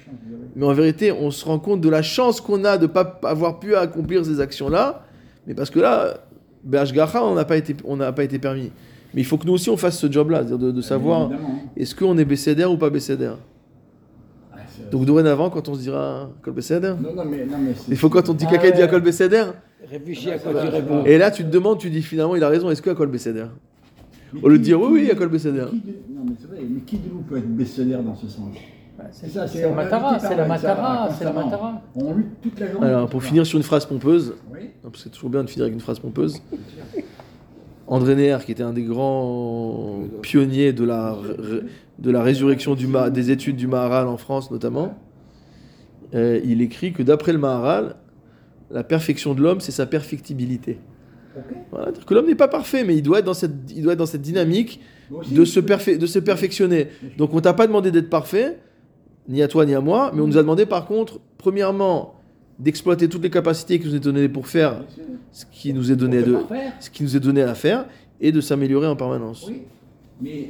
mais 0.55 0.65
en 0.65 0.73
vérité 0.73 1.11
on 1.11 1.31
se 1.31 1.45
rend 1.45 1.59
compte 1.59 1.81
de 1.81 1.89
la 1.89 2.01
chance 2.01 2.41
qu'on 2.41 2.63
a 2.65 2.77
de 2.77 2.87
pas 2.87 3.19
avoir 3.23 3.59
pu 3.59 3.75
accomplir 3.75 4.25
ces 4.25 4.39
actions-là, 4.39 5.05
mais 5.45 5.53
parce 5.53 5.69
que 5.69 5.79
là, 5.79 6.27
Bershgacha, 6.63 7.23
on 7.23 7.35
n'a 7.35 7.45
pas 7.45 7.57
été, 7.57 7.75
on 7.85 7.95
n'a 7.95 8.11
pas 8.11 8.23
été 8.23 8.39
permis. 8.39 8.71
Mais 9.13 9.21
il 9.21 9.25
faut 9.25 9.37
que 9.37 9.45
nous 9.47 9.53
aussi 9.53 9.69
on 9.69 9.77
fasse 9.77 9.97
ce 9.97 10.11
job-là, 10.11 10.39
c'est-à-dire 10.39 10.57
de, 10.67 10.71
de 10.71 10.81
savoir 10.81 11.31
est-ce 11.75 11.95
qu'on 11.95 12.17
est 12.17 12.25
bécédère 12.25 12.71
ou 12.71 12.77
pas 12.77 12.89
bécédère. 12.89 13.37
Donc 14.91 15.05
dorénavant, 15.05 15.49
quand 15.49 15.67
on 15.69 15.73
se 15.75 15.79
dira 15.81 16.29
Kol 16.43 16.53
bécédère, 16.53 16.95
Non, 16.97 17.13
non, 17.15 17.23
mais, 17.25 17.45
non, 17.45 17.57
mais 17.59 17.73
c'est- 17.75 17.89
il 17.91 17.97
faut 17.97 18.09
quand 18.09 18.29
on 18.29 18.33
dit 18.33 18.45
Ah 18.47 18.51
quelqu'un 18.57 18.75
dit. 18.77 18.81
Akol 18.83 19.01
bécédère, 19.01 19.53
Réfléchis 19.89 20.31
à 20.31 20.37
quoi 20.37 20.51
tu 20.61 20.67
réponds. 20.69 21.03
et 21.05 21.17
là 21.17 21.31
tu 21.31 21.43
te 21.43 21.49
demandes, 21.49 21.79
tu 21.79 21.89
dis 21.89 22.01
finalement 22.01 22.35
il 22.35 22.43
a 22.43 22.47
raison, 22.49 22.69
est-ce 22.69 22.81
que 22.81 22.89
Akol 22.91 23.09
bécédère 23.09 23.49
Au 24.43 24.49
lieu 24.49 24.57
de 24.59 24.63
dire 24.63 24.79
oui, 24.79 25.09
oui, 25.11 25.27
bécédère. 25.29 25.69
Qui 25.69 25.77
de- 25.79 25.93
Non, 26.13 26.23
mais 26.25 26.33
c'est 26.39 26.47
vrai, 26.47 26.59
mais 26.69 26.81
qui 26.81 26.97
de 26.97 27.09
vous 27.09 27.21
peut 27.21 27.37
être 27.37 27.47
bécédaire 27.49 28.01
dans 28.03 28.15
ce 28.15 28.27
sens? 28.27 28.49
Bah, 28.97 29.05
C'est 29.11 29.27
C'est 29.27 29.33
ça, 29.33 29.47
c'est 29.47 29.61
la 29.61 29.71
Matara, 29.71 30.19
c'est 30.19 30.35
la 30.35 30.45
Matara, 30.47 31.09
c'est 31.17 31.23
la. 31.25 31.33
Matara. 31.33 31.81
On 31.95 32.13
lutte 32.13 32.41
toute 32.41 32.59
la 32.59 32.71
journée. 32.71 32.87
Alors 32.87 33.09
pour 33.09 33.23
finir 33.23 33.45
sur 33.45 33.57
une 33.57 33.63
phrase 33.63 33.85
pompeuse, 33.85 34.35
Oui. 34.53 34.59
parce 34.83 34.95
que 34.95 34.99
c'est 35.01 35.09
toujours 35.09 35.29
bien 35.29 35.43
de 35.43 35.49
finir 35.49 35.63
avec 35.65 35.73
une 35.73 35.81
phrase 35.81 35.99
pompeuse, 35.99 36.41
André 37.87 38.15
Neher, 38.15 38.39
qui 38.45 38.51
était 38.51 38.63
un 38.63 38.73
des 38.73 38.83
grands 38.83 40.01
pionniers 40.21 40.73
de 40.73 40.83
la, 40.83 41.17
de 41.99 42.11
la 42.11 42.21
résurrection 42.21 42.75
du, 42.75 42.87
des 43.11 43.31
études 43.31 43.55
du 43.55 43.67
Maharal 43.67 44.07
en 44.07 44.17
France 44.17 44.51
notamment, 44.51 44.97
euh, 46.13 46.39
il 46.43 46.61
écrit 46.61 46.93
que 46.93 47.01
d'après 47.01 47.31
le 47.31 47.39
Maharal, 47.39 47.95
la 48.71 48.83
perfection 48.83 49.33
de 49.33 49.41
l'homme, 49.41 49.61
c'est 49.61 49.71
sa 49.71 49.85
perfectibilité. 49.85 50.79
Ok. 51.37 51.55
Voilà, 51.71 51.85
c'est-à-dire 51.85 52.05
que 52.05 52.13
l'homme 52.13 52.27
n'est 52.27 52.35
pas 52.35 52.47
parfait, 52.47 52.83
mais 52.83 52.95
il 52.95 53.03
doit 53.03 53.19
être 53.19 53.25
dans 53.25 53.33
cette, 53.33 53.71
il 53.73 53.83
doit 53.83 53.93
être 53.93 53.99
dans 53.99 54.05
cette 54.05 54.21
dynamique 54.21 54.81
aussi, 55.11 55.33
de 55.33 55.45
se, 55.45 55.59
de 55.59 56.05
se 56.05 56.19
perfectionner. 56.19 56.87
Donc 57.17 57.33
on 57.33 57.39
t'a 57.39 57.53
pas 57.53 57.67
demandé 57.67 57.91
d'être 57.91 58.09
parfait, 58.09 58.57
ni 59.29 59.41
à 59.41 59.47
toi 59.47 59.65
ni 59.65 59.73
à 59.73 59.81
moi, 59.81 60.11
mais 60.13 60.21
on 60.21 60.27
nous 60.27 60.37
a 60.37 60.41
demandé 60.41 60.65
par 60.65 60.85
contre, 60.85 61.19
premièrement, 61.37 62.16
d'exploiter 62.59 63.07
toutes 63.07 63.23
les 63.23 63.29
capacités 63.29 63.79
qui 63.79 63.87
nous 63.87 63.95
est 63.95 63.99
données 63.99 64.29
pour 64.29 64.47
faire 64.47 64.83
ce 65.31 65.45
qui 65.51 65.73
nous 65.73 65.91
est 65.91 65.95
donné, 65.95 66.21
Pour 66.23 66.33
de, 66.49 66.55
ce 66.79 66.89
qui 66.89 67.03
nous 67.03 67.15
est 67.15 67.19
donné 67.19 67.41
à 67.43 67.53
faire, 67.55 67.85
et 68.19 68.31
de 68.31 68.41
s'améliorer 68.41 68.87
en 68.87 68.95
permanence. 68.95 69.45
Oui, 69.47 69.61
mais 70.21 70.49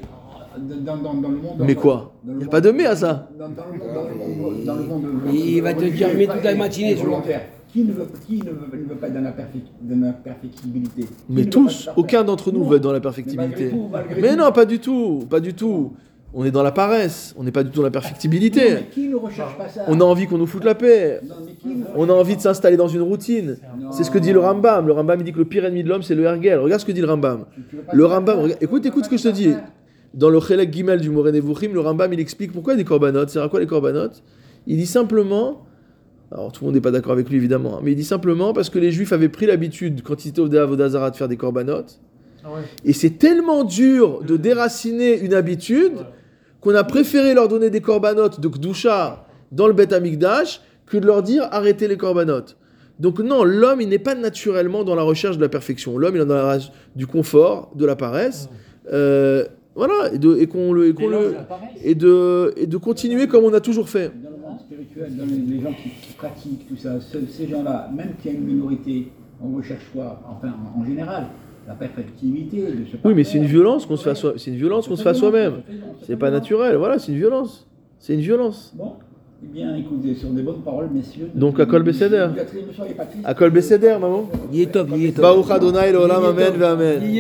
dans, 0.58 0.96
dans, 0.98 1.14
dans 1.14 1.30
le 1.30 1.38
monde. 1.38 1.58
Mais 1.60 1.76
quoi 1.76 2.14
dans 2.24 2.34
le 2.34 2.40
Y 2.40 2.42
a 2.42 2.46
monde- 2.46 2.52
pas 2.52 2.62
de 2.62 2.72
mais 2.72 2.86
à 2.86 2.96
ça. 2.96 3.30
Dans, 3.38 3.48
le 3.48 4.84
monde, 4.88 5.04
Il 5.34 5.62
va 5.62 5.74
te 5.74 5.84
dire, 5.86 6.08
mais 6.16 6.28
toute 6.28 6.44
la 6.44 6.56
matinée, 6.56 6.96
sur- 6.96 7.06
volontaire. 7.06 7.42
Qui 7.74 7.84
ne 7.84 7.92
veut, 7.92 8.08
qui 8.26 8.38
ne 8.38 8.44
veut, 8.46 8.68
ne 8.74 8.90
veut 8.90 8.96
pas 8.96 9.08
être 9.08 9.14
dans 9.14 9.22
la, 9.22 9.32
perfec- 9.32 9.70
dans 9.82 10.06
la 10.08 10.14
perfectibilité? 10.14 11.02
Qui 11.04 11.10
Mais 11.30 11.46
tous, 11.46 11.90
aucun 11.98 12.24
d'entre 12.24 12.52
nous 12.54 12.62
Non. 12.62 12.70
veut 12.70 12.78
être 12.78 12.84
dans 12.84 12.94
la 12.94 13.00
Mais 13.00 13.06
malgré 13.06 13.24
perfectibilité. 13.24 13.70
tout, 13.70 13.90
malgré 13.92 14.22
Mais 14.22 14.30
tout. 14.32 14.36
non, 14.38 14.52
pas 14.54 14.66
du 14.66 14.80
tout, 14.80 15.26
pas 15.30 15.40
du 15.42 15.54
tout. 15.54 15.92
On 16.40 16.46
est 16.46 16.52
dans 16.52 16.62
la 16.62 16.72
paresse, 16.72 17.34
on 17.36 17.44
n'est 17.44 17.52
pas 17.52 17.64
du 17.64 17.72
tout 17.72 17.78
dans 17.78 17.86
la 17.86 17.90
perfectibilité. 17.90 18.62
mais 18.76 18.84
Qui 18.92 19.08
ne 19.08 19.16
recherche 19.16 19.58
pas 19.58 19.68
ça 19.68 19.86
On 19.88 20.00
a 20.00 20.04
envie 20.04 20.28
qu'on 20.28 20.38
nous 20.38 20.46
foute 20.46 20.64
la 20.66 20.76
paix. 20.76 21.20
Non, 21.28 21.34
On 21.96 22.08
a 22.10 22.14
envie 22.14 22.36
de 22.36 22.42
s'installer 22.42 22.78
dans 22.78 22.88
une 22.88 23.02
routine. 23.02 23.58
C'est 23.92 24.04
ce 24.04 24.12
que 24.12 24.20
dit 24.20 24.34
le 24.34 24.40
Rambam. 24.40 24.86
Le 24.86 24.94
Rambam 24.94 25.20
il 25.20 25.24
dit 25.24 25.34
que 25.34 25.40
le 25.40 25.46
pire 25.46 25.66
ennemi 25.66 25.84
de 25.84 25.90
l'homme, 25.90 26.04
c'est 26.04 26.14
le 26.14 26.24
Hergel. 26.26 26.60
Regarde 26.60 26.80
ce 26.80 26.86
que 26.86 26.92
dit 26.92 27.02
le 27.02 27.08
Rambam. 27.08 27.46
Le 27.92 28.06
Rambam, 28.06 28.52
écoute, 28.62 28.86
écoute 28.86 29.06
ce 29.06 29.10
que 29.10 29.18
je 29.18 29.24
te 29.24 29.28
dis. 29.30 29.56
Dans 30.14 30.30
le 30.30 30.40
Chelek 30.40 30.72
Gimel 30.72 31.02
du 31.02 31.10
Moré 31.10 31.32
Nevuchim, 31.32 31.74
le 31.74 31.80
Rambam 31.80 32.14
il 32.14 32.20
explique 32.20 32.52
pourquoi 32.52 32.74
il 32.74 32.76
y 32.76 32.82
a 32.82 32.84
des 32.84 32.88
korbanot. 32.88 33.28
C'est 33.28 33.40
à 33.40 33.50
quoi 33.50 33.60
les 33.60 33.66
korbanot? 33.66 34.12
Il 34.68 34.78
dit 34.78 34.86
simplement. 34.86 35.66
Alors 36.32 36.52
tout 36.52 36.64
le 36.64 36.68
monde 36.68 36.76
n'est 36.76 36.82
pas 36.82 36.92
d'accord 36.92 37.14
avec 37.14 37.32
lui 37.32 37.38
évidemment, 37.38 37.78
hein, 37.78 37.82
mais 37.82 37.94
il 37.94 37.96
dit 37.96 38.04
simplement 38.04 38.54
parce 38.54 38.70
que 38.70 38.78
les 38.78 38.92
Juifs 38.92 39.14
avaient 39.14 39.30
pris 39.30 39.48
l'habitude, 39.48 40.02
quand 40.04 40.26
ils 40.26 40.30
étaient 40.30 40.42
au 40.42 40.54
Avodazara, 40.54 41.10
de 41.10 41.16
faire 41.16 41.30
des 41.30 41.38
korbanot. 41.38 41.86
Ah. 42.44 42.50
Et 42.86 42.94
c'est 42.94 43.18
tellement 43.18 43.64
dur 43.64 44.22
de 44.22 44.38
déraciner 44.38 45.20
une 45.20 45.34
habitude. 45.34 45.94
Qu'on 46.68 46.76
a 46.76 46.84
préféré 46.84 47.34
leur 47.34 47.48
donner 47.48 47.70
des 47.70 47.80
corbanotes 47.80 48.42
de 48.42 48.48
Kdusha 48.50 49.26
dans 49.54 49.68
le 49.68 49.74
Beth 49.74 49.94
Amikdash 49.94 50.60
que 50.86 50.98
de 50.98 51.06
leur 51.06 51.24
dire 51.24 51.48
arrêtez 51.52 51.88
les 51.88 51.96
corbanotes. 51.96 52.58
Donc 53.00 53.20
non, 53.20 53.46
l'homme, 53.46 53.80
il 53.80 53.88
n'est 53.88 54.00
pas 54.00 54.16
naturellement 54.16 54.84
dans 54.84 54.96
la 54.96 55.04
recherche 55.04 55.38
de 55.38 55.42
la 55.42 55.48
perfection. 55.48 55.98
L'homme, 55.98 56.16
il 56.18 56.22
est 56.22 56.26
dans 56.26 56.36
la 56.36 56.54
recherche 56.56 56.72
du 56.96 57.08
confort, 57.08 57.72
de 57.76 57.86
la 57.86 57.96
paresse. 57.96 58.50
Euh, 58.92 59.46
voilà, 59.76 60.12
et, 60.14 60.18
de- 60.18 60.36
et 60.38 60.48
qu'on 60.48 60.74
le, 60.74 60.88
et 60.90 60.94
qu'on 60.94 61.04
L'éloge 61.10 61.24
le- 61.24 61.30
de 61.30 61.36
la 61.36 61.42
paresse. 61.44 61.70
et 61.86 61.96
de, 61.96 62.54
et 62.58 62.68
de 62.68 62.78
continuer 62.78 63.28
comme 63.28 63.46
on 63.46 63.54
a 63.54 63.62
toujours 63.62 63.88
fait. 63.88 64.12
Dans 64.22 64.32
le 64.32 64.38
monde 64.38 64.60
spirituel, 64.60 65.16
dans 65.16 65.26
les, 65.26 65.56
les 65.56 65.62
gens 65.62 65.72
qui, 65.72 65.90
qui 66.06 66.14
pratiquent 66.18 66.68
tout 66.68 66.76
ça, 66.78 67.00
ce- 67.00 67.26
ces 67.32 67.48
gens-là, 67.48 67.90
même 67.96 68.10
qu'il 68.22 68.32
y 68.34 68.36
a 68.36 68.38
une 68.38 68.46
minorité, 68.46 69.10
on 69.42 69.56
recherche 69.56 69.86
quoi 69.94 70.20
Enfin, 70.30 70.54
en, 70.76 70.82
en 70.82 70.86
général, 70.86 71.28
la 71.68 71.74
perfectivité. 71.74 72.58
de 72.62 72.86
se 72.86 72.98
Oui, 73.04 73.14
mais 73.14 73.24
c'est 73.24 73.38
une 73.38 73.46
violence 73.46 73.86
qu'on 73.86 73.98
se 73.98 74.04
fait 74.04 74.12
à 74.12 74.16
soi- 74.16 74.34
c'est 74.38 74.52
une 74.52 74.58
violence 74.58 74.88
qu'on 74.88 74.96
se 74.96 75.04
fait 75.04 75.10
à 75.10 75.14
soi-même. 75.14 75.62
C'est 76.04 76.16
pas 76.18 76.32
naturel, 76.32 76.76
voilà, 76.78 76.98
c'est 77.00 77.12
une 77.12 77.18
violence. 77.18 77.68
C'est 78.00 78.14
une 78.14 78.22
violence. 78.22 78.74
Bon, 78.78 78.94
eh 79.44 79.48
bien, 79.48 79.76
écoutez, 79.76 80.14
sur 80.16 80.30
des 80.30 80.44
bonnes 80.44 80.62
paroles, 80.62 80.90
messieurs. 80.94 81.30
Donc, 81.34 81.60
à 81.60 81.66
Kol 81.66 81.84
Besséder. 81.84 82.28
À 83.24 83.34
Kol 83.34 83.50
Besséder, 83.50 83.98
maman. 84.00 84.30
Il 84.54 84.62
est 84.62 84.72
top, 84.72 84.88
il 84.96 85.06
est 85.06 85.12
top. 85.12 85.22
Baruch 85.24 85.50
Adonai, 85.52 85.92
l'olam, 85.92 86.24
amen, 86.24 86.62
amen. 86.62 87.02